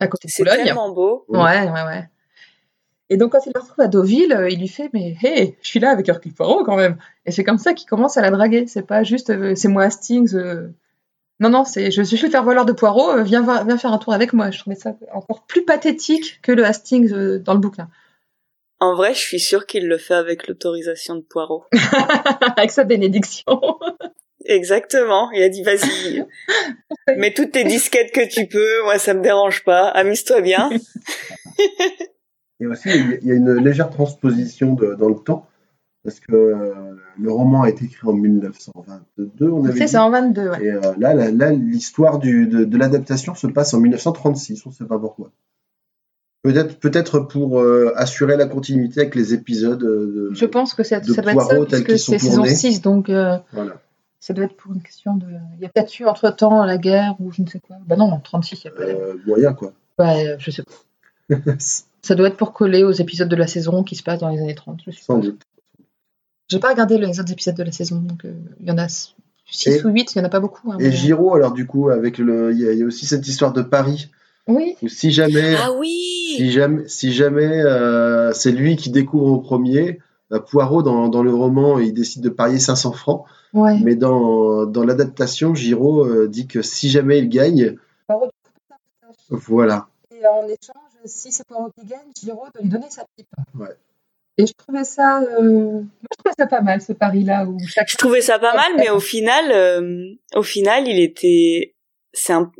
[0.00, 0.64] à côté de C'est Boulogne.
[0.64, 1.24] tellement beau.
[1.28, 2.08] Ouais, ouais, ouais.
[3.10, 5.68] Et donc, quand il la retrouve à Deauville, euh, il lui fait Mais hé, je
[5.68, 6.96] suis là avec Hercule Poirot quand même.
[7.26, 8.66] Et c'est comme ça qu'il commence à la draguer.
[8.66, 10.34] C'est pas juste euh, C'est moi Hastings.
[10.34, 10.68] euh.
[11.40, 13.98] Non, non, c'est je suis le faire voleur de Poirot, viens, voir- viens faire un
[13.98, 14.50] tour avec moi.
[14.50, 17.88] Je trouvais ça encore plus pathétique que le Hastings euh, dans le bouquin.
[18.82, 21.64] En vrai, je suis sûre qu'il le fait avec l'autorisation de Poirot.
[22.56, 23.60] avec sa bénédiction.
[24.44, 25.30] Exactement.
[25.30, 26.24] Il a dit vas-y,
[27.16, 28.82] mets toutes tes disquettes que tu peux.
[28.82, 29.86] Moi, ça me dérange pas.
[29.88, 30.68] Amuse-toi bien.
[32.60, 35.46] Et aussi, il y a- une légère transposition de- dans le temps,
[36.04, 36.74] parce que euh,
[37.20, 40.64] le roman a été écrit en 1922, on avait C'est ça, en 22, ouais.
[40.64, 44.70] Et euh, là, là, là, l'histoire du- de, de l'adaptation se passe en 1936, on
[44.70, 45.30] ne sait pas pourquoi.
[46.42, 50.34] Peut-être peut-être pour euh, assurer la continuité avec les épisodes euh, de...
[50.34, 52.54] Je pense que ça, de ça doit être ça, puisque c'est saison tournés.
[52.54, 53.80] 6, donc euh, Voilà.
[54.18, 55.26] ça doit être pour une question de.
[55.56, 57.76] Il y a peut-être eu entre temps la guerre ou je ne sais quoi.
[57.86, 58.82] Bah non, en 36, il n'y a pas.
[58.90, 59.72] Euh, moyen, quoi.
[60.00, 61.36] Ouais, je sais pas.
[62.02, 64.40] Ça doit être pour coller aux épisodes de la saison qui se passent dans les
[64.40, 64.80] années 30.
[64.84, 65.40] Je suis Sans doute.
[66.48, 68.24] J'ai pas regardé les autres épisodes de la saison, donc
[68.60, 69.14] il y en a 6
[69.68, 70.72] Et- ou 8, il y en a pas beaucoup.
[70.72, 72.86] hein, Et mais- Giro, alors du coup, avec le, il y, a- il y a
[72.86, 74.10] aussi cette histoire de Paris,
[74.48, 76.34] Oui, où si jamais, Ah oui.
[76.36, 80.00] si jamais, si jamais euh, c'est lui qui découvre au premier,
[80.30, 83.24] bah, Poirot dans, dans le roman, il décide de parier 500 francs,
[83.54, 83.78] ouais.
[83.84, 87.76] mais dans, dans l'adaptation, Giro euh, dit que si jamais il gagne,
[89.28, 89.88] voilà.
[90.10, 93.28] Et en échange, si c'est Poirot qui gagne, Giro doit lui donner sa pipe.
[93.58, 93.76] Ouais.
[94.38, 97.90] Et je trouvais ça, euh, moi, je trouvais ça pas mal ce pari-là où chaque.
[97.90, 101.74] Je trouvais ça pas mal, mais au final, euh, au final, il était,
[102.14, 102.50] c'est un,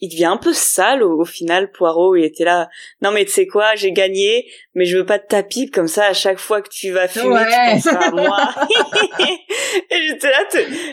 [0.00, 1.70] il devient un peu sale au, au final.
[1.72, 2.68] Poirot, il était là.
[3.02, 5.88] Non mais tu sais quoi, j'ai gagné, mais je veux pas de ta pipe comme
[5.88, 6.06] ça.
[6.06, 7.76] À chaque fois que tu vas fumer, Ouais.
[7.76, 8.38] tu penseras à moi.
[9.90, 10.38] Et j'étais là,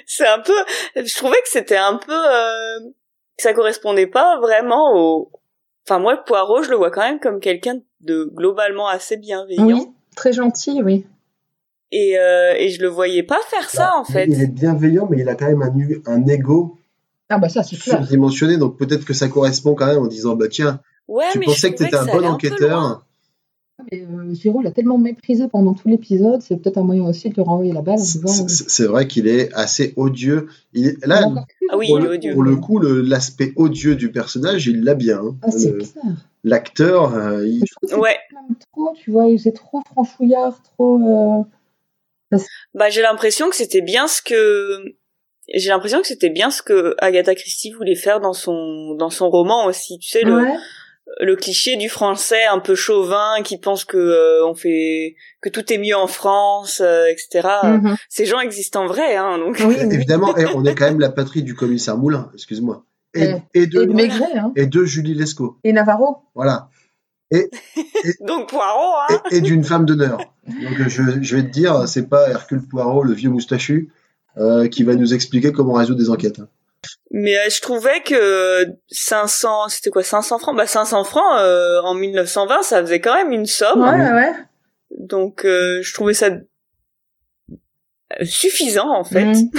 [0.05, 0.53] c'est un peu.
[0.95, 2.79] Je trouvais que c'était un peu, euh,
[3.37, 5.31] que ça correspondait pas vraiment au.
[5.87, 9.65] Enfin moi, Poirot, je le vois quand même comme quelqu'un de globalement assez bienveillant.
[9.65, 11.05] Oui, très gentil, oui.
[11.91, 14.25] Et, euh, et je le voyais pas faire ça en fait.
[14.27, 16.77] Il est bienveillant, mais il a quand même un, un ego
[17.29, 17.97] Ah bah ça, c'est clair.
[17.97, 21.45] surdimensionné, donc peut-être que ça correspond quand même en disant, bah tiens, Ouais, tu mais
[21.45, 23.05] pensais que tu étais trouvais un bon enquêteur,
[23.91, 27.35] mais euh, Giro l'a tellement méprisé pendant tout l'épisode, c'est peut-être un moyen aussi de
[27.35, 28.47] lui renvoyer la balle en C'est disant.
[28.47, 30.47] c'est- c'est vrai qu'il est assez odieux.
[30.73, 31.23] Il est, euh, là.
[31.71, 32.33] Ah oui, pour, il est le, odieux.
[32.33, 35.19] pour le coup, le- l'aspect odieux du personnage, il l'a bien.
[35.19, 35.35] hein.
[35.41, 36.03] Ah, c'est Le- clair.
[36.43, 38.17] L'acteur, euh, il- Je Ouais.
[38.33, 40.97] même trop, tu vois, il faisait trop franchouillard, trop.
[42.31, 42.37] euh,
[42.73, 44.95] Bah, j'ai l'impression que c'était bien ce que
[45.53, 49.29] j'ai l'impression que c'était bien ce que Agatha Christie voulait faire dans son dans son
[49.29, 49.99] roman aussi.
[49.99, 50.53] Tu sais le Ouais.
[51.21, 55.71] le cliché du français un peu chauvin qui pense que euh, on fait que tout
[55.71, 57.47] est mieux en France, euh, etc.
[57.63, 57.95] Mhm.
[58.09, 59.37] Ces gens existent en vrai, hein.
[59.37, 62.83] Donc Oui, évidemment, et on est quand même la patrie du commissaire Moulin, excuse-moi.
[63.13, 64.51] Et, et de, Et de Maigret, hein.
[64.57, 65.57] et de Julie Lescaut.
[65.63, 66.17] Et Navarro.
[66.33, 66.69] Voilà.
[68.21, 69.21] donc Poirot, hein.
[69.31, 70.17] Et, et d'une femme d'honneur.
[70.47, 73.91] Donc je, je vais te dire, c'est pas Hercule Poirot, le vieux moustachu,
[74.37, 76.39] euh, qui va nous expliquer comment résoudre des enquêtes.
[76.39, 76.47] hein.
[77.11, 80.55] Mais euh, je trouvais que 500, c'était quoi 500 francs?
[80.55, 83.81] Bah 500 francs euh, en 1920, ça faisait quand même une somme.
[83.81, 84.33] Ouais, ouais, ouais.
[84.97, 86.27] Donc euh, je trouvais ça
[88.19, 89.25] euh, suffisant en fait.
[89.25, 89.49] Mhm.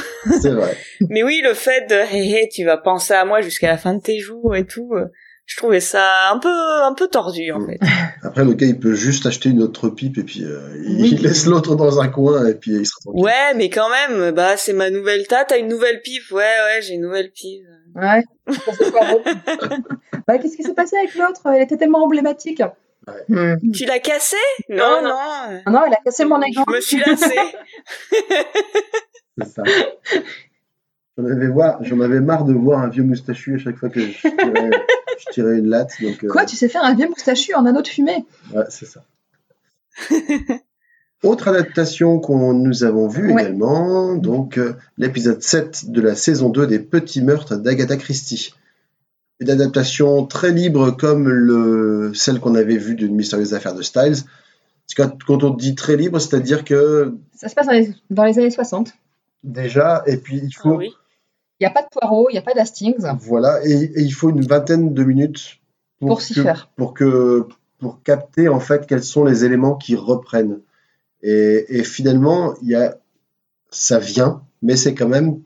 [0.40, 0.76] C'est vrai.
[1.08, 3.94] Mais oui, le fait de hé hé, tu vas penser à moi jusqu'à la fin
[3.94, 5.06] de tes jours et tout, euh,
[5.46, 7.78] je trouvais ça un peu un peu tordu en fait.
[8.22, 11.16] Après, le gars, il peut juste acheter une autre pipe et puis euh, il Oui.
[11.22, 13.22] laisse l'autre dans un coin et puis il sera tranquille.
[13.24, 16.30] Ouais, mais quand même, bah c'est ma nouvelle tâte, t'as une nouvelle pipe.
[16.32, 17.64] Ouais, ouais, j'ai une nouvelle pipe.
[17.94, 18.22] Ouais.
[20.26, 21.40] Bah, qu'est-ce qui s'est passé avec l'autre?
[21.46, 22.62] Elle était tellement emblématique.
[23.28, 23.54] Hmm.
[23.72, 24.36] Tu l'as cassé
[24.68, 25.10] Non, Non,
[25.64, 25.72] non.
[25.72, 26.72] Non, elle a cassé mon exemple.
[26.72, 27.38] Je me suis lassée.
[29.38, 29.62] C'est ça.
[31.18, 34.00] J'en avais, voir- j'en avais marre de voir un vieux moustachu à chaque fois que
[34.00, 34.70] je tirais,
[35.18, 35.92] je tirais une latte.
[36.02, 38.26] Donc, euh, Quoi, tu sais faire un vieux moustachu en anneau de fumée?
[38.54, 39.02] Ouais, c'est ça.
[41.22, 43.42] Autre adaptation qu'on nous avons vue Ouais.
[43.44, 48.52] également, donc euh, l'épisode 7 de la saison 2 des Petits Meurtres d'Agatha Christie.
[49.40, 54.16] Une adaptation très libre comme le, celle qu'on avait vue d'une mystérieuse affaire de Styles.
[54.96, 58.38] Quand, quand on dit très libre, c'est-à-dire que Ça se passe dans les, dans les
[58.38, 58.92] années 60.
[59.42, 60.90] déjà, et puis il Ah faut, oui.
[61.58, 63.06] Il n'y a pas de Poirot, il n'y a pas d'Hastings.
[63.20, 65.58] voilà, et, et il faut une vingtaine de minutes
[66.00, 66.70] Pour s'y faire.
[66.76, 67.46] pour que
[67.78, 70.60] pour capter en fait quels sont les éléments qui reprennent.
[71.22, 72.96] Et, et finalement, il y a
[73.70, 75.42] ça vient, mais c'est quand même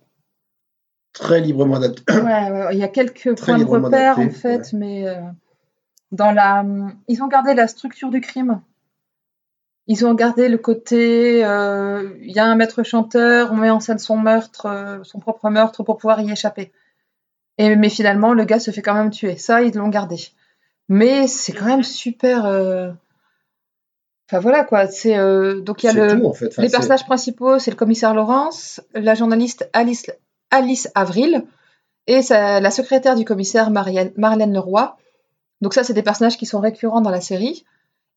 [1.13, 2.03] très librement adapté.
[2.13, 5.15] Ouais, ouais, ouais, il y a quelques Très points de repère en fait, mais euh,
[6.13, 6.65] dans la,
[7.09, 8.61] ils ont gardé la structure du crime.
[9.87, 13.81] Ils ont gardé le côté, euh, il y a un maître chanteur, on met en
[13.81, 16.71] scène son meurtre, euh, son propre meurtre pour pouvoir y échapper.
[17.59, 19.37] Et mais finalement, le gars se fait quand même tuer.
[19.37, 20.17] Ça, ils l'ont gardé.
[20.89, 22.47] Mais c'est quand même super.
[22.47, 22.91] euh,
[24.29, 24.87] Enfin voilà quoi.
[24.87, 26.47] C'est euh, donc il y a le, tout en fait.
[26.47, 30.07] Enfin, les personnages principaux, c'est le commissaire Laurence, la journaliste Alice,
[30.53, 31.45] Alice Avril
[32.07, 34.97] et sa- la secrétaire du commissaire Marianne- Marlène Leroy.
[35.63, 37.65] Donc ça, c'est des personnages qui sont récurrents dans la série.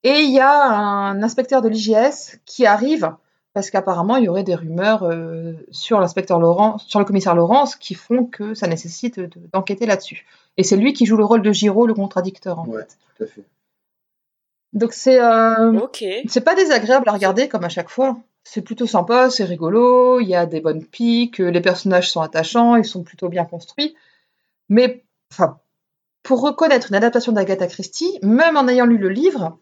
[0.04, 3.14] Et il y a un inspecteur de l'IGS qui arrive
[3.54, 7.76] parce qu'apparemment il y aurait des rumeurs euh, sur l'inspecteur Laurence, sur le commissaire Laurence,
[7.76, 10.26] qui font que ça nécessite de- d'enquêter là-dessus.
[10.58, 12.60] Et c'est lui qui joue le rôle de Giraud, le contradicteur.
[12.60, 12.98] En Ouais, fait.
[13.18, 13.44] tout à fait.
[14.74, 16.04] Donc c'est euh, Ok.
[16.28, 18.18] c'est pas désagréable à regarder comme à chaque fois.
[18.44, 22.76] C'est plutôt sympa, c'est rigolo, il y a des bonnes piques, les personnages sont attachants,
[22.76, 23.96] ils sont plutôt bien construits.
[24.68, 25.60] Mais enfin,
[26.24, 29.58] pour reconnaître une adaptation d'Agatha Christie, même en ayant lu le livre,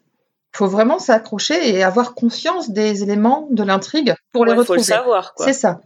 [0.54, 4.80] faut vraiment s'accrocher et avoir conscience des éléments de l'intrigue pour les Ouais, faut le
[4.80, 4.84] retrouver.
[4.84, 5.46] savoir quoi.
[5.46, 5.82] C'est ça.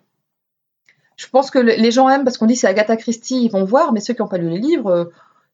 [1.17, 3.63] Je pense que le- les gens aiment parce qu'on dit c'est Agatha Christie, ils vont
[3.63, 5.05] voir, mais ceux qui n'ont pas lu les livres, euh,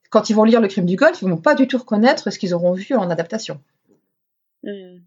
[0.10, 2.40] quand ils vont lire Le crime du Golfe, ils vont pas du tout reconnaître ce
[2.40, 3.60] qu'ils auront vu en adaptation.
[4.64, 5.00] Hmm.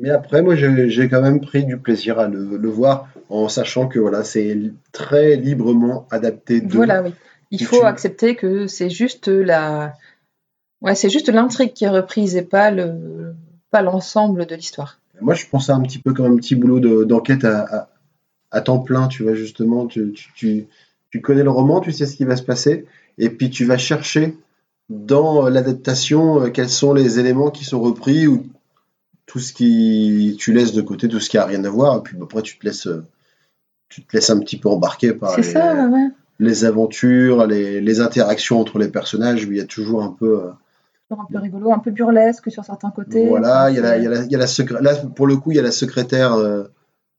[0.00, 3.88] Mais après, moi, j'ai quand même pris du plaisir à le, le voir en sachant
[3.88, 4.56] que voilà, c'est
[4.92, 6.72] très librement adapté de.
[6.72, 7.12] Voilà, oui.
[7.50, 9.94] Il faut tu- accepter que c'est juste la,
[10.82, 13.34] ouais, c'est juste l'intrigue qui est reprise et pas le,
[13.70, 14.98] pas l'ensemble de l'histoire.
[15.20, 17.88] Moi, je pense à un petit peu comme un petit boulot de- d'enquête à, à,
[18.50, 19.86] à temps plein, tu vois, justement.
[19.86, 20.66] Tu, tu, tu,
[21.10, 22.86] tu connais le roman, tu sais ce qui va se passer,
[23.18, 24.36] et puis tu vas chercher
[24.88, 28.46] dans l'adaptation euh, quels sont les éléments qui sont repris ou
[29.26, 30.36] tout ce qui.
[30.38, 32.42] Tu laisses de côté tout ce qui a rien à voir, et puis bah, après,
[32.42, 32.86] tu te laisses.
[32.86, 33.04] euh,
[33.88, 36.08] Tu te laisses un petit peu embarquer par les, ça, ouais, ouais.
[36.38, 40.42] les aventures, les, les interactions entre les personnages, où il y a toujours un peu.
[41.10, 43.28] Un peu rigolo, un peu burlesque sur certains côtés.
[43.28, 44.82] Voilà, il y a la, c'est- il y a la, il y a la secré-
[44.82, 46.64] là pour le coup il y a la secrétaire euh,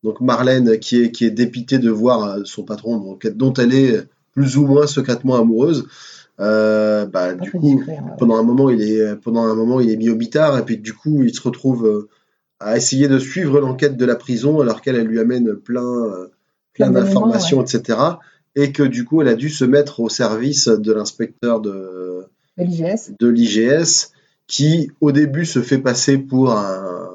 [0.04, 3.74] donc Marlène qui est qui est dépitée de voir euh, son patron donc, dont elle
[3.74, 4.04] est
[4.34, 5.88] plus ou moins secrètement amoureuse.
[6.40, 8.16] Euh, bah, du coup discret, ouais.
[8.18, 10.78] pendant un moment il est pendant un moment il est mis au bitard et puis
[10.78, 12.08] du coup il se retrouve euh,
[12.62, 15.84] à essayer de suivre l'enquête de la prison alors qu'elle elle lui amène plein
[16.74, 18.00] plein d'informations etc
[18.56, 22.24] et que du coup elle a dû se mettre au service de l'inspecteur de
[22.60, 23.12] De l'IGS.
[23.20, 24.12] de l'IGS
[24.48, 27.10] qui au début se fait passer pour un,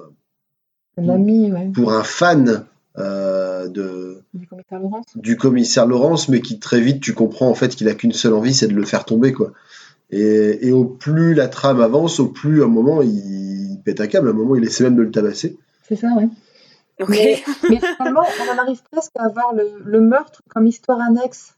[0.99, 1.71] Un ami, ouais.
[1.75, 2.65] pour un fan
[2.99, 5.05] euh, de, Du commissaire Laurence.
[5.17, 8.35] du commissaire Laurence, mais qui très vite tu comprends en fait qu'il a qu'une seule
[8.35, 9.53] envie, c'est de le faire tomber quoi.
[10.11, 13.11] Et, et au plus la trame avance, au plus à un moment il,
[13.73, 15.57] il pète un câble, à un moment il essaie même de le tabasser.
[15.89, 16.29] C'est ça, ouais.
[17.01, 17.09] Ok.
[17.11, 21.54] Mais, mais finalement, on en arrive presque à avoir le, le meurtre comme histoire annexe.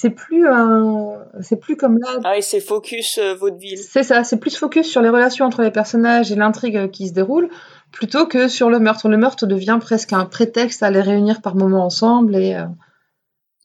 [0.00, 2.20] C'est plus un, c'est plus comme là.
[2.24, 3.76] Ah oui, c'est focus euh, vaudeville.
[3.76, 7.12] C'est ça, c'est plus focus sur les relations entre les personnages et l'intrigue qui se
[7.12, 7.50] déroule,
[7.92, 9.10] plutôt que sur le meurtre.
[9.10, 12.64] Le meurtre devient presque un prétexte à les réunir par moments ensemble et euh,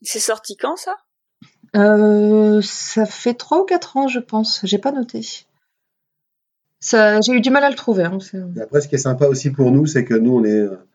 [0.02, 0.96] C'est sorti quand ça?
[1.74, 4.60] Euh, ça fait trois ou quatre ans, je pense.
[4.64, 5.22] J'ai pas noté.
[6.80, 8.04] Ça, j'ai eu du mal à le trouver.
[8.04, 8.18] hein,
[8.56, 10.85] Et après, ce qui est sympa aussi pour nous, c'est que nous on est euh,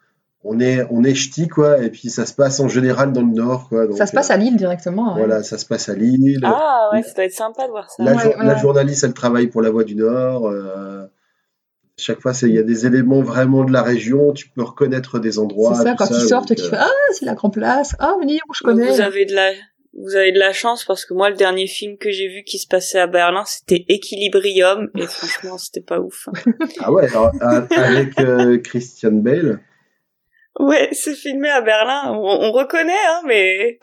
[0.43, 3.31] on est on est ch'ti quoi, et puis ça se passe en général dans le
[3.33, 3.85] nord quoi.
[3.87, 5.13] Donc, ça se passe à Lille directement.
[5.13, 5.19] ouais.
[5.19, 6.41] Voilà, ça se passe à Lille.
[6.43, 8.03] Ah ouais, ça doit être sympa de voir ça.
[8.03, 8.59] La, Ouais, jour- ouais, la ouais.
[8.59, 10.47] journaliste, elle travaille pour la Voix du Nord.
[10.47, 11.05] euh,
[11.97, 14.31] chaque fois, c'est- il y a des éléments vraiment de la région.
[14.33, 15.75] Tu peux reconnaître des endroits.
[15.75, 17.95] C'est ça, quand ils sortent, donc, tu euh, fais Ah, c'est la Grand Place.
[17.99, 18.87] Ah, oui, je connais.
[18.87, 19.51] Vous avez de la
[19.93, 22.57] vous avez de la chance parce que moi le dernier film que j'ai vu qui
[22.59, 26.29] se passait à Berlin c'était Equilibrium et franchement c'était pas ouf.
[26.79, 29.59] Ah ouais, alors, avec euh, Christian Bale.
[30.59, 33.79] Ouais, c'est filmé à Berlin, on, on reconnaît hein mais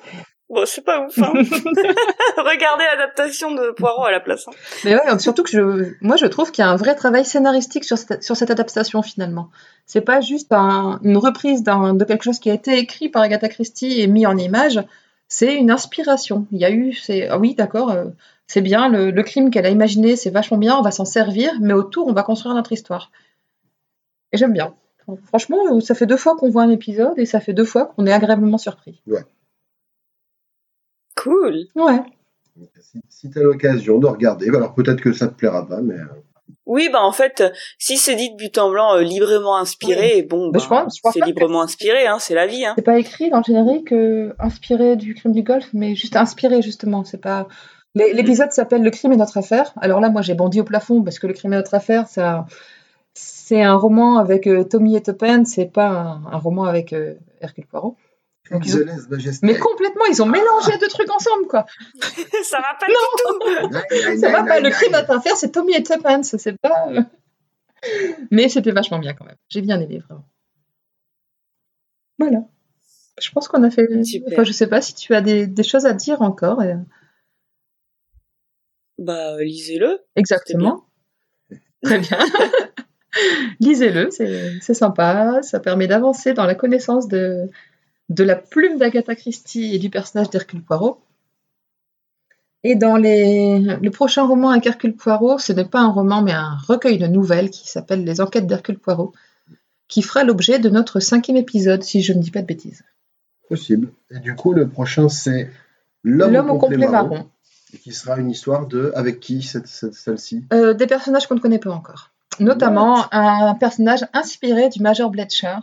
[0.51, 1.19] bon c'est pas ouf.
[1.19, 1.33] Hein.
[2.37, 4.47] Regardez l'adaptation de Poirot à la place.
[4.49, 4.53] hein.
[4.85, 7.85] Mais ouais, surtout que je, moi, je trouve qu'il y a un vrai travail scénaristique
[7.85, 9.49] sur cette, sur cette adaptation finalement.
[9.87, 13.23] C'est pas juste un- une reprise d'un- de quelque chose qui a été écrit par
[13.23, 14.81] Agatha Christie et mis en image.
[15.29, 16.47] C'est une inspiration.
[16.53, 18.05] Il y a eu, c'est, ah oui, d'accord, euh,
[18.47, 21.53] c'est bien, le, le crime qu'elle a imaginé, c'est vachement bien, on va s'en servir,
[21.61, 23.11] mais autour, on va construire notre histoire.
[24.33, 24.75] Et j'aime bien.
[25.27, 28.07] Franchement, ça fait deux fois qu'on voit un épisode et ça fait deux fois qu'on
[28.07, 29.03] est agréablement surpris.
[31.17, 31.67] Cool.
[31.75, 32.01] Ouais.
[32.81, 35.95] Si, si tu as l'occasion de regarder, alors peut-être que ça te plaira pas, mais
[35.95, 36.05] euh,
[36.67, 37.45] Oui, bah en fait,
[37.79, 41.25] si c'est dit de but en blanc, euh, librement inspiré, bon, Bah, bah, c'est que-
[41.27, 42.65] librement inspiré, hein, c'est la vie.
[42.67, 42.75] Hein.
[42.77, 46.61] C'est pas écrit dans le générique euh, inspiré du crime du golf, mais juste inspiré
[46.63, 47.05] justement.
[47.05, 47.47] C'est pas.
[47.95, 49.73] L'é- L'épisode s'appelle Le crime est notre affaire.
[49.81, 52.45] Alors là, moi, j'ai bondi au plafond parce que Le crime est notre affaire, un,
[53.21, 57.15] c'est un roman avec euh, Tommy et Topen, c'est pas un, un roman avec euh,
[57.41, 57.97] Hercule Poirot.
[58.51, 59.47] Donc, ils ont- Excellence, majesté.
[59.47, 61.67] Mais complètement, ils ont mélangé deux trucs ensemble, quoi.
[62.45, 64.19] Ça va pas du tout.
[64.21, 64.61] Ça va pas.
[64.61, 66.89] Le crime notre affaire, c'est Tommy et c'est pas.
[66.91, 67.03] euh.
[68.31, 69.37] Mais c'était vachement bien quand même.
[69.49, 70.25] J'ai bien aimé vraiment.
[72.19, 72.41] Voilà.
[73.21, 74.03] Je pense qu'on a fait.
[74.05, 74.33] Super.
[74.33, 76.63] Enfin, je sais pas si tu as des, des choses à dire encore.
[76.63, 76.77] et-
[78.99, 80.01] Bah, euh, lisez-le.
[80.17, 80.85] Exactement.
[81.83, 82.19] Très bien.
[83.61, 85.41] Lisez-le, c'est sympa.
[85.43, 87.49] Ça permet d'avancer dans la connaissance de,
[88.09, 91.01] de la plume d'Agatha Christie et du personnage d'Hercule Poirot.
[92.65, 96.33] Et dans les, le prochain roman avec Hercule Poirot, ce n'est pas un roman, mais
[96.33, 99.13] un recueil de nouvelles qui s'appelle Les Enquêtes d'Hercule Poirot,
[99.87, 102.83] qui fera l'objet de notre cinquième épisode, si je ne dis pas de bêtises.
[103.49, 103.89] Possible.
[104.11, 105.49] Et du coup, le prochain, c'est
[106.03, 107.27] L'homme au complet marron, marron.
[107.73, 110.45] et qui sera une histoire de avec qui cette, cette- celle-ci?
[110.53, 112.11] Euh, des personnages qu'on ne connaît pas encore.
[112.41, 115.57] Notamment un personnage inspiré du Major Bletcher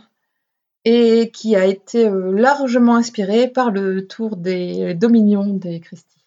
[0.84, 6.24] et qui a été euh, largement inspiré par le tour des dominions des Christie.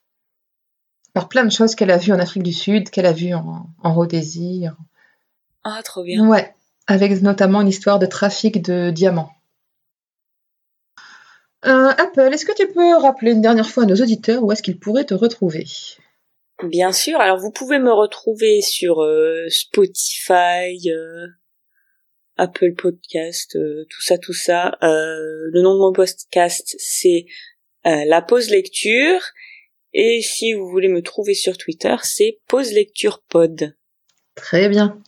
[1.14, 3.68] Par plein de choses qu'elle a vues en Afrique du Sud, qu'elle a vues en,
[3.82, 4.66] en Rhodésie.
[5.64, 6.28] Ah, trop bien.
[6.28, 6.54] Ouais,
[6.88, 9.32] avec notamment une histoire de trafic de diamants.
[11.66, 14.64] Euh, Apple, est-ce que tu peux rappeler une dernière fois à nos auditeurs où est-ce
[14.64, 15.66] qu'ils pourraient te retrouver?
[16.64, 17.20] Bien sûr.
[17.20, 21.28] Alors, vous pouvez me retrouver sur euh, Spotify, euh,
[22.36, 24.78] Apple Podcast, euh, tout ça, tout ça.
[24.82, 27.26] Le nom de mon podcast, c'est
[27.86, 29.22] La Pause Lecture.
[29.94, 33.76] Et si vous voulez me trouver sur Twitter, c'est Pause Lecture Pod.
[34.36, 35.02] Très bien.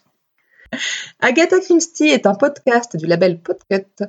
[1.19, 4.05] Agatha Christie est un podcast du label Podcut.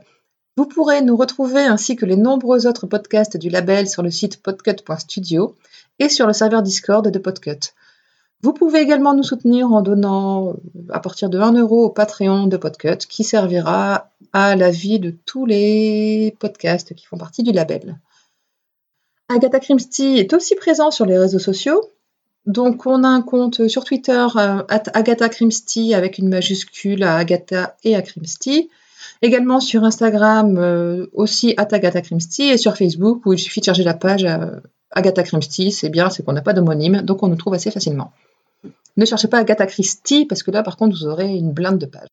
[0.56, 4.42] Vous pourrez nous retrouver ainsi que les nombreux autres podcasts du label sur le site
[4.42, 5.56] podcut.studio
[5.98, 7.72] et sur le serveur Discord de Podcut.
[8.42, 10.52] Vous pouvez également nous soutenir en donnant euh,
[10.90, 15.14] à partir de 1 euro au Patreon de Podcut qui servira à la vie de
[15.24, 17.98] tous les podcasts qui font partie du label.
[19.28, 21.82] Agatha Christie est aussi présent sur les réseaux sociaux.
[22.44, 27.16] Donc, on a un compte sur Twitter, euh, at Agatha Christie, avec une majuscule à
[27.16, 28.68] Agatha et à Christie.
[29.22, 33.66] Également sur Instagram, euh, aussi at Agatha Christie, et sur Facebook, où il suffit de
[33.66, 35.70] charger la page euh, Agatha Christie.
[35.70, 38.12] C'est bien, c'est qu'on n'a pas d'homonyme, donc on nous trouve assez facilement.
[38.96, 41.86] Ne cherchez pas Agatha Christie, parce que là, par contre, vous aurez une blinde de
[41.86, 42.08] pages.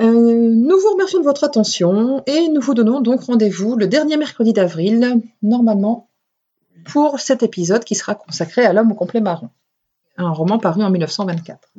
[0.00, 4.16] Euh, nous vous remercions de votre attention et nous vous donnons donc rendez-vous le dernier
[4.16, 6.08] mercredi d'avril, normalement,
[6.84, 9.50] pour cet épisode qui sera consacré à l'homme au complet marron.
[10.16, 11.72] un roman paru en 1924.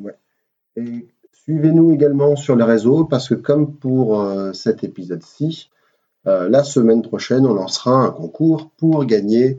[0.77, 1.07] Et
[1.45, 5.69] suivez-nous également sur les réseaux parce que comme pour euh, cet épisode-ci,
[6.27, 9.57] euh, la semaine prochaine, on lancera un concours pour gagner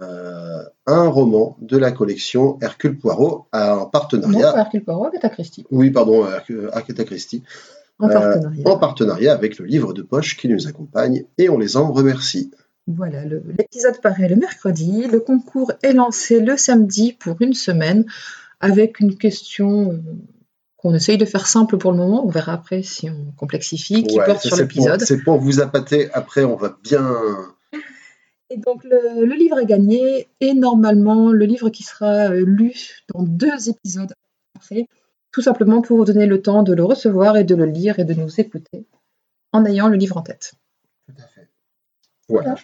[0.00, 4.52] euh, un roman de la collection Hercule Poirot à- en Non, partenariat.
[4.52, 5.64] pas Hercule Poirot, Agatha Christie.
[5.70, 7.42] Oui, pardon, Hercule- Agatha Christie.
[7.98, 8.62] En partenariat.
[8.68, 12.50] En partenariat avec le livre de poche qui nous accompagne et on les en remercie.
[12.86, 15.02] Voilà, l'épisode paraît le mercredi.
[15.12, 18.06] Le concours est lancé le samedi pour une semaine
[18.60, 20.00] avec une question
[20.78, 22.24] qu'on essaye de faire simple pour le moment.
[22.26, 25.00] On verra après si on complexifie, qui Ouais, porte sur l'épisode.
[25.02, 26.08] C'est pour vous appâter.
[26.14, 27.06] Après, on va bien.
[28.50, 32.72] Et donc le, le livre est gagné et normalement le livre qui sera euh, lu
[33.14, 34.14] dans deux épisodes
[34.56, 34.86] après,
[35.32, 38.04] tout simplement pour vous donner le temps de le recevoir et de le lire et
[38.06, 38.86] de nous écouter
[39.52, 40.54] en ayant le livre en tête.
[41.06, 41.48] Tout à fait.
[42.30, 42.54] Voilà.
[42.54, 42.60] Voilà.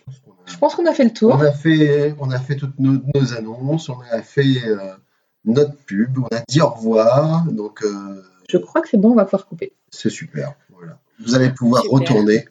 [0.46, 1.34] je pense qu'on a- fait le tour.
[1.34, 4.94] On a fait, on a fait toutes nos, nos annonces, on a fait euh,
[5.44, 9.14] notre pub, on a dit au revoir, donc euh, Je crois que c'est bon, on
[9.14, 9.72] va pouvoir couper.
[9.90, 10.54] c'est super.
[10.70, 10.98] Voilà.
[11.24, 11.98] Vous allez pouvoir Super.
[12.00, 12.48] retourner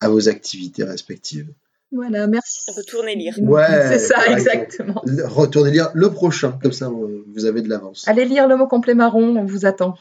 [0.00, 1.52] à vos activités respectives.
[1.90, 2.58] Voilà, merci.
[2.76, 3.34] Retournez lire.
[3.40, 4.32] Ouais, c'est ça, exemple.
[4.38, 5.02] exactement.
[5.06, 8.06] Le- Retournez lire le prochain, comme ça vous avez de l'avance.
[8.06, 9.94] Allez lire le mot complet marron, on vous attend.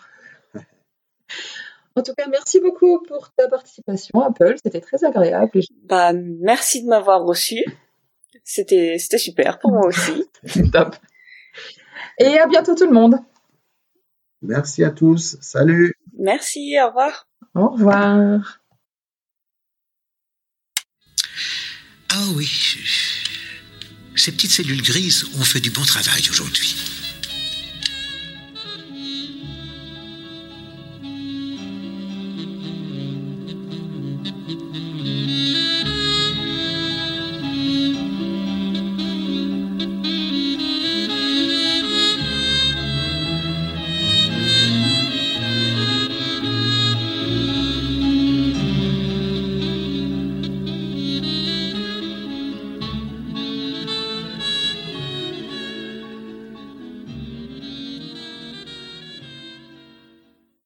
[1.96, 4.56] En tout cas, merci beaucoup pour ta participation, Apple.
[4.64, 5.60] C'était très agréable.
[5.86, 7.64] Bah, merci de m'avoir reçu.
[8.44, 10.26] C'était, c'était super pour moi aussi.
[10.46, 10.96] C'est top.
[12.20, 13.16] Et à bientôt tout le monde.
[14.42, 15.38] Merci à tous.
[15.42, 15.96] Salut.
[16.18, 17.28] Merci, au revoir.
[17.56, 18.60] Au revoir.
[22.10, 22.50] Ah oui,
[24.16, 26.76] ces petites cellules grises ont fait du bon travail aujourd'hui.